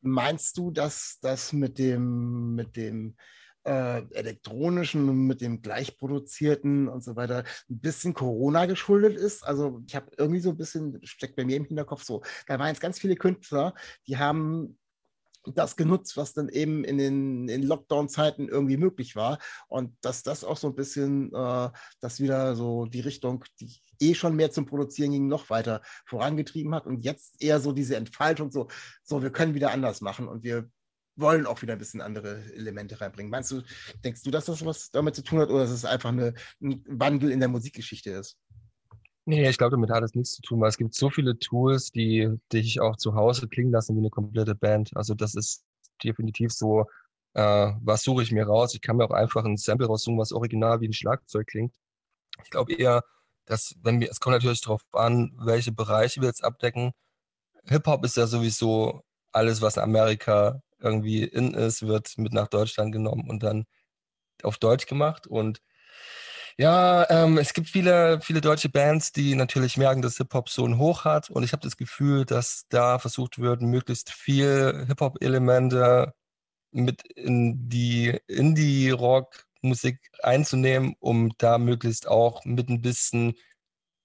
Meinst 0.00 0.58
du, 0.58 0.70
dass 0.70 1.18
das 1.20 1.52
mit 1.52 1.78
dem, 1.78 2.54
mit 2.56 2.76
dem 2.76 3.16
äh, 3.64 4.02
elektronischen, 4.12 5.26
mit 5.26 5.40
dem 5.40 5.62
gleichproduzierten 5.62 6.88
und 6.88 7.02
so 7.02 7.16
weiter 7.16 7.44
ein 7.70 7.78
bisschen 7.78 8.14
Corona 8.14 8.66
geschuldet 8.66 9.16
ist? 9.16 9.42
Also 9.44 9.82
ich 9.86 9.94
habe 9.94 10.10
irgendwie 10.16 10.40
so 10.40 10.50
ein 10.50 10.56
bisschen, 10.56 10.98
steckt 11.04 11.36
bei 11.36 11.44
mir 11.44 11.56
im 11.56 11.64
Hinterkopf 11.64 12.04
so, 12.04 12.22
da 12.46 12.58
waren 12.58 12.68
jetzt 12.68 12.80
ganz 12.80 12.98
viele 12.98 13.16
Künstler, 13.16 13.74
die 14.06 14.18
haben 14.18 14.78
das 15.46 15.76
genutzt, 15.76 16.16
was 16.16 16.34
dann 16.34 16.48
eben 16.48 16.84
in 16.84 16.98
den 16.98 17.48
in 17.48 17.62
Lockdown-Zeiten 17.62 18.48
irgendwie 18.48 18.76
möglich 18.76 19.16
war. 19.16 19.38
Und 19.68 19.96
dass 20.00 20.22
das 20.22 20.44
auch 20.44 20.56
so 20.56 20.68
ein 20.68 20.74
bisschen, 20.74 21.32
äh, 21.34 21.70
das 22.00 22.20
wieder 22.20 22.54
so 22.54 22.86
die 22.86 23.00
Richtung, 23.00 23.44
die 23.60 23.80
eh 24.00 24.14
schon 24.14 24.36
mehr 24.36 24.50
zum 24.50 24.66
Produzieren 24.66 25.12
ging, 25.12 25.28
noch 25.28 25.50
weiter 25.50 25.82
vorangetrieben 26.06 26.74
hat. 26.74 26.86
Und 26.86 27.04
jetzt 27.04 27.42
eher 27.42 27.60
so 27.60 27.72
diese 27.72 27.96
Entfaltung, 27.96 28.50
so, 28.50 28.68
so 29.02 29.22
wir 29.22 29.30
können 29.30 29.54
wieder 29.54 29.72
anders 29.72 30.00
machen 30.00 30.28
und 30.28 30.44
wir 30.44 30.70
wollen 31.16 31.46
auch 31.46 31.62
wieder 31.62 31.74
ein 31.74 31.78
bisschen 31.78 32.00
andere 32.00 32.42
Elemente 32.54 33.00
reinbringen. 33.00 33.30
Meinst 33.30 33.50
du, 33.50 33.62
denkst 34.04 34.22
du, 34.22 34.30
dass 34.30 34.46
das 34.46 34.64
was 34.64 34.90
damit 34.90 35.14
zu 35.14 35.22
tun 35.22 35.40
hat 35.40 35.50
oder 35.50 35.60
dass 35.60 35.70
es 35.70 35.84
einfach 35.84 36.10
eine, 36.10 36.34
ein 36.60 36.82
Wandel 36.86 37.30
in 37.30 37.40
der 37.40 37.48
Musikgeschichte 37.48 38.10
ist? 38.10 38.36
Nee, 39.24 39.48
ich 39.48 39.56
glaube, 39.56 39.72
damit 39.72 39.90
hat 39.90 40.02
es 40.02 40.14
nichts 40.14 40.34
zu 40.34 40.42
tun, 40.42 40.60
weil 40.60 40.68
es 40.68 40.76
gibt 40.76 40.94
so 40.94 41.08
viele 41.08 41.38
Tools, 41.38 41.92
die 41.92 42.28
dich 42.52 42.80
auch 42.80 42.96
zu 42.96 43.14
Hause 43.14 43.46
klingen 43.48 43.70
lassen 43.70 43.94
wie 43.94 44.00
eine 44.00 44.10
komplette 44.10 44.56
Band. 44.56 44.90
Also 44.96 45.14
das 45.14 45.34
ist 45.34 45.64
definitiv 46.02 46.52
so, 46.52 46.86
äh, 47.34 47.72
was 47.80 48.02
suche 48.02 48.22
ich 48.24 48.32
mir 48.32 48.46
raus? 48.46 48.74
Ich 48.74 48.80
kann 48.80 48.96
mir 48.96 49.04
auch 49.04 49.12
einfach 49.12 49.44
ein 49.44 49.56
Sample 49.56 49.86
raussuchen, 49.86 50.18
was 50.18 50.32
original 50.32 50.80
wie 50.80 50.88
ein 50.88 50.92
Schlagzeug 50.92 51.46
klingt. 51.46 51.76
Ich 52.42 52.50
glaube 52.50 52.74
eher, 52.74 53.04
dass, 53.44 53.76
wenn 53.82 54.00
wir, 54.00 54.10
es 54.10 54.18
kommt 54.18 54.34
natürlich 54.34 54.60
darauf 54.60 54.82
an, 54.92 55.32
welche 55.38 55.72
Bereiche 55.72 56.20
wir 56.20 56.28
jetzt 56.28 56.44
abdecken. 56.44 56.92
Hip-Hop 57.64 58.04
ist 58.04 58.16
ja 58.16 58.26
sowieso 58.26 59.02
alles, 59.32 59.62
was 59.62 59.76
in 59.76 59.82
Amerika 59.82 60.60
irgendwie 60.82 61.24
in 61.24 61.54
ist, 61.54 61.86
wird 61.86 62.16
mit 62.18 62.32
nach 62.32 62.48
Deutschland 62.48 62.92
genommen 62.92 63.28
und 63.28 63.42
dann 63.42 63.64
auf 64.42 64.58
Deutsch 64.58 64.86
gemacht. 64.86 65.26
Und 65.26 65.60
ja, 66.58 67.08
ähm, 67.10 67.38
es 67.38 67.54
gibt 67.54 67.68
viele, 67.68 68.20
viele 68.20 68.40
deutsche 68.40 68.68
Bands, 68.68 69.12
die 69.12 69.34
natürlich 69.34 69.76
merken, 69.76 70.02
dass 70.02 70.18
Hip-Hop 70.18 70.48
so 70.50 70.66
ein 70.66 70.78
Hoch 70.78 71.04
hat. 71.04 71.30
Und 71.30 71.44
ich 71.44 71.52
habe 71.52 71.62
das 71.62 71.76
Gefühl, 71.76 72.24
dass 72.26 72.66
da 72.68 72.98
versucht 72.98 73.38
wird, 73.38 73.62
möglichst 73.62 74.10
viel 74.12 74.84
Hip-Hop-Elemente 74.86 76.12
mit 76.72 77.02
in 77.16 77.68
die 77.68 78.18
Indie-Rock-Musik 78.28 80.00
einzunehmen, 80.22 80.94
um 81.00 81.32
da 81.38 81.58
möglichst 81.58 82.08
auch 82.08 82.44
mit 82.44 82.68
ein 82.68 82.82
bisschen 82.82 83.34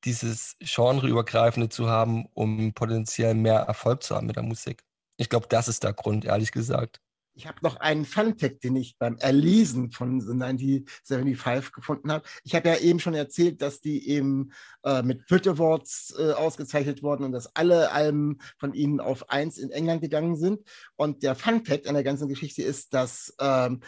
dieses 0.06 0.56
Genreübergreifende 0.60 1.70
zu 1.70 1.90
haben, 1.90 2.28
um 2.34 2.74
potenziell 2.74 3.34
mehr 3.36 3.60
Erfolg 3.62 4.04
zu 4.04 4.16
haben 4.16 4.28
mit 4.28 4.36
der 4.38 4.44
Musik. 4.44 4.87
Ich 5.18 5.30
glaube, 5.30 5.48
das 5.50 5.68
ist 5.68 5.84
der 5.84 5.94
Grund, 5.94 6.26
ehrlich 6.26 6.52
gesagt. 6.52 7.02
Ich 7.38 7.46
habe 7.46 7.60
noch 7.62 7.76
einen 7.76 8.04
Fun-Fact, 8.04 8.64
den 8.64 8.76
ich 8.76 8.98
beim 8.98 9.18
Erlesen 9.18 9.92
von 9.92 10.20
The 10.20 10.32
1975 10.32 11.72
gefunden 11.72 12.12
habe. 12.12 12.26
Ich 12.44 12.56
habe 12.56 12.68
ja 12.68 12.78
eben 12.78 13.00
schon 13.00 13.14
erzählt, 13.14 13.62
dass 13.62 13.80
die 13.80 14.10
eben 14.10 14.52
äh, 14.84 15.04
mit 15.04 15.28
Brit 15.28 15.48
Awards 15.48 16.16
äh, 16.18 16.32
ausgezeichnet 16.32 17.04
wurden 17.04 17.24
und 17.24 17.34
dass 17.34 17.56
alle 17.56 17.92
Alben 17.92 18.40
von 18.58 18.74
ihnen 18.74 19.00
auf 19.00 19.30
eins 19.30 19.60
in 19.60 19.70
England 19.70 20.02
gegangen 20.02 20.36
sind. 20.36 20.68
Und 20.96 21.22
der 21.22 21.36
Fun-Fact 21.36 21.86
an 21.86 21.94
der 21.94 22.04
ganzen 22.04 22.28
Geschichte 22.28 22.64
ist, 22.64 22.92
dass 22.96 23.32
ähm, 23.40 23.82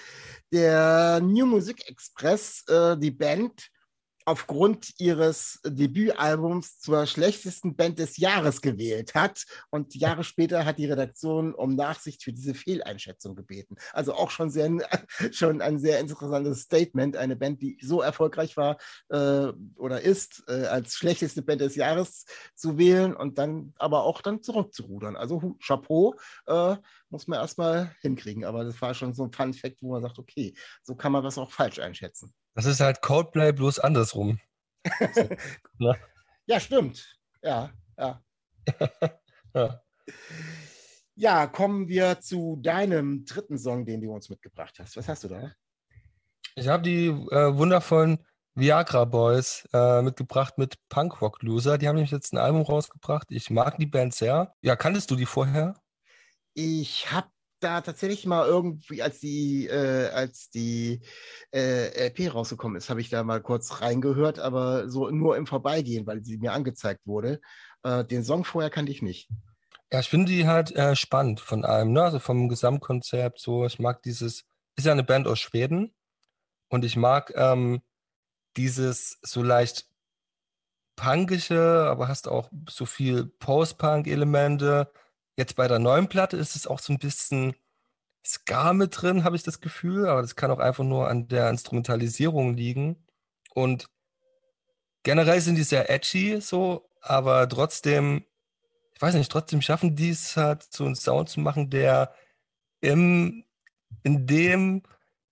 der 0.54 1.20
New 1.20 1.48
Music 1.48 1.90
Express 1.90 2.64
äh, 2.68 2.98
die 2.98 3.12
Band 3.12 3.72
aufgrund 4.26 5.00
ihres 5.00 5.60
Debütalbums 5.66 6.80
zur 6.80 7.06
schlechtesten 7.06 7.76
Band 7.76 8.00
des 8.00 8.18
Jahres 8.18 8.62
gewählt 8.62 9.16
hat. 9.16 9.46
Und 9.70 9.96
Jahre 9.96 10.24
später 10.24 10.66
hat 10.66 10.78
die 10.78 10.86
Redaktion 10.86 11.54
um 11.54 11.76
Nachsicht 11.76 12.24
für 12.24 12.34
diese 12.34 12.54
Fehleinschätzung 12.54 13.36
gebeten. 13.36 13.76
Also 13.94 14.14
auch 14.14 14.32
schon, 14.32 14.50
sehr, 14.50 14.70
schon 15.32 15.62
ein 15.62 15.80
sehr 15.80 16.00
interessantes 16.00 16.62
Statement. 16.62 17.18
Eine 17.18 17.36
Band, 17.36 17.62
die 17.62 17.78
so 17.82 18.02
erfolgreich 18.02 18.58
war 18.58 18.78
äh, 19.10 19.52
oder 19.76 20.02
ist, 20.02 20.44
äh, 20.48 20.66
als 20.66 20.94
schlechteste 20.94 21.42
Band 21.42 21.62
des 21.62 21.76
Jahres 21.76 22.26
zu 22.56 22.78
wählen 22.78 23.16
und 23.16 23.38
dann 23.38 23.74
aber 23.78 24.04
auch 24.04 24.22
dann 24.22 24.44
zurückzurudern. 24.44 25.16
Also 25.16 25.56
Chapeau. 25.60 26.16
Äh, 26.46 26.76
muss 27.10 27.28
man 27.28 27.40
erstmal 27.40 27.96
hinkriegen. 28.02 28.46
Aber 28.46 28.64
das 28.64 28.82
war 28.82 28.94
schon 28.94 29.14
so 29.14 29.24
ein 29.24 29.32
Fun 29.32 29.54
Fact, 29.54 29.82
wo 29.82 29.92
man 29.92 30.02
sagt, 30.02 30.20
okay, 30.20 30.54
so 30.84 30.96
kann 30.96 31.12
man 31.12 31.24
was 31.24 31.38
auch 31.38 31.52
falsch 31.52 31.80
einschätzen. 31.80 32.34
Das 32.60 32.66
ist 32.66 32.82
halt 32.82 33.02
Codeplay 33.02 33.54
bloß 33.54 33.80
andersrum. 33.80 34.38
Ne? 35.80 35.96
ja, 36.46 36.60
stimmt. 36.60 37.18
Ja, 37.42 37.72
ja. 37.98 38.22
ja. 39.54 39.82
Ja, 41.16 41.48
kommen 41.48 41.88
wir 41.88 42.20
zu 42.20 42.58
deinem 42.62 43.24
dritten 43.24 43.58
Song, 43.58 43.86
den 43.86 44.02
du 44.02 44.14
uns 44.14 44.30
mitgebracht 44.30 44.78
hast. 44.78 44.98
Was 44.98 45.08
hast 45.08 45.24
du 45.24 45.30
da? 45.30 45.54
Ich 46.56 46.68
habe 46.68 46.84
die 46.84 47.08
äh, 47.08 47.56
wundervollen 47.56 48.26
Viagra 48.56 49.06
Boys 49.06 49.66
äh, 49.72 50.02
mitgebracht 50.02 50.58
mit 50.58 50.76
Punk 50.90 51.22
Rock 51.22 51.42
Loser. 51.42 51.78
Die 51.78 51.88
haben 51.88 51.96
nämlich 51.96 52.12
jetzt 52.12 52.34
ein 52.34 52.40
Album 52.40 52.64
rausgebracht. 52.64 53.28
Ich 53.32 53.50
mag 53.50 53.78
die 53.78 53.86
Band 53.86 54.14
sehr. 54.14 54.54
Ja, 54.62 54.76
kanntest 54.76 55.12
du 55.12 55.16
die 55.16 55.26
vorher? 55.26 55.76
Ich 56.56 57.10
habe 57.10 57.30
da 57.60 57.82
tatsächlich 57.82 58.26
mal 58.26 58.48
irgendwie, 58.48 59.02
als 59.02 59.20
die, 59.20 59.68
äh, 59.68 60.10
als 60.10 60.50
die 60.50 61.02
äh, 61.54 62.08
LP 62.08 62.34
rausgekommen 62.34 62.78
ist, 62.78 62.90
habe 62.90 63.02
ich 63.02 63.10
da 63.10 63.24
mal 63.24 63.42
kurz 63.42 63.82
reingehört, 63.82 64.40
aber 64.40 64.90
so 64.90 65.10
nur 65.10 65.38
im 65.38 65.48
Vorbeigehen, 65.48 66.08
weil 66.08 66.24
sie 66.24 66.38
mir 66.38 66.54
angezeigt 66.54 67.02
wurde. 67.06 67.42
Äh, 67.84 68.06
den 68.06 68.24
Song 68.24 68.44
vorher 68.44 68.70
kannte 68.70 68.92
ich 68.92 69.02
nicht. 69.02 69.30
Ja, 69.92 70.00
ich 70.00 70.10
finde 70.10 70.32
die 70.32 70.48
halt 70.48 70.76
äh, 70.76 70.96
spannend 70.96 71.40
von 71.40 71.66
allem, 71.66 71.94
ne? 71.94 72.04
Also 72.04 72.20
vom 72.20 72.48
Gesamtkonzept 72.48 73.40
so. 73.40 73.66
Ich 73.66 73.80
mag 73.80 74.04
dieses, 74.04 74.46
ist 74.76 74.86
ja 74.86 74.92
eine 74.92 75.04
Band 75.04 75.28
aus 75.28 75.40
Schweden 75.40 75.94
und 76.70 76.86
ich 76.86 76.96
mag 76.96 77.34
ähm, 77.36 77.82
dieses 78.56 79.20
so 79.22 79.42
leicht 79.42 79.88
punkische, 80.96 81.88
aber 81.90 82.08
hast 82.08 82.28
auch 82.28 82.50
so 82.70 82.86
viel 82.86 83.26
Post-Punk-Elemente 83.26 84.92
Jetzt 85.40 85.56
bei 85.56 85.70
der 85.70 85.80
neuen 85.80 86.10
Platte 86.10 86.36
ist 86.36 86.58
es 86.58 86.68
auch 86.68 86.80
so 86.80 86.92
ein 86.92 87.00
bisschen 87.00 87.56
Ska 88.26 88.74
mit 88.74 89.02
drin, 89.02 89.24
habe 89.24 89.38
ich 89.38 89.44
das 89.44 89.62
Gefühl, 89.62 90.06
aber 90.06 90.22
das 90.22 90.36
kann 90.36 90.52
auch 90.52 90.60
einfach 90.60 90.84
nur 90.84 91.08
an 91.08 91.30
der 91.30 91.50
Instrumentalisierung 91.50 92.58
liegen. 92.58 93.08
Und 93.54 93.88
generell 95.04 95.40
sind 95.40 95.56
die 95.56 95.64
sehr 95.64 95.90
edgy, 95.90 96.42
so, 96.42 96.90
aber 97.00 97.48
trotzdem, 97.48 98.26
ich 98.94 99.02
weiß 99.02 99.16
nicht, 99.16 99.32
trotzdem 99.32 99.62
schaffen 99.62 99.96
die 99.96 100.10
es 100.10 100.36
halt, 100.36 100.64
so 100.64 100.84
einen 100.84 100.96
Sound 100.96 101.30
zu 101.30 101.40
machen, 101.40 101.70
der 101.70 102.14
im, 102.82 103.46
in 104.04 104.28
dem, 104.28 104.84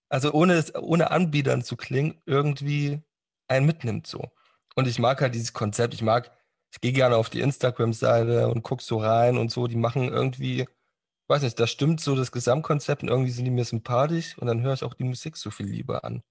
also 0.08 0.32
ohne, 0.32 0.64
ohne 0.80 1.12
Anbietern 1.12 1.64
zu 1.64 1.76
klingen, 1.76 2.22
irgendwie 2.26 3.02
einen 3.50 3.66
mitnimmt, 3.66 4.08
so. 4.08 4.32
Und 4.74 4.88
ich 4.88 5.00
mag 5.00 5.20
halt 5.20 5.36
dieses 5.36 5.52
Konzept, 5.52 5.94
ich 5.94 6.02
mag 6.02 6.32
ich 6.78 6.82
gehe 6.82 6.94
gerne 6.94 7.18
auf 7.18 7.32
die 7.32 7.42
Instagram-Seite 7.42 8.50
und 8.50 8.62
gucke 8.62 8.84
so 8.84 8.98
rein 8.98 9.38
und 9.38 9.52
so. 9.52 9.66
Die 9.66 9.76
machen 9.76 10.10
irgendwie, 10.10 10.68
weiß 11.28 11.42
nicht, 11.42 11.60
da 11.60 11.66
stimmt 11.66 12.02
so 12.02 12.16
das 12.16 12.32
Gesamtkonzept 12.32 13.02
und 13.02 13.10
irgendwie 13.10 13.32
sind 13.32 13.46
die 13.46 13.52
mir 13.52 13.66
sympathisch 13.66 14.38
und 14.38 14.46
dann 14.46 14.62
höre 14.62 14.76
ich 14.76 14.84
auch 14.84 14.94
die 14.94 15.04
Musik 15.04 15.38
so 15.38 15.50
viel 15.50 15.66
lieber 15.66 16.04
an. 16.04 16.22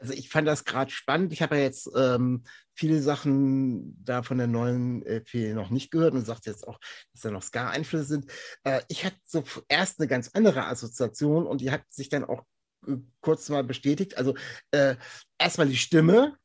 Also 0.00 0.14
ich 0.14 0.28
fand 0.28 0.48
das 0.48 0.64
gerade 0.64 0.90
spannend. 0.90 1.32
Ich 1.32 1.40
habe 1.40 1.56
ja 1.56 1.62
jetzt 1.62 1.88
ähm, 1.94 2.42
viele 2.74 3.00
Sachen 3.00 4.04
da 4.04 4.24
von 4.24 4.38
der 4.38 4.48
neuen 4.48 5.06
LP 5.06 5.54
noch 5.54 5.70
nicht 5.70 5.92
gehört 5.92 6.14
und 6.14 6.26
sagt 6.26 6.46
jetzt 6.46 6.66
auch, 6.66 6.80
dass 7.12 7.22
da 7.22 7.30
noch 7.30 7.44
Ska-Einflüsse 7.44 8.04
sind. 8.04 8.32
Äh, 8.64 8.80
ich 8.88 9.04
hatte 9.04 9.18
zuerst 9.24 10.00
eine 10.00 10.08
ganz 10.08 10.30
andere 10.34 10.66
Assoziation 10.66 11.46
und 11.46 11.60
die 11.60 11.70
hat 11.70 11.84
sich 11.88 12.08
dann 12.08 12.24
auch 12.24 12.42
äh, 12.88 12.96
kurz 13.20 13.48
mal 13.48 13.62
bestätigt. 13.62 14.18
Also 14.18 14.34
äh, 14.72 14.96
erstmal 15.38 15.68
die 15.68 15.76
Stimme, 15.76 16.36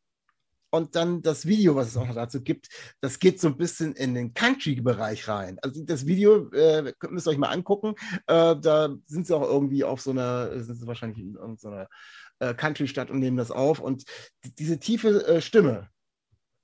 und 0.78 0.96
dann 0.96 1.22
das 1.22 1.46
Video, 1.46 1.76
was 1.76 1.90
es 1.90 1.98
auch 1.98 2.08
noch 2.08 2.16
dazu 2.16 2.42
gibt, 2.42 2.70
das 3.02 3.20
geht 3.20 3.42
so 3.42 3.50
ein 3.50 3.58
bisschen 3.58 3.94
in 3.94 4.14
den 4.14 4.34
Country-Bereich 4.34 5.28
rein. 5.28 5.58
Also 5.62 5.84
das 5.84 6.06
Video 6.06 6.50
äh, 6.52 6.94
müsst 7.10 7.28
ihr 7.28 7.32
euch 7.32 7.38
mal 7.38 7.50
angucken. 7.50 7.96
Äh, 8.28 8.56
da 8.60 8.96
sind 9.06 9.28
sie 9.28 9.36
auch 9.36 9.44
irgendwie 9.44 9.84
auf 9.84 10.02
so 10.02 10.12
einer, 10.12 10.64
sind 10.64 10.76
sie 10.76 10.88
wahrscheinlich 10.88 11.20
in 11.20 11.36
irgendeiner 11.36 11.88
äh, 12.40 12.54
Country-Stadt 12.54 13.12
und 13.12 13.20
nehmen 13.20 13.38
das 13.38 13.52
auf. 13.52 13.80
Und 13.80 14.06
diese 14.58 14.80
tiefe 14.80 15.26
äh, 15.28 15.42
Stimme, 15.42 15.90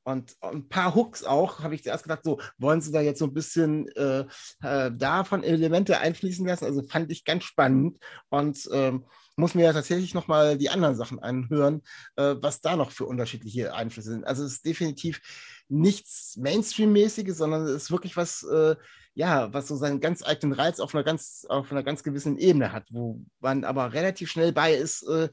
Und 0.05 0.35
ein 0.41 0.67
paar 0.67 0.95
Hooks 0.95 1.23
auch, 1.23 1.61
habe 1.61 1.75
ich 1.75 1.83
zuerst 1.83 2.03
gedacht, 2.03 2.23
so, 2.23 2.39
wollen 2.57 2.81
sie 2.81 2.91
da 2.91 3.01
jetzt 3.01 3.19
so 3.19 3.25
ein 3.25 3.33
bisschen 3.33 3.87
äh, 3.95 4.25
äh, 4.61 4.91
davon 4.91 5.43
Elemente 5.43 5.99
einfließen 5.99 6.45
lassen? 6.45 6.65
Also 6.65 6.83
fand 6.83 7.11
ich 7.11 7.23
ganz 7.23 7.45
spannend 7.45 7.97
und 8.29 8.67
ähm, 8.73 9.05
muss 9.35 9.55
mir 9.55 9.65
ja 9.65 9.73
tatsächlich 9.73 10.13
nochmal 10.13 10.57
die 10.57 10.69
anderen 10.69 10.95
Sachen 10.95 11.19
anhören, 11.19 11.81
äh, 12.15 12.35
was 12.39 12.61
da 12.61 12.75
noch 12.75 12.91
für 12.91 13.05
unterschiedliche 13.05 13.73
Einflüsse 13.73 14.11
sind. 14.11 14.25
Also 14.25 14.43
es 14.43 14.53
ist 14.53 14.65
definitiv 14.65 15.21
nichts 15.69 16.37
Mainstream-mäßiges, 16.37 17.37
sondern 17.37 17.63
es 17.63 17.83
ist 17.83 17.91
wirklich 17.91 18.15
was, 18.17 18.43
äh, 18.43 18.75
ja, 19.15 19.53
was 19.53 19.67
so 19.67 19.75
seinen 19.75 19.99
ganz 19.99 20.23
eigenen 20.23 20.53
Reiz 20.53 20.79
auf 20.79 20.93
einer 20.93 21.03
ganz, 21.03 21.45
auf 21.47 21.71
einer 21.71 21.83
ganz 21.83 22.03
gewissen 22.03 22.37
Ebene 22.37 22.71
hat, 22.71 22.87
wo 22.91 23.21
man 23.39 23.63
aber 23.63 23.93
relativ 23.93 24.29
schnell 24.31 24.51
bei 24.51 24.73
ist, 24.73 25.03
äh, 25.03 25.29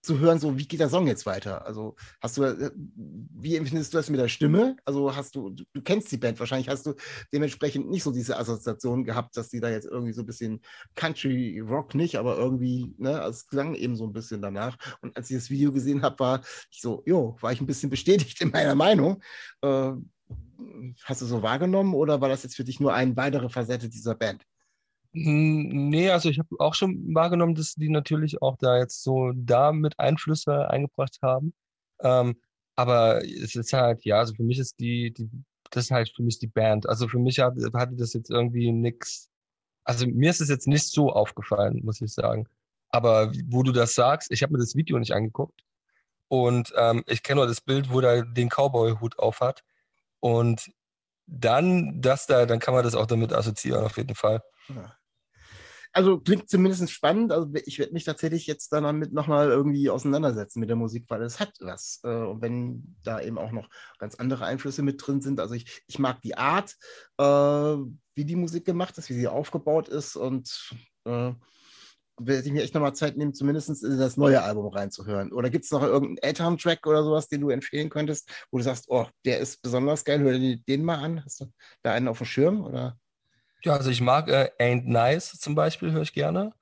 zu 0.00 0.18
hören, 0.18 0.38
so 0.38 0.56
wie 0.56 0.66
geht 0.66 0.80
der 0.80 0.88
Song 0.88 1.06
jetzt 1.06 1.26
weiter? 1.26 1.66
Also 1.66 1.96
hast 2.20 2.36
du, 2.36 2.44
äh, 2.44 2.70
wie 2.74 3.56
empfindest 3.56 3.92
du 3.92 3.98
das 3.98 4.10
mit 4.10 4.20
der 4.20 4.28
Stimme? 4.28 4.76
Also 4.84 5.14
hast 5.14 5.34
du, 5.34 5.50
du, 5.50 5.64
du 5.72 5.82
kennst 5.82 6.10
die 6.12 6.16
Band, 6.16 6.38
wahrscheinlich 6.38 6.68
hast 6.68 6.86
du 6.86 6.94
dementsprechend 7.32 7.90
nicht 7.90 8.02
so 8.02 8.12
diese 8.12 8.38
Assoziation 8.38 9.04
gehabt, 9.04 9.36
dass 9.36 9.48
die 9.48 9.60
da 9.60 9.68
jetzt 9.68 9.86
irgendwie 9.86 10.12
so 10.12 10.22
ein 10.22 10.26
bisschen 10.26 10.60
Country 10.94 11.60
Rock 11.60 11.94
nicht, 11.94 12.16
aber 12.16 12.36
irgendwie, 12.36 12.94
ne, 12.98 13.20
also 13.20 13.30
es 13.30 13.46
klang 13.46 13.74
eben 13.74 13.96
so 13.96 14.04
ein 14.04 14.12
bisschen 14.12 14.40
danach. 14.40 14.76
Und 15.00 15.16
als 15.16 15.30
ich 15.30 15.36
das 15.36 15.50
Video 15.50 15.72
gesehen 15.72 16.02
habe, 16.02 16.18
war 16.20 16.40
ich 16.70 16.80
so, 16.80 17.02
jo, 17.06 17.36
war 17.40 17.52
ich 17.52 17.60
ein 17.60 17.66
bisschen 17.66 17.90
bestätigt 17.90 18.40
in 18.40 18.50
meiner 18.50 18.74
Meinung. 18.74 19.22
Äh, 19.62 19.92
hast 21.04 21.22
du 21.22 21.26
so 21.26 21.42
wahrgenommen 21.42 21.94
oder 21.94 22.20
war 22.20 22.28
das 22.28 22.42
jetzt 22.42 22.56
für 22.56 22.64
dich 22.64 22.80
nur 22.80 22.94
eine 22.94 23.16
weitere 23.16 23.48
Facette 23.48 23.88
dieser 23.88 24.14
Band? 24.14 24.44
Nee, 25.12 26.10
also 26.10 26.28
ich 26.28 26.38
habe 26.38 26.48
auch 26.58 26.74
schon 26.74 27.14
wahrgenommen, 27.14 27.54
dass 27.54 27.74
die 27.74 27.88
natürlich 27.88 28.42
auch 28.42 28.56
da 28.58 28.78
jetzt 28.78 29.02
so 29.02 29.32
da 29.34 29.72
mit 29.72 29.98
Einflüsse 29.98 30.68
eingebracht 30.70 31.18
haben. 31.22 31.54
Ähm, 32.00 32.36
aber 32.76 33.24
es 33.24 33.54
ist 33.56 33.72
halt, 33.72 34.04
ja, 34.04 34.18
also 34.18 34.34
für 34.34 34.44
mich 34.44 34.58
ist 34.58 34.78
die, 34.78 35.12
die, 35.12 35.28
das 35.70 35.86
ist 35.86 35.90
halt 35.90 36.12
für 36.14 36.22
mich 36.22 36.38
die 36.38 36.46
Band. 36.46 36.88
Also 36.88 37.08
für 37.08 37.18
mich 37.18 37.38
hat, 37.40 37.54
hatte 37.74 37.96
das 37.96 38.12
jetzt 38.12 38.30
irgendwie 38.30 38.70
nichts. 38.70 39.30
Also 39.84 40.06
mir 40.06 40.30
ist 40.30 40.40
es 40.40 40.48
jetzt 40.48 40.68
nicht 40.68 40.86
so 40.86 41.10
aufgefallen, 41.10 41.80
muss 41.84 42.00
ich 42.00 42.12
sagen. 42.12 42.46
Aber 42.90 43.32
wo 43.46 43.62
du 43.62 43.72
das 43.72 43.94
sagst, 43.94 44.30
ich 44.30 44.42
habe 44.42 44.52
mir 44.52 44.58
das 44.60 44.76
Video 44.76 44.98
nicht 44.98 45.12
angeguckt. 45.12 45.62
Und 46.28 46.72
ähm, 46.76 47.02
ich 47.06 47.22
kenne 47.22 47.40
nur 47.40 47.46
das 47.46 47.62
Bild, 47.62 47.90
wo 47.90 48.00
er 48.00 48.24
den 48.24 48.50
Cowboy-Hut 48.50 49.18
aufhat. 49.18 49.64
Und 50.20 50.70
dann 51.28 52.00
das 52.00 52.26
da, 52.26 52.46
dann 52.46 52.58
kann 52.58 52.74
man 52.74 52.84
das 52.84 52.94
auch 52.94 53.06
damit 53.06 53.32
assoziieren, 53.32 53.84
auf 53.84 53.96
jeden 53.96 54.14
Fall. 54.14 54.40
Also 55.92 56.20
klingt 56.20 56.48
zumindest 56.48 56.90
spannend. 56.90 57.32
Also 57.32 57.48
ich 57.66 57.78
werde 57.78 57.92
mich 57.92 58.04
tatsächlich 58.04 58.46
jetzt 58.46 58.72
dann 58.72 58.84
damit 58.84 59.12
nochmal 59.12 59.48
irgendwie 59.48 59.90
auseinandersetzen 59.90 60.60
mit 60.60 60.68
der 60.68 60.76
Musik, 60.76 61.04
weil 61.08 61.22
es 61.22 61.40
hat 61.40 61.52
was. 61.60 62.00
Äh, 62.04 62.08
und 62.08 62.42
wenn 62.42 62.96
da 63.04 63.20
eben 63.20 63.38
auch 63.38 63.52
noch 63.52 63.68
ganz 63.98 64.14
andere 64.14 64.44
Einflüsse 64.44 64.82
mit 64.82 65.04
drin 65.04 65.20
sind. 65.20 65.40
Also 65.40 65.54
ich, 65.54 65.82
ich 65.86 65.98
mag 65.98 66.20
die 66.22 66.36
Art, 66.36 66.76
äh, 67.18 67.24
wie 67.24 68.24
die 68.24 68.36
Musik 68.36 68.64
gemacht 68.64 68.96
ist, 68.98 69.08
wie 69.08 69.14
sie 69.14 69.28
aufgebaut 69.28 69.88
ist 69.88 70.16
und 70.16 70.72
äh, 71.04 71.32
werde 72.18 72.46
ich 72.46 72.52
mir 72.52 72.62
echt 72.62 72.74
nochmal 72.74 72.94
Zeit 72.94 73.16
nehmen, 73.16 73.34
zumindest 73.34 73.82
in 73.82 73.98
das 73.98 74.16
neue 74.16 74.42
Album 74.42 74.68
reinzuhören. 74.68 75.32
Oder 75.32 75.50
gibt 75.50 75.64
es 75.64 75.70
noch 75.70 75.82
irgendeinen 75.82 76.18
Eltern-Track 76.18 76.86
oder 76.86 77.02
sowas, 77.02 77.28
den 77.28 77.40
du 77.40 77.50
empfehlen 77.50 77.90
könntest, 77.90 78.30
wo 78.50 78.58
du 78.58 78.64
sagst, 78.64 78.86
oh, 78.88 79.06
der 79.24 79.38
ist 79.38 79.62
besonders 79.62 80.04
geil, 80.04 80.20
hör 80.20 80.38
dir 80.38 80.56
den 80.56 80.84
mal 80.84 80.98
an. 80.98 81.24
Hast 81.24 81.40
du 81.40 81.46
da 81.82 81.92
einen 81.92 82.08
auf 82.08 82.18
dem 82.18 82.26
Schirm? 82.26 82.64
Oder? 82.64 82.98
Ja, 83.62 83.74
also 83.74 83.90
ich 83.90 84.00
mag 84.00 84.28
äh, 84.28 84.50
Ain't 84.58 84.84
Nice 84.84 85.38
zum 85.38 85.54
Beispiel, 85.54 85.92
höre 85.92 86.02
ich 86.02 86.12
gerne. 86.12 86.52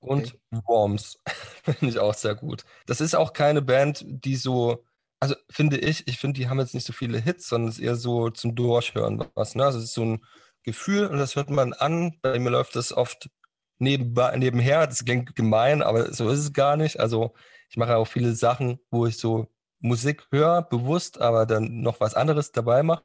Und 0.00 0.34
okay. 0.52 0.62
Worms 0.66 1.18
finde 1.64 1.88
ich 1.88 1.98
auch 1.98 2.14
sehr 2.14 2.34
gut. 2.34 2.64
Das 2.86 3.00
ist 3.00 3.14
auch 3.14 3.32
keine 3.32 3.62
Band, 3.62 4.04
die 4.06 4.36
so, 4.36 4.84
also 5.18 5.34
finde 5.50 5.78
ich, 5.78 6.06
ich 6.06 6.18
finde, 6.18 6.38
die 6.38 6.48
haben 6.48 6.60
jetzt 6.60 6.74
nicht 6.74 6.86
so 6.86 6.92
viele 6.92 7.18
Hits, 7.18 7.48
sondern 7.48 7.70
es 7.70 7.78
ist 7.78 7.84
eher 7.84 7.96
so 7.96 8.30
zum 8.30 8.54
Durchhören 8.54 9.24
was. 9.34 9.54
Ne? 9.54 9.64
Also 9.64 9.78
es 9.78 9.84
ist 9.84 9.94
so 9.94 10.04
ein 10.04 10.24
Gefühl 10.62 11.06
und 11.06 11.18
das 11.18 11.36
hört 11.36 11.50
man 11.50 11.72
an. 11.72 12.18
Bei 12.22 12.38
mir 12.38 12.50
läuft 12.50 12.76
das 12.76 12.92
oft 12.92 13.30
nebenbei, 13.78 14.36
nebenher. 14.36 14.86
Das 14.86 15.04
klingt 15.04 15.34
gemein, 15.36 15.82
aber 15.82 16.12
so 16.12 16.28
ist 16.28 16.40
es 16.40 16.52
gar 16.52 16.76
nicht. 16.76 17.00
Also 17.00 17.34
ich 17.68 17.76
mache 17.76 17.96
auch 17.96 18.06
viele 18.06 18.34
Sachen, 18.34 18.78
wo 18.90 19.06
ich 19.06 19.18
so 19.18 19.48
Musik 19.80 20.26
höre, 20.30 20.62
bewusst, 20.62 21.20
aber 21.20 21.46
dann 21.46 21.80
noch 21.82 22.00
was 22.00 22.14
anderes 22.14 22.52
dabei 22.52 22.82
mache. 22.82 23.04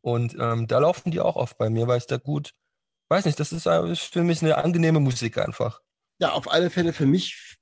Und 0.00 0.36
ähm, 0.38 0.66
da 0.66 0.78
laufen 0.78 1.10
die 1.10 1.20
auch 1.20 1.36
oft 1.36 1.58
bei 1.58 1.70
mir, 1.70 1.88
weil 1.88 1.98
ich 1.98 2.06
da 2.06 2.18
gut, 2.18 2.52
weiß 3.08 3.24
nicht, 3.24 3.40
das 3.40 3.52
ist, 3.52 3.66
ist 3.66 4.12
für 4.12 4.22
mich 4.22 4.42
eine 4.42 4.58
angenehme 4.58 5.00
Musik 5.00 5.38
einfach. 5.38 5.80
Ja, 6.18 6.32
auf 6.32 6.50
alle 6.50 6.70
Fälle 6.70 6.92
für 6.92 7.06
mich 7.06 7.53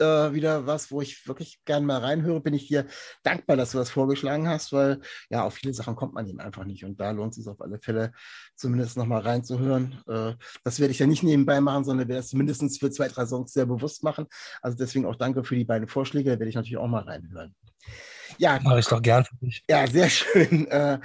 äh, 0.00 0.32
wieder 0.32 0.66
was, 0.66 0.90
wo 0.90 1.00
ich 1.00 1.26
wirklich 1.26 1.60
gerne 1.64 1.86
mal 1.86 2.00
reinhöre, 2.00 2.40
bin 2.40 2.54
ich 2.54 2.68
dir 2.68 2.86
dankbar, 3.22 3.56
dass 3.56 3.72
du 3.72 3.78
das 3.78 3.90
vorgeschlagen 3.90 4.48
hast, 4.48 4.72
weil 4.72 5.00
ja, 5.30 5.44
auf 5.44 5.54
viele 5.54 5.74
Sachen 5.74 5.96
kommt 5.96 6.14
man 6.14 6.26
eben 6.26 6.40
einfach 6.40 6.64
nicht. 6.64 6.84
Und 6.84 7.00
da 7.00 7.10
lohnt 7.10 7.32
es 7.32 7.36
sich 7.36 7.48
auf 7.48 7.60
alle 7.60 7.78
Fälle, 7.78 8.12
zumindest 8.56 8.96
nochmal 8.96 9.22
reinzuhören. 9.22 10.02
Äh, 10.06 10.34
das 10.62 10.80
werde 10.80 10.92
ich 10.92 10.98
ja 10.98 11.06
nicht 11.06 11.22
nebenbei 11.22 11.60
machen, 11.60 11.84
sondern 11.84 12.08
werde 12.08 12.20
es 12.20 12.28
zumindest 12.28 12.80
für 12.80 12.90
zwei, 12.90 13.08
drei 13.08 13.26
Songs 13.26 13.52
sehr 13.52 13.66
bewusst 13.66 14.02
machen. 14.04 14.26
Also 14.62 14.76
deswegen 14.76 15.06
auch 15.06 15.16
danke 15.16 15.44
für 15.44 15.56
die 15.56 15.64
beiden 15.64 15.88
Vorschläge, 15.88 16.30
da 16.30 16.38
werde 16.38 16.48
ich 16.48 16.56
natürlich 16.56 16.78
auch 16.78 16.88
mal 16.88 17.02
reinhören. 17.02 17.54
Ja, 18.38 18.58
mache 18.62 18.80
ich 18.80 18.86
doch 18.86 19.02
gern 19.02 19.24
für 19.24 19.36
dich. 19.36 19.62
Ja, 19.68 19.86
sehr 19.86 20.08
schön. 20.10 20.66
Äh, 20.68 20.98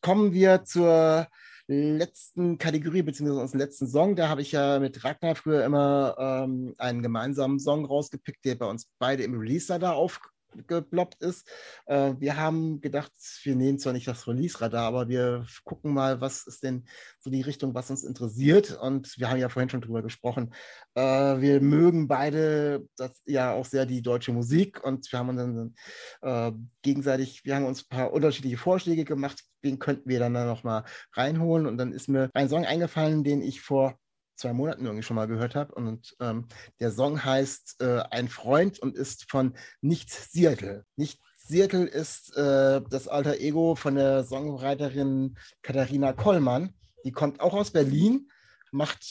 kommen 0.00 0.32
wir 0.32 0.64
zur 0.64 1.26
letzten 1.70 2.58
Kategorie, 2.58 3.02
beziehungsweise 3.02 3.40
unserem 3.40 3.60
letzten 3.60 3.86
Song. 3.86 4.16
Da 4.16 4.28
habe 4.28 4.42
ich 4.42 4.52
ja 4.52 4.78
mit 4.80 5.04
Ragnar 5.04 5.36
früher 5.36 5.64
immer 5.64 6.16
ähm, 6.18 6.74
einen 6.78 7.02
gemeinsamen 7.02 7.58
Song 7.60 7.84
rausgepickt, 7.84 8.44
der 8.44 8.56
bei 8.56 8.66
uns 8.66 8.90
beide 8.98 9.22
im 9.22 9.38
Releaser 9.38 9.78
da 9.78 9.92
auf, 9.92 10.20
geploppt 10.66 11.22
ist. 11.22 11.48
Äh, 11.86 12.14
wir 12.18 12.36
haben 12.36 12.80
gedacht, 12.80 13.12
wir 13.42 13.56
nehmen 13.56 13.78
zwar 13.78 13.92
nicht 13.92 14.08
das 14.08 14.26
Release-Radar, 14.26 14.84
aber 14.84 15.08
wir 15.08 15.46
gucken 15.64 15.92
mal, 15.94 16.20
was 16.20 16.46
ist 16.46 16.62
denn 16.62 16.84
so 17.18 17.30
die 17.30 17.42
Richtung, 17.42 17.74
was 17.74 17.90
uns 17.90 18.04
interessiert. 18.04 18.78
Und 18.80 19.18
wir 19.18 19.30
haben 19.30 19.38
ja 19.38 19.48
vorhin 19.48 19.70
schon 19.70 19.80
drüber 19.80 20.02
gesprochen. 20.02 20.54
Äh, 20.94 21.02
wir 21.02 21.60
mögen 21.60 22.08
beide 22.08 22.86
das, 22.96 23.20
ja 23.26 23.52
auch 23.52 23.64
sehr 23.64 23.86
die 23.86 24.02
deutsche 24.02 24.32
Musik 24.32 24.82
und 24.82 25.10
wir 25.10 25.18
haben 25.18 25.28
uns 25.28 25.38
dann 25.38 25.74
äh, 26.22 26.52
gegenseitig, 26.82 27.44
wir 27.44 27.56
haben 27.56 27.66
uns 27.66 27.82
ein 27.82 27.88
paar 27.88 28.12
unterschiedliche 28.12 28.58
Vorschläge 28.58 29.04
gemacht, 29.04 29.42
den 29.64 29.78
könnten 29.78 30.08
wir 30.08 30.18
dann, 30.18 30.34
dann 30.34 30.46
nochmal 30.46 30.84
reinholen. 31.12 31.66
Und 31.66 31.78
dann 31.78 31.92
ist 31.92 32.08
mir 32.08 32.30
ein 32.34 32.48
Song 32.48 32.64
eingefallen, 32.64 33.24
den 33.24 33.42
ich 33.42 33.60
vor 33.60 33.99
zwei 34.40 34.52
Monaten 34.52 34.84
irgendwie 34.84 35.02
schon 35.02 35.16
mal 35.16 35.28
gehört 35.28 35.54
habe. 35.54 35.74
Und 35.74 36.16
ähm, 36.20 36.46
der 36.80 36.90
Song 36.90 37.24
heißt 37.24 37.80
äh, 37.80 38.02
Ein 38.10 38.28
Freund 38.28 38.78
und 38.80 38.96
ist 38.96 39.30
von 39.30 39.54
Nicht 39.80 40.10
Seattle. 40.10 40.84
Nicht 40.96 41.20
Seattle 41.36 41.86
ist 41.86 42.36
äh, 42.36 42.80
das 42.88 43.08
alter 43.08 43.38
Ego 43.38 43.74
von 43.74 43.96
der 43.96 44.24
Songwriterin 44.24 45.36
Katharina 45.62 46.12
Kollmann. 46.12 46.74
Die 47.04 47.12
kommt 47.12 47.40
auch 47.40 47.54
aus 47.54 47.70
Berlin, 47.70 48.30
macht 48.72 49.04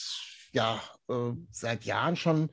ja 0.52 0.80
äh, 1.08 1.32
seit 1.50 1.84
Jahren 1.84 2.16
schon 2.16 2.50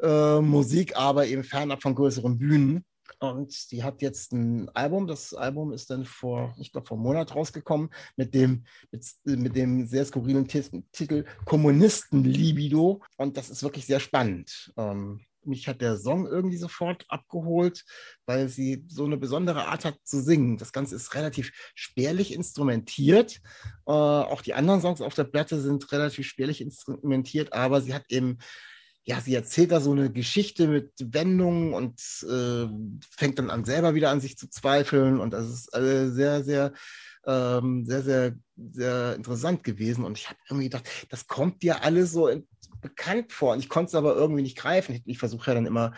äh, 0.00 0.40
Musik, 0.40 0.96
aber 0.96 1.26
eben 1.26 1.44
fernab 1.44 1.82
von 1.82 1.94
größeren 1.94 2.38
Bühnen. 2.38 2.84
Und 3.18 3.70
die 3.70 3.82
hat 3.82 4.02
jetzt 4.02 4.32
ein 4.32 4.68
Album. 4.70 5.06
Das 5.06 5.34
Album 5.34 5.72
ist 5.72 5.90
dann 5.90 6.04
vor, 6.04 6.54
ich 6.58 6.72
glaube, 6.72 6.86
vor 6.86 6.96
einem 6.96 7.04
Monat 7.04 7.34
rausgekommen 7.34 7.90
mit 8.16 8.34
dem, 8.34 8.64
mit, 8.90 9.04
mit 9.24 9.56
dem 9.56 9.86
sehr 9.86 10.04
skurrilen 10.04 10.46
Titel 10.46 11.24
Kommunisten-Libido. 11.44 13.02
Und 13.16 13.36
das 13.36 13.50
ist 13.50 13.62
wirklich 13.62 13.86
sehr 13.86 14.00
spannend. 14.00 14.72
Ähm, 14.76 15.20
mich 15.48 15.66
hat 15.66 15.80
der 15.80 15.96
Song 15.96 16.26
irgendwie 16.26 16.56
sofort 16.56 17.04
abgeholt, 17.08 17.84
weil 18.26 18.48
sie 18.48 18.84
so 18.88 19.04
eine 19.04 19.16
besondere 19.16 19.66
Art 19.66 19.84
hat 19.84 19.96
zu 20.04 20.22
singen. 20.22 20.58
Das 20.58 20.72
Ganze 20.72 20.94
ist 20.94 21.14
relativ 21.14 21.52
spärlich 21.74 22.32
instrumentiert. 22.32 23.40
Äh, 23.86 23.92
auch 23.92 24.42
die 24.42 24.54
anderen 24.54 24.80
Songs 24.80 25.00
auf 25.00 25.14
der 25.14 25.24
Platte 25.24 25.60
sind 25.60 25.90
relativ 25.90 26.26
spärlich 26.26 26.60
instrumentiert, 26.60 27.52
aber 27.52 27.80
sie 27.80 27.94
hat 27.94 28.04
eben 28.10 28.38
ja, 29.08 29.22
sie 29.22 29.34
erzählt 29.34 29.72
da 29.72 29.80
so 29.80 29.92
eine 29.92 30.12
Geschichte 30.12 30.68
mit 30.68 30.92
Wendungen 31.00 31.72
und 31.72 31.98
äh, 32.28 32.68
fängt 33.10 33.38
dann 33.38 33.48
an, 33.48 33.64
selber 33.64 33.94
wieder 33.94 34.10
an 34.10 34.20
sich 34.20 34.36
zu 34.36 34.50
zweifeln. 34.50 35.18
Und 35.18 35.32
das 35.32 35.48
ist 35.48 35.74
äh, 35.74 36.10
sehr, 36.10 36.44
sehr, 36.44 36.74
ähm, 37.26 37.86
sehr, 37.86 38.02
sehr, 38.02 38.36
sehr 38.70 39.14
interessant 39.14 39.64
gewesen. 39.64 40.04
Und 40.04 40.18
ich 40.18 40.28
habe 40.28 40.38
irgendwie 40.50 40.68
gedacht, 40.68 40.86
das 41.08 41.26
kommt 41.26 41.62
dir 41.62 41.84
alles 41.84 42.12
so 42.12 42.28
in, 42.28 42.46
bekannt 42.82 43.32
vor. 43.32 43.54
Und 43.54 43.60
ich 43.60 43.70
konnte 43.70 43.88
es 43.88 43.94
aber 43.94 44.14
irgendwie 44.14 44.42
nicht 44.42 44.58
greifen. 44.58 44.94
Ich, 44.94 45.02
ich 45.06 45.18
versuche 45.18 45.50
ja 45.50 45.54
dann 45.54 45.64
immer 45.64 45.94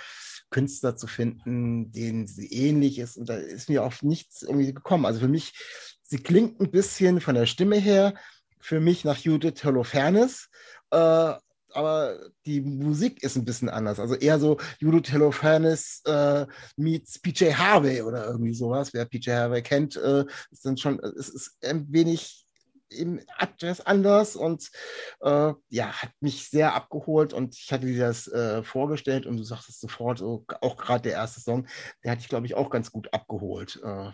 Künstler 0.51 0.95
zu 0.95 1.09
finden, 1.09 1.91
denen 1.91 2.29
sie 2.29 2.47
ähnlich 2.47 3.01
ist. 3.01 3.17
Und 3.17 3.29
da 3.29 3.35
ist 3.35 3.69
mir 3.69 3.83
auf 3.83 4.05
nichts 4.05 4.43
irgendwie 4.43 4.73
gekommen. 4.73 5.05
Also 5.05 5.19
für 5.19 5.29
mich, 5.29 5.53
sie 6.05 6.19
klingt 6.19 6.61
ein 6.61 6.71
bisschen 6.71 7.21
von 7.21 7.35
der 7.35 7.47
Stimme 7.47 7.77
her 7.77 8.15
für 8.61 8.79
mich 8.79 9.05
nach 9.05 9.19
Judith 9.19 9.65
Holofernes. 9.65 10.49
Äh, 10.93 11.35
aber 11.75 12.31
die 12.47 12.61
Musik 12.61 13.23
ist 13.23 13.37
ein 13.37 13.45
bisschen 13.45 13.69
anders. 13.69 13.99
Also 13.99 14.15
eher 14.15 14.39
so 14.39 14.59
Judo 14.79 15.01
Telofanis 15.01 16.03
äh, 16.07 16.47
meets 16.77 17.19
PJ 17.19 17.53
Harvey 17.55 18.03
oder 18.03 18.27
irgendwie 18.27 18.55
sowas. 18.55 18.93
Wer 18.93 19.05
PJ 19.05 19.31
Harvey 19.31 19.63
kennt, 19.63 19.97
äh, 19.97 20.25
ist 20.51 20.65
dann 20.65 20.77
schon, 20.77 20.99
es 21.01 21.29
ist 21.29 21.57
ein 21.65 21.87
wenig 21.93 22.47
eben 22.91 23.21
etwas 23.39 23.81
anders 23.87 24.37
und 24.37 24.71
äh, 25.21 25.53
ja, 25.69 25.93
hat 25.93 26.11
mich 26.21 26.49
sehr 26.49 26.75
abgeholt 26.75 27.33
und 27.33 27.55
ich 27.57 27.73
hatte 27.73 27.87
dir 27.87 28.07
das 28.07 28.27
äh, 28.29 28.63
vorgestellt 28.63 29.27
und 29.27 29.37
du 29.37 29.45
sagtest 29.45 29.81
sofort, 29.81 30.21
oh, 30.23 30.45
auch 30.61 30.77
gerade 30.77 31.03
der 31.03 31.13
erste 31.13 31.41
Song, 31.41 31.67
der 32.03 32.13
hat 32.13 32.21
dich, 32.21 32.29
glaube 32.29 32.47
ich, 32.47 32.55
auch 32.55 32.71
ganz 32.71 32.91
gut 32.91 33.13
abgeholt. 33.15 33.81
Äh, 33.83 34.11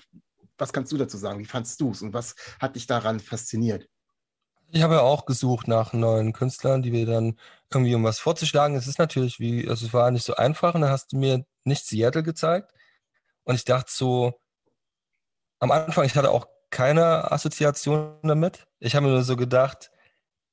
was 0.59 0.73
kannst 0.73 0.93
du 0.93 0.97
dazu 0.97 1.17
sagen? 1.17 1.39
Wie 1.39 1.45
fandst 1.45 1.81
du 1.81 1.91
es 1.91 2.03
und 2.03 2.15
was 2.15 2.35
hat 2.61 2.77
dich 2.77 2.87
daran 2.87 3.21
fasziniert? 3.21 3.89
Ich 4.71 4.83
habe 4.83 4.95
ja 4.95 5.01
auch 5.01 5.27
gesucht 5.27 5.69
nach 5.69 5.93
neuen 5.93 6.33
Künstlern, 6.33 6.83
die 6.83 6.93
wir 6.93 7.07
dann 7.07 7.39
irgendwie 7.73 7.95
um 7.95 8.05
was 8.05 8.19
vorzuschlagen. 8.19 8.77
Es 8.77 8.87
ist 8.87 8.99
natürlich 8.99 9.39
wie, 9.41 9.69
also 9.69 9.87
es 9.87 9.93
war 9.93 10.11
nicht 10.11 10.25
so 10.25 10.35
einfach 10.35 10.75
und 10.75 10.83
da 10.83 10.91
hast 10.91 11.13
du 11.13 11.19
mir 11.19 11.45
nicht 11.65 11.87
Seattle 11.87 12.23
gezeigt. 12.23 12.73
Und 13.45 13.55
ich 13.55 13.65
dachte 13.65 13.91
so, 13.93 14.41
am 15.61 15.71
Anfang, 15.71 16.05
ich 16.05 16.15
hatte 16.17 16.31
auch 16.31 16.49
keine 16.71 17.31
Assoziation 17.31 18.19
damit. 18.23 18.67
Ich 18.81 18.95
habe 18.95 19.07
mir 19.07 19.13
nur 19.13 19.23
so 19.23 19.37
gedacht, 19.37 19.91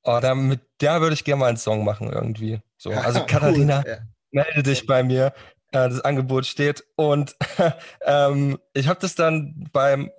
oh, 0.04 0.18
da, 0.20 0.34
mit 0.34 0.60
der 0.80 1.00
würde 1.00 1.14
ich 1.14 1.24
gerne 1.24 1.40
mal 1.40 1.48
einen 1.48 1.56
Song 1.56 1.84
machen 1.84 2.10
irgendwie. 2.10 2.60
So, 2.76 2.90
also 2.92 3.24
Katharina, 3.26 3.82
cool. 3.84 3.90
ja. 3.90 3.98
melde 4.30 4.62
dich 4.62 4.86
bei 4.86 5.02
mir. 5.02 5.32
Äh, 5.74 5.88
das 5.88 6.00
Angebot 6.02 6.46
steht. 6.46 6.84
Und 6.94 7.34
ähm, 8.06 8.58
ich 8.74 8.86
habe 8.86 9.00
das 9.00 9.16
dann 9.16 9.68
beim, 9.72 10.10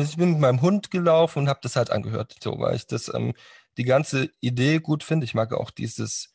ich 0.00 0.16
bin 0.16 0.32
mit 0.32 0.40
meinem 0.40 0.62
Hund 0.62 0.90
gelaufen 0.92 1.40
und 1.40 1.48
habe 1.48 1.60
das 1.62 1.74
halt 1.76 1.90
angehört, 1.90 2.36
so, 2.40 2.58
weil 2.60 2.76
ich 2.76 2.86
das, 2.86 3.12
ähm, 3.12 3.34
die 3.76 3.84
ganze 3.84 4.30
Idee 4.40 4.78
gut 4.78 5.02
finde. 5.02 5.24
Ich 5.24 5.34
mag 5.34 5.52
auch 5.52 5.70
dieses 5.72 6.34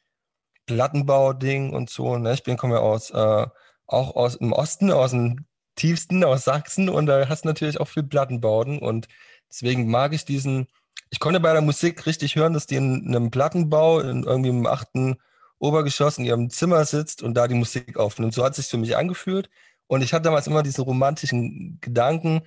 Plattenbau-Ding 0.65 1.73
und 1.73 1.89
so. 1.89 2.17
Ne? 2.17 2.34
Ich 2.34 2.43
bin, 2.43 2.57
komme 2.57 2.76
ja 2.76 2.82
aus, 2.82 3.11
äh, 3.11 3.47
auch 3.88 4.15
aus 4.15 4.39
dem 4.39 4.51
Osten, 4.51 4.91
aus 4.91 5.11
dem 5.11 5.45
tiefsten, 5.76 6.23
aus 6.26 6.43
Sachsen 6.43 6.89
und 6.89 7.05
da 7.05 7.30
hast 7.30 7.45
du 7.45 7.49
natürlich 7.49 7.80
auch 7.80 7.88
viel 7.88 8.03
Plattenbauten 8.03 8.80
und 8.80 9.07
deswegen 9.49 9.89
mag 9.89 10.13
ich 10.13 10.26
diesen, 10.26 10.67
ich 11.09 11.19
konnte 11.19 11.39
bei 11.41 11.53
der 11.53 11.61
Musik 11.61 12.05
richtig 12.05 12.36
hören, 12.36 12.53
dass 12.53 12.65
die 12.65 12.76
in 12.76 13.05
einem 13.07 13.30
Plattenbau 13.30 13.99
in 13.99 14.23
irgendwie 14.23 14.49
im 14.49 14.65
achten 14.67 15.17
Obergeschoss 15.59 16.17
in 16.17 16.25
ihrem 16.25 16.49
Zimmer 16.49 16.85
sitzt 16.85 17.23
und 17.23 17.33
da 17.35 17.47
die 17.47 17.55
Musik 17.55 17.97
aufnimmt. 17.97 18.33
So 18.33 18.43
hat 18.43 18.51
es 18.51 18.57
sich 18.57 18.67
für 18.67 18.77
mich 18.77 18.97
angefühlt. 18.97 19.49
Und 19.87 20.01
ich 20.01 20.13
hatte 20.13 20.23
damals 20.23 20.47
immer 20.47 20.63
diesen 20.63 20.83
romantischen 20.83 21.77
Gedanken, 21.81 22.41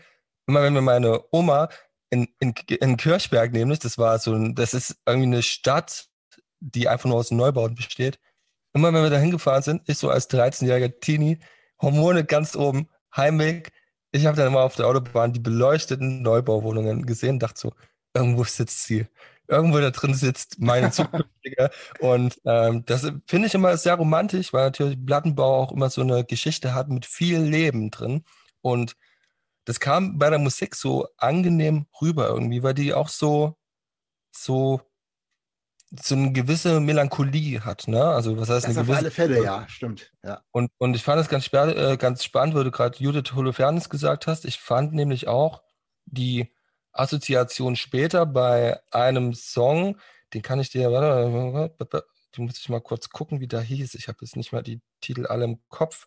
immer 0.46 0.62
wenn 0.62 0.72
mir 0.72 0.82
meine 0.82 1.22
Oma 1.30 1.68
in, 2.10 2.28
in, 2.40 2.54
in 2.80 2.96
Kirchberg 2.96 3.52
nämlich, 3.52 3.78
das 3.80 3.98
war 3.98 4.18
so 4.18 4.34
ein, 4.34 4.54
das 4.54 4.74
ist 4.74 4.96
irgendwie 5.06 5.26
eine 5.26 5.42
Stadt, 5.42 6.08
die 6.60 6.88
einfach 6.88 7.08
nur 7.08 7.18
aus 7.18 7.30
Neubauten 7.30 7.76
besteht. 7.76 8.18
Immer 8.72 8.92
wenn 8.92 9.02
wir 9.02 9.10
da 9.10 9.18
hingefahren 9.18 9.62
sind, 9.62 9.82
ich 9.88 9.98
so 9.98 10.10
als 10.10 10.30
13-jähriger 10.30 11.00
Teenie, 11.00 11.38
Hormone 11.80 12.24
ganz 12.24 12.56
oben, 12.56 12.88
Heimweg. 13.16 13.72
Ich 14.12 14.26
habe 14.26 14.36
dann 14.36 14.48
immer 14.48 14.60
auf 14.60 14.76
der 14.76 14.86
Autobahn 14.86 15.32
die 15.32 15.40
beleuchteten 15.40 16.22
Neubauwohnungen 16.22 17.06
gesehen, 17.06 17.38
dachte 17.38 17.60
so, 17.60 17.72
irgendwo 18.14 18.44
sitzt 18.44 18.84
sie 18.84 19.06
irgendwo 19.48 19.78
da 19.78 19.90
drin 19.90 20.14
sitzt 20.14 20.60
meine 20.60 20.90
zukünftige. 20.92 21.70
und 22.00 22.38
ähm, 22.44 22.84
das 22.84 23.10
finde 23.26 23.48
ich 23.48 23.54
immer 23.54 23.76
sehr 23.76 23.94
romantisch, 23.94 24.52
weil 24.52 24.66
natürlich 24.66 25.04
Plattenbau 25.04 25.62
auch 25.62 25.72
immer 25.72 25.90
so 25.90 26.02
eine 26.02 26.24
Geschichte 26.24 26.74
hat 26.74 26.88
mit 26.88 27.06
viel 27.06 27.40
Leben 27.40 27.90
drin. 27.90 28.24
Und 28.60 28.94
das 29.64 29.80
kam 29.80 30.18
bei 30.18 30.30
der 30.30 30.38
Musik 30.38 30.74
so 30.74 31.08
angenehm 31.16 31.86
rüber 32.00 32.28
irgendwie, 32.28 32.62
weil 32.62 32.74
die 32.74 32.94
auch 32.94 33.08
so, 33.08 33.56
so, 34.30 34.80
so 35.90 36.14
eine 36.14 36.32
gewisse 36.32 36.80
Melancholie 36.80 37.64
hat, 37.64 37.88
ne? 37.88 38.02
Also 38.02 38.38
was 38.38 38.48
heißt 38.48 38.66
das 38.66 38.76
eine 38.76 38.86
gewisse... 38.86 38.92
auf 38.92 39.04
alle 39.04 39.10
Fälle, 39.10 39.42
ja, 39.42 39.66
stimmt. 39.68 40.12
Ja. 40.22 40.42
Und, 40.52 40.70
und 40.78 40.94
ich 40.94 41.02
fand 41.02 41.20
es 41.20 41.28
ganz, 41.28 41.50
äh, 41.52 41.96
ganz 41.96 42.24
spannend, 42.24 42.54
weil 42.54 42.64
du 42.64 42.70
gerade 42.70 42.98
Judith 42.98 43.34
Holofernes 43.34 43.88
gesagt 43.88 44.26
hast. 44.26 44.44
Ich 44.44 44.58
fand 44.58 44.94
nämlich 44.94 45.28
auch 45.28 45.62
die 46.06 46.54
Assoziation 46.98 47.76
später 47.76 48.26
bei 48.26 48.80
einem 48.90 49.34
Song, 49.34 49.98
den 50.34 50.42
kann 50.42 50.60
ich 50.60 50.70
dir, 50.70 50.90
warte, 50.92 52.04
die 52.34 52.42
muss 52.42 52.58
ich 52.58 52.68
mal 52.68 52.80
kurz 52.80 53.10
gucken, 53.10 53.40
wie 53.40 53.48
der 53.48 53.60
hieß. 53.60 53.94
Ich 53.94 54.08
habe 54.08 54.18
jetzt 54.20 54.36
nicht 54.36 54.52
mal 54.52 54.62
die 54.62 54.80
Titel 55.00 55.26
alle 55.26 55.44
im 55.44 55.60
Kopf. 55.68 56.06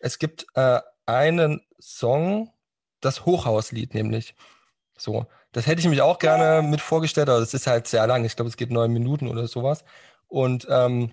Es 0.00 0.18
gibt 0.18 0.46
äh, 0.54 0.80
einen 1.06 1.62
Song, 1.80 2.52
das 3.00 3.24
Hochhauslied 3.24 3.94
nämlich. 3.94 4.34
So, 4.98 5.26
das 5.52 5.66
hätte 5.66 5.80
ich 5.80 5.88
mich 5.88 6.02
auch 6.02 6.18
gerne 6.18 6.66
mit 6.66 6.80
vorgestellt, 6.80 7.28
aber 7.28 7.40
das 7.40 7.54
ist 7.54 7.66
halt 7.66 7.86
sehr 7.86 8.06
lang. 8.06 8.24
Ich 8.24 8.36
glaube, 8.36 8.48
es 8.48 8.56
geht 8.56 8.70
neun 8.70 8.92
Minuten 8.92 9.28
oder 9.28 9.46
sowas. 9.46 9.84
Und 10.26 10.66
ähm, 10.70 11.12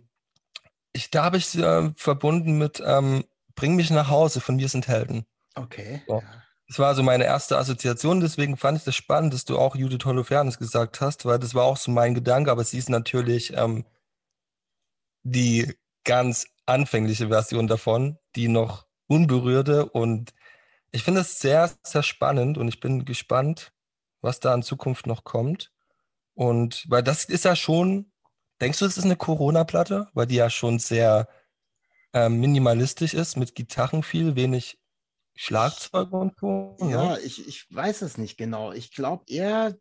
ich, 0.94 1.12
da 1.12 1.24
habe 1.24 1.38
ich 1.38 1.56
äh, 1.58 1.92
verbunden 1.96 2.58
mit 2.58 2.82
ähm, 2.86 3.26
Bring 3.56 3.76
mich 3.76 3.92
nach 3.92 4.10
Hause 4.10 4.42
von 4.42 4.56
mir 4.56 4.68
sind 4.68 4.88
Helden. 4.88 5.26
Okay. 5.56 6.02
So. 6.08 6.22
Ja. 6.22 6.43
Das 6.68 6.80
war 6.80 6.96
so 6.96 7.04
meine 7.04 7.26
erste 7.26 7.58
Assoziation, 7.58 8.22
deswegen 8.22 8.58
fand 8.58 8.80
ich 8.80 8.84
das 8.84 8.96
spannend, 8.96 9.34
dass 9.34 9.46
du 9.46 9.58
auch 9.60 9.76
Judith 9.76 10.06
Holofernes 10.06 10.58
gesagt 10.58 11.02
hast, 11.02 11.26
weil 11.26 11.40
das 11.40 11.54
war 11.54 11.66
auch 11.66 11.78
so 11.78 11.92
mein 11.92 12.16
Gedanke, 12.16 12.52
aber 12.52 12.64
sie 12.64 12.78
ist 12.78 12.90
natürlich 12.90 13.54
ähm, 13.56 13.86
die 15.24 15.76
ganz 16.04 16.48
anfängliche 16.66 17.28
Version 17.28 17.68
davon, 17.68 18.18
die 18.36 18.48
noch 18.48 18.88
unberührte 19.08 19.88
und 19.90 20.34
ich 20.94 21.04
finde 21.04 21.22
es 21.22 21.40
sehr, 21.40 21.72
sehr 21.82 22.04
spannend 22.04 22.58
und 22.58 22.68
ich 22.68 22.80
bin 22.80 23.04
gespannt, 23.04 23.74
was 24.22 24.40
da 24.40 24.54
in 24.54 24.62
Zukunft 24.62 25.08
noch 25.08 25.24
kommt. 25.24 25.72
Und 26.36 26.86
weil 26.88 27.02
das 27.02 27.26
ist 27.26 27.46
ja 27.46 27.56
schon, 27.56 28.12
denkst 28.62 28.80
du, 28.80 28.86
es 28.86 28.98
ist 28.98 29.04
eine 29.04 29.16
Corona-Platte? 29.16 30.10
Weil 30.14 30.28
die 30.28 30.36
ja 30.36 30.52
schon 30.52 30.78
sehr 30.78 31.28
äh, 32.14 32.30
minimalistisch 32.30 33.16
ist, 33.16 33.38
mit 33.38 33.56
Gitarren 33.56 34.04
viel, 34.04 34.36
wenig 34.36 34.80
Schlagzeug 35.36 36.12
und 36.12 36.38
so? 36.40 36.78
Ja, 36.82 37.18
ich, 37.18 37.48
ich 37.48 37.66
weiß 37.74 38.02
es 38.04 38.18
nicht 38.18 38.38
genau. 38.38 38.72
Ich 38.72 38.94
glaube 38.94 39.26
eher, 39.28 39.76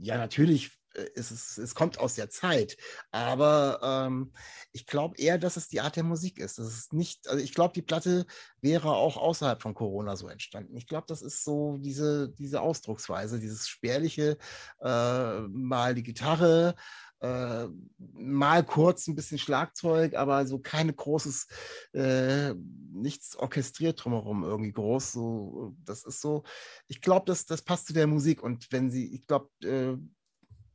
ja, 0.00 0.18
natürlich 0.18 0.76
äh, 0.94 1.08
ist 1.14 1.30
es, 1.30 1.58
es 1.58 1.74
kommt 1.74 1.98
aus 1.98 2.14
der 2.14 2.30
Zeit, 2.30 2.76
aber 3.12 3.80
ähm, 3.82 4.32
ich 4.72 4.86
glaube 4.86 5.16
eher, 5.18 5.38
dass 5.38 5.56
es 5.56 5.68
die 5.68 5.80
Art 5.80 5.96
der 5.96 6.04
Musik 6.04 6.38
ist. 6.38 6.58
Das 6.58 6.66
ist 6.66 6.92
nicht, 6.92 7.28
also 7.28 7.42
ich 7.42 7.54
glaube, 7.54 7.74
die 7.74 7.82
Platte 7.82 8.26
wäre 8.60 8.92
auch 8.92 9.16
außerhalb 9.16 9.62
von 9.62 9.74
Corona 9.74 10.16
so 10.16 10.28
entstanden. 10.28 10.76
Ich 10.76 10.86
glaube, 10.86 11.06
das 11.08 11.22
ist 11.22 11.44
so 11.44 11.76
diese, 11.78 12.30
diese 12.30 12.60
Ausdrucksweise, 12.60 13.38
dieses 13.38 13.68
spärliche, 13.68 14.38
äh, 14.80 15.40
mal 15.40 15.94
die 15.94 16.02
Gitarre, 16.02 16.74
äh, 17.20 17.66
mal 17.98 18.64
kurz 18.64 19.06
ein 19.06 19.14
bisschen 19.14 19.38
Schlagzeug, 19.38 20.14
aber 20.14 20.46
so 20.46 20.58
keine 20.58 20.92
großes, 20.92 21.46
äh, 21.92 22.54
nichts 22.92 23.36
orchestriert 23.36 24.02
drumherum 24.04 24.44
irgendwie 24.44 24.72
groß. 24.72 25.12
So, 25.12 25.76
das 25.84 26.04
ist 26.04 26.20
so, 26.20 26.44
ich 26.88 27.00
glaube, 27.00 27.26
das, 27.26 27.46
das 27.46 27.62
passt 27.62 27.86
zu 27.86 27.92
der 27.92 28.06
Musik 28.06 28.42
und 28.42 28.70
wenn 28.70 28.90
sie, 28.90 29.14
ich 29.14 29.26
glaube, 29.26 29.48
äh, 29.62 29.96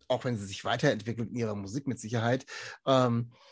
auch 0.08 0.26
wenn 0.26 0.38
sie 0.38 0.46
sich 0.46 0.66
weiterentwickelt 0.66 1.30
in 1.30 1.38
ihrer 1.38 1.56
Musik 1.56 1.88
mit 1.88 2.00
Sicherheit, 2.00 2.46
ähm, 2.86 3.32
äh, 3.32 3.51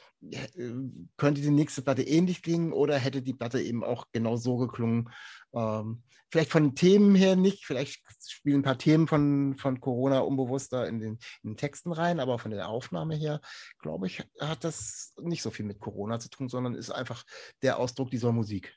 könnte 1.17 1.41
die 1.41 1.49
nächste 1.49 1.81
Platte 1.81 2.03
ähnlich 2.03 2.41
klingen 2.41 2.73
oder 2.73 2.97
hätte 2.97 3.21
die 3.21 3.33
Platte 3.33 3.61
eben 3.61 3.83
auch 3.83 4.05
genau 4.11 4.35
so 4.35 4.57
geklungen. 4.57 5.09
Ähm, 5.53 6.03
vielleicht 6.29 6.51
von 6.51 6.75
Themen 6.75 7.15
her 7.15 7.35
nicht, 7.35 7.65
vielleicht 7.65 8.01
spielen 8.27 8.59
ein 8.59 8.63
paar 8.63 8.77
Themen 8.77 9.07
von, 9.07 9.57
von 9.57 9.79
Corona 9.79 10.19
unbewusster 10.19 10.87
in 10.87 10.99
den, 10.99 11.19
in 11.43 11.51
den 11.51 11.57
Texten 11.57 11.91
rein, 11.91 12.19
aber 12.19 12.37
von 12.37 12.51
der 12.51 12.67
Aufnahme 12.67 13.15
her, 13.15 13.41
glaube 13.79 14.07
ich, 14.07 14.23
hat 14.39 14.63
das 14.63 15.13
nicht 15.21 15.41
so 15.41 15.51
viel 15.51 15.65
mit 15.65 15.79
Corona 15.79 16.19
zu 16.19 16.29
tun, 16.29 16.49
sondern 16.49 16.75
ist 16.75 16.91
einfach 16.91 17.23
der 17.61 17.77
Ausdruck 17.77 18.11
dieser 18.11 18.31
Musik. 18.31 18.75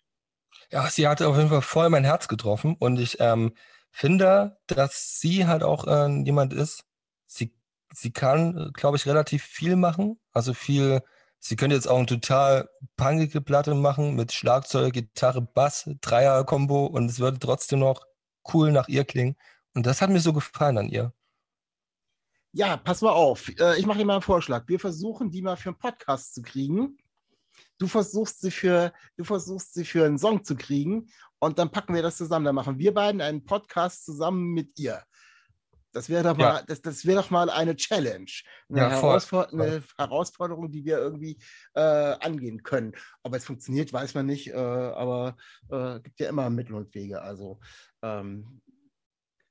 Ja, 0.70 0.88
sie 0.88 1.08
hat 1.08 1.22
auf 1.22 1.36
jeden 1.36 1.48
Fall 1.48 1.62
voll 1.62 1.90
mein 1.90 2.04
Herz 2.04 2.28
getroffen 2.28 2.76
und 2.78 2.98
ich 2.98 3.16
ähm, 3.20 3.54
finde, 3.90 4.58
dass 4.66 5.18
sie 5.18 5.46
halt 5.46 5.62
auch 5.62 5.86
äh, 5.86 6.08
jemand 6.24 6.52
ist, 6.52 6.84
sie, 7.26 7.54
sie 7.92 8.12
kann, 8.12 8.70
glaube 8.74 8.96
ich, 8.96 9.06
relativ 9.06 9.42
viel 9.42 9.76
machen, 9.76 10.20
also 10.32 10.54
viel 10.54 11.02
Sie 11.44 11.56
könnte 11.56 11.74
jetzt 11.74 11.88
auch 11.88 11.96
eine 11.96 12.06
total 12.06 12.70
punkige 12.96 13.40
Platte 13.40 13.74
machen 13.74 14.14
mit 14.14 14.30
Schlagzeug, 14.30 14.92
Gitarre, 14.92 15.42
Bass, 15.42 15.90
Dreier-Kombo 16.00 16.86
und 16.86 17.06
es 17.06 17.18
würde 17.18 17.40
trotzdem 17.40 17.80
noch 17.80 18.06
cool 18.54 18.70
nach 18.70 18.86
ihr 18.86 19.04
klingen. 19.04 19.34
Und 19.74 19.84
das 19.84 20.00
hat 20.00 20.10
mir 20.10 20.20
so 20.20 20.32
gefallen 20.32 20.78
an 20.78 20.88
ihr. 20.88 21.12
Ja, 22.52 22.76
pass 22.76 23.02
mal 23.02 23.10
auf. 23.10 23.48
Äh, 23.58 23.76
ich 23.76 23.86
mache 23.86 23.98
dir 23.98 24.04
mal 24.04 24.14
einen 24.14 24.22
Vorschlag. 24.22 24.68
Wir 24.68 24.78
versuchen, 24.78 25.32
die 25.32 25.42
mal 25.42 25.56
für 25.56 25.70
einen 25.70 25.78
Podcast 25.78 26.32
zu 26.32 26.42
kriegen. 26.42 26.96
Du 27.76 27.88
versuchst 27.88 28.40
sie 28.40 28.52
für, 28.52 28.92
du 29.16 29.24
versuchst 29.24 29.74
sie 29.74 29.84
für 29.84 30.06
einen 30.06 30.18
Song 30.18 30.44
zu 30.44 30.54
kriegen 30.54 31.08
und 31.40 31.58
dann 31.58 31.72
packen 31.72 31.92
wir 31.92 32.02
das 32.02 32.18
zusammen. 32.18 32.44
Dann 32.44 32.54
machen 32.54 32.78
wir 32.78 32.94
beiden 32.94 33.20
einen 33.20 33.44
Podcast 33.44 34.04
zusammen 34.04 34.52
mit 34.52 34.78
ihr. 34.78 35.02
Das 35.92 36.08
wäre 36.08 36.22
doch, 36.22 36.38
ja. 36.38 36.62
das, 36.66 36.80
das 36.80 37.04
wär 37.06 37.16
doch 37.16 37.30
mal 37.30 37.50
eine 37.50 37.76
Challenge, 37.76 38.30
eine, 38.68 38.78
ja, 38.78 38.90
Herausfor 38.90 39.52
eine 39.52 39.82
Herausforderung, 39.98 40.70
die 40.70 40.84
wir 40.84 40.98
irgendwie 40.98 41.38
äh, 41.74 41.80
angehen 41.80 42.62
können. 42.62 42.92
Ob 43.22 43.34
es 43.34 43.44
funktioniert, 43.44 43.92
weiß 43.92 44.14
man 44.14 44.26
nicht, 44.26 44.48
äh, 44.48 44.54
aber 44.54 45.36
es 45.68 45.96
äh, 45.96 46.00
gibt 46.00 46.20
ja 46.20 46.28
immer 46.28 46.48
Mittel 46.50 46.74
und 46.74 46.94
Wege. 46.94 47.20
Also 47.20 47.60
ähm, 48.02 48.62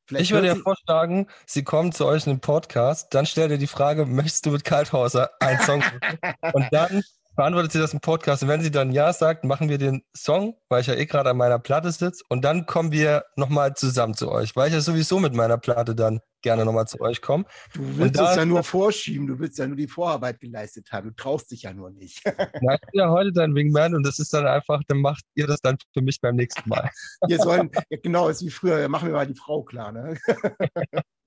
ich 0.10 0.32
würde 0.32 0.54
dir 0.54 0.62
vorschlagen, 0.62 1.28
sie 1.46 1.64
kommt 1.64 1.96
zu 1.96 2.06
euch 2.06 2.26
in 2.26 2.34
den 2.34 2.42
Podcast, 2.42 3.14
dann 3.14 3.26
stellt 3.26 3.52
ihr 3.52 3.58
die 3.58 3.68
Frage, 3.68 4.06
möchtest 4.06 4.46
du 4.46 4.52
mit 4.52 4.66
Kalthauser 4.66 5.32
einen 5.40 5.60
Song 5.62 5.84
und 6.54 6.68
dann 6.72 7.02
beantwortet 7.36 7.72
sie 7.72 7.80
das 7.80 7.94
im 7.94 8.00
Podcast. 8.00 8.44
Und 8.44 8.50
wenn 8.50 8.62
sie 8.62 8.72
dann 8.72 8.92
Ja 8.92 9.14
sagt, 9.14 9.44
machen 9.44 9.70
wir 9.70 9.78
den 9.78 10.04
Song, 10.16 10.56
weil 10.70 10.82
ich 10.82 10.88
ja 10.88 10.96
eh 10.96 11.06
gerade 11.06 11.30
an 11.30 11.38
meiner 11.38 11.60
Platte 11.60 11.92
sitze. 11.92 12.24
Und 12.30 12.44
dann 12.44 12.66
kommen 12.66 12.92
wir 12.92 13.26
nochmal 13.36 13.74
zusammen 13.76 14.14
zu 14.14 14.32
euch, 14.32 14.56
weil 14.56 14.68
ich 14.68 14.74
ja 14.74 14.82
sowieso 14.82 15.20
mit 15.20 15.34
meiner 15.34 15.58
Platte 15.58 15.96
dann 15.96 16.20
gerne 16.42 16.66
nochmal 16.66 16.88
zu 16.88 17.00
euch 17.02 17.22
komme. 17.22 17.46
Du 17.74 17.98
willst 17.98 18.20
es 18.20 18.36
ja 18.36 18.46
nur 18.46 18.64
vorschieben, 18.64 19.28
du 19.28 19.40
willst 19.40 19.60
ja 19.60 19.68
nur 19.68 19.78
die 19.78 19.88
Vorarbeit 19.88 20.40
geleistet 20.40 20.92
haben. 20.92 21.10
Du 21.10 21.16
traust 21.16 21.52
dich 21.52 21.64
ja 21.64 21.74
nur 21.74 21.92
nicht. 21.92 22.22
Na, 22.62 22.76
ich 22.76 22.82
bin 22.82 23.00
ja 23.00 23.10
heute 23.10 23.32
dein 23.32 23.54
Wingman 23.54 23.96
und 23.96 24.04
das 24.06 24.20
ist 24.20 24.34
dann 24.34 24.48
einfach, 24.48 24.82
dann 24.88 25.00
macht 25.00 25.24
ihr 25.36 25.48
das 25.48 25.62
dann 25.62 25.78
für 25.94 26.02
mich 26.02 26.20
beim 26.20 26.36
nächsten 26.36 26.68
Mal. 26.68 26.90
Wir 27.28 27.38
sollen, 27.38 27.70
genau, 28.04 28.30
ist 28.30 28.44
wie 28.44 28.50
früher, 28.50 28.88
machen 28.90 29.10
wir 29.10 29.16
mal 29.16 29.28
die 29.28 29.36
Frau 29.36 29.64
klar, 29.64 29.92
ne? 29.92 30.18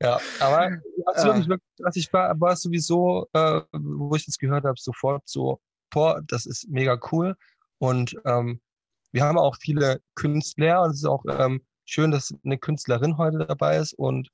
Ja, 0.00 0.20
aber 0.40 0.70
wirklich, 1.16 1.48
wirklich, 1.48 1.84
also 1.84 2.00
ich 2.00 2.12
war, 2.12 2.38
war 2.40 2.56
sowieso, 2.56 3.28
äh, 3.32 3.62
wo 3.72 4.14
ich 4.14 4.26
das 4.26 4.38
gehört 4.38 4.64
habe, 4.64 4.78
sofort 4.78 5.22
so, 5.26 5.60
boah, 5.90 6.20
das 6.26 6.46
ist 6.46 6.68
mega 6.68 6.98
cool. 7.12 7.36
Und 7.78 8.16
ähm, 8.24 8.60
wir 9.12 9.24
haben 9.24 9.38
auch 9.38 9.56
viele 9.56 10.00
Künstler 10.14 10.82
und 10.82 10.90
es 10.90 10.98
ist 10.98 11.06
auch 11.06 11.24
ähm, 11.26 11.62
schön, 11.84 12.10
dass 12.10 12.34
eine 12.44 12.58
Künstlerin 12.58 13.16
heute 13.16 13.38
dabei 13.38 13.78
ist. 13.78 13.94
Und 13.94 14.28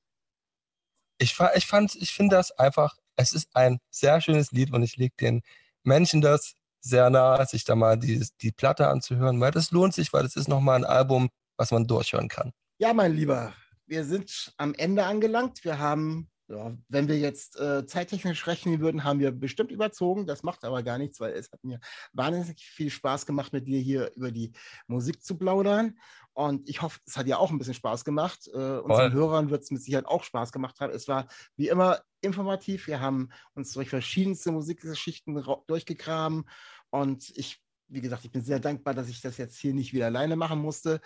ich, 1.19 1.39
ich 1.55 1.67
fand, 1.67 1.95
ich 1.95 2.13
finde 2.13 2.37
das 2.37 2.51
einfach, 2.53 2.97
es 3.17 3.33
ist 3.33 3.55
ein 3.55 3.79
sehr 3.91 4.21
schönes 4.21 4.51
Lied 4.53 4.73
und 4.73 4.83
ich 4.83 4.97
lege 4.97 5.15
den 5.21 5.43
Menschen 5.85 6.21
das 6.21 6.55
sehr 6.81 7.11
nah, 7.11 7.45
sich 7.47 7.65
da 7.65 7.77
mal 7.77 7.97
die, 7.97 8.27
die 8.41 8.51
Platte 8.51 8.89
anzuhören, 8.89 9.41
weil 9.41 9.53
das 9.53 9.71
lohnt 9.71 9.95
sich, 9.95 10.13
weil 10.13 10.25
das 10.25 10.35
ist 10.35 10.49
nochmal 10.49 10.81
ein 10.81 10.85
Album, 10.85 11.31
was 11.57 11.71
man 11.71 11.87
durchhören 11.87 12.29
kann. 12.29 12.53
Ja, 12.79 12.93
mein 12.93 13.15
Lieber, 13.15 13.55
wir 13.87 14.05
sind 14.05 14.53
am 14.57 14.75
Ende 14.75 15.05
angelangt. 15.05 15.65
Wir 15.65 15.79
haben, 15.79 16.31
ja, 16.49 16.77
wenn 16.89 17.09
wir 17.09 17.19
jetzt 17.19 17.59
äh, 17.59 17.87
zeittechnisch 17.87 18.47
rechnen 18.47 18.81
würden, 18.81 19.05
haben 19.05 19.21
wir 19.21 19.33
bestimmt 19.33 19.71
überzogen. 19.71 20.27
Das 20.27 20.43
macht 20.43 20.65
aber 20.65 20.83
gar 20.83 20.99
nichts, 20.99 21.21
weil 21.21 21.33
es 21.33 21.51
hat 21.53 21.63
mir 21.65 21.81
wahnsinnig 22.13 22.65
viel 22.65 22.91
Spaß 22.91 23.27
gemacht, 23.27 23.53
mit 23.53 23.67
dir 23.67 23.81
hier 23.81 24.13
über 24.15 24.31
die 24.31 24.53
Musik 24.87 25.23
zu 25.23 25.37
plaudern. 25.37 25.99
Und 26.35 26.69
ich 26.69 26.81
hoffe, 26.81 27.01
es 27.07 27.17
hat 27.17 27.27
dir 27.27 27.39
auch 27.39 27.51
ein 27.51 27.59
bisschen 27.59 27.75
Spaß 27.75 28.05
gemacht. 28.05 28.49
Äh, 28.49 28.79
unseren 28.79 29.13
Hörern 29.13 29.51
wird 29.51 29.63
es 29.63 29.71
mit 29.71 29.83
Sicherheit 29.83 30.07
auch 30.07 30.25
Spaß 30.25 30.53
gemacht 30.53 30.81
haben. 30.81 30.93
Es 30.93 31.09
war 31.09 31.27
wie 31.57 31.69
immer 31.69 32.01
informativ. 32.23 32.87
Wir 32.87 33.01
haben 33.01 33.29
uns 33.55 33.73
durch 33.73 33.91
verschiedenste 33.91 34.53
Musikgeschichten 34.53 35.45
durchgegraben. 35.67 36.45
Und 36.91 37.31
ich 37.37 37.63
wie 37.93 38.01
gesagt, 38.01 38.25
ich 38.25 38.31
bin 38.31 38.43
sehr 38.43 38.59
dankbar, 38.59 38.95
dass 38.95 39.09
ich 39.09 39.21
das 39.21 39.37
jetzt 39.37 39.59
hier 39.59 39.75
nicht 39.75 39.93
wieder 39.93 40.07
alleine 40.07 40.35
machen 40.35 40.61
musste. 40.61 41.01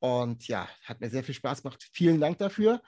Und 0.00 0.48
ja, 0.48 0.68
hat 0.84 1.00
mir 1.00 1.10
sehr 1.10 1.22
viel 1.22 1.34
Spaß 1.34 1.62
gemacht. 1.62 1.88
Vielen 1.92 2.20
Dank 2.20 2.38
dafür. 2.38 2.82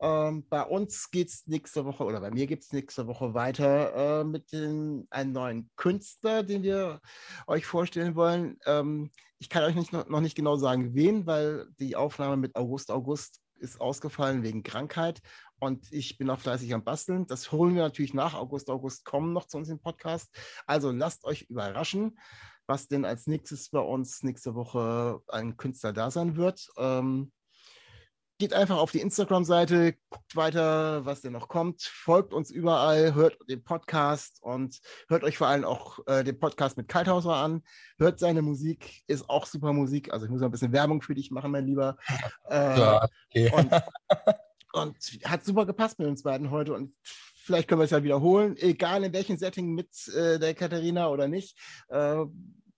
Ähm, 0.00 0.46
bei 0.48 0.62
uns 0.62 1.10
geht 1.10 1.28
es 1.28 1.46
nächste 1.46 1.84
Woche, 1.84 2.04
oder 2.04 2.20
bei 2.20 2.30
mir 2.30 2.46
geht 2.46 2.62
es 2.62 2.72
nächste 2.72 3.06
Woche 3.06 3.32
weiter 3.34 4.20
äh, 4.20 4.24
mit 4.24 4.50
den, 4.52 5.06
einem 5.10 5.32
neuen 5.32 5.70
Künstler, 5.76 6.42
den 6.42 6.62
wir 6.62 7.00
euch 7.46 7.64
vorstellen 7.64 8.16
wollen. 8.16 8.58
Ähm, 8.66 9.10
ich 9.38 9.48
kann 9.48 9.62
euch 9.62 9.74
nicht, 9.74 9.92
noch 9.92 10.20
nicht 10.20 10.34
genau 10.34 10.56
sagen, 10.56 10.94
wen, 10.94 11.26
weil 11.26 11.66
die 11.78 11.96
Aufnahme 11.96 12.36
mit 12.36 12.56
August 12.56 12.90
August 12.90 13.40
ist 13.56 13.80
ausgefallen 13.80 14.42
wegen 14.42 14.62
Krankheit 14.62 15.20
und 15.58 15.90
ich 15.92 16.18
bin 16.18 16.28
auch 16.28 16.40
fleißig 16.40 16.74
am 16.74 16.84
Basteln. 16.84 17.26
Das 17.26 17.52
holen 17.52 17.74
wir 17.74 17.82
natürlich 17.82 18.14
nach. 18.14 18.34
August 18.34 18.68
August 18.68 19.04
kommen 19.04 19.32
noch 19.32 19.46
zu 19.46 19.56
uns 19.56 19.68
im 19.68 19.80
Podcast. 19.80 20.34
Also 20.66 20.90
lasst 20.90 21.24
euch 21.24 21.42
überraschen 21.42 22.18
was 22.66 22.88
denn 22.88 23.04
als 23.04 23.26
nächstes 23.26 23.68
bei 23.70 23.80
uns 23.80 24.22
nächste 24.22 24.54
Woche 24.54 25.20
ein 25.28 25.56
Künstler 25.56 25.92
da 25.92 26.10
sein 26.10 26.36
wird. 26.36 26.68
Ähm, 26.76 27.32
geht 28.38 28.52
einfach 28.52 28.78
auf 28.78 28.90
die 28.90 29.00
Instagram-Seite, 29.00 29.94
guckt 30.10 30.34
weiter, 30.34 31.04
was 31.04 31.20
denn 31.20 31.32
noch 31.32 31.48
kommt, 31.48 31.82
folgt 31.82 32.32
uns 32.32 32.50
überall, 32.50 33.14
hört 33.14 33.38
den 33.48 33.62
Podcast 33.62 34.42
und 34.42 34.80
hört 35.08 35.22
euch 35.22 35.38
vor 35.38 35.46
allem 35.46 35.64
auch 35.64 36.00
äh, 36.06 36.24
den 36.24 36.38
Podcast 36.38 36.76
mit 36.76 36.88
Kalthauser 36.88 37.36
an. 37.36 37.62
Hört 37.96 38.18
seine 38.18 38.42
Musik, 38.42 39.04
ist 39.06 39.30
auch 39.30 39.46
super 39.46 39.72
Musik. 39.72 40.12
Also 40.12 40.26
ich 40.26 40.32
muss 40.32 40.42
ein 40.42 40.50
bisschen 40.50 40.72
Werbung 40.72 41.00
für 41.00 41.14
dich 41.14 41.30
machen, 41.30 41.52
mein 41.52 41.66
Lieber. 41.66 41.96
Äh, 42.48 42.54
ja, 42.78 43.08
okay. 43.30 43.52
und, 43.52 43.70
und 44.72 44.96
hat 45.24 45.44
super 45.44 45.64
gepasst 45.64 45.98
mit 46.00 46.08
uns 46.08 46.22
beiden 46.24 46.50
heute 46.50 46.74
und 46.74 46.92
Vielleicht 47.44 47.68
können 47.68 47.80
wir 47.80 47.84
es 47.84 47.90
ja 47.90 48.02
wiederholen, 48.02 48.56
egal 48.56 49.04
in 49.04 49.12
welchem 49.12 49.36
Setting 49.36 49.74
mit 49.74 50.08
äh, 50.08 50.38
der 50.38 50.54
Katharina 50.54 51.08
oder 51.08 51.28
nicht. 51.28 51.58
Äh, 51.88 52.24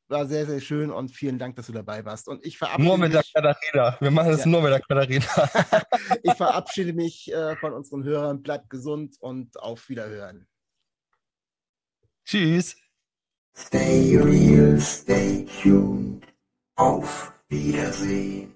war 0.09 0.27
sehr, 0.27 0.47
sehr 0.47 0.61
schön 0.61 0.91
und 0.91 1.11
vielen 1.11 1.39
Dank, 1.39 1.57
dass 1.57 1.67
du 1.67 1.73
dabei 1.73 2.05
warst. 2.05 2.29
Und 2.29 2.45
ich 2.45 2.59
verabschiede 2.59 2.89
Nur 2.89 2.99
mit 2.99 3.13
mich, 3.13 3.33
der 3.33 3.43
Katharina. 3.43 3.97
Wir 4.01 4.11
machen 4.11 4.33
es 4.33 4.41
ja. 4.41 4.47
nur 4.47 4.63
mit 4.63 4.73
der 4.73 4.81
Katharina. 4.81 5.27
ich 6.23 6.35
verabschiede 6.35 6.93
mich 6.93 7.33
äh, 7.33 7.57
von 7.57 7.73
unseren 7.73 8.03
Hörern. 8.03 8.43
Bleibt 8.43 8.71
gesund 8.71 9.17
und 9.21 9.59
auf 9.61 9.89
Wiederhören. 9.89 10.47
Tschüss. 12.25 12.77
Stay 13.57 14.19
real, 14.19 14.81
stay 14.81 15.47
tuned. 15.63 16.27
Auf 16.75 17.33
Wiedersehen. 17.49 18.56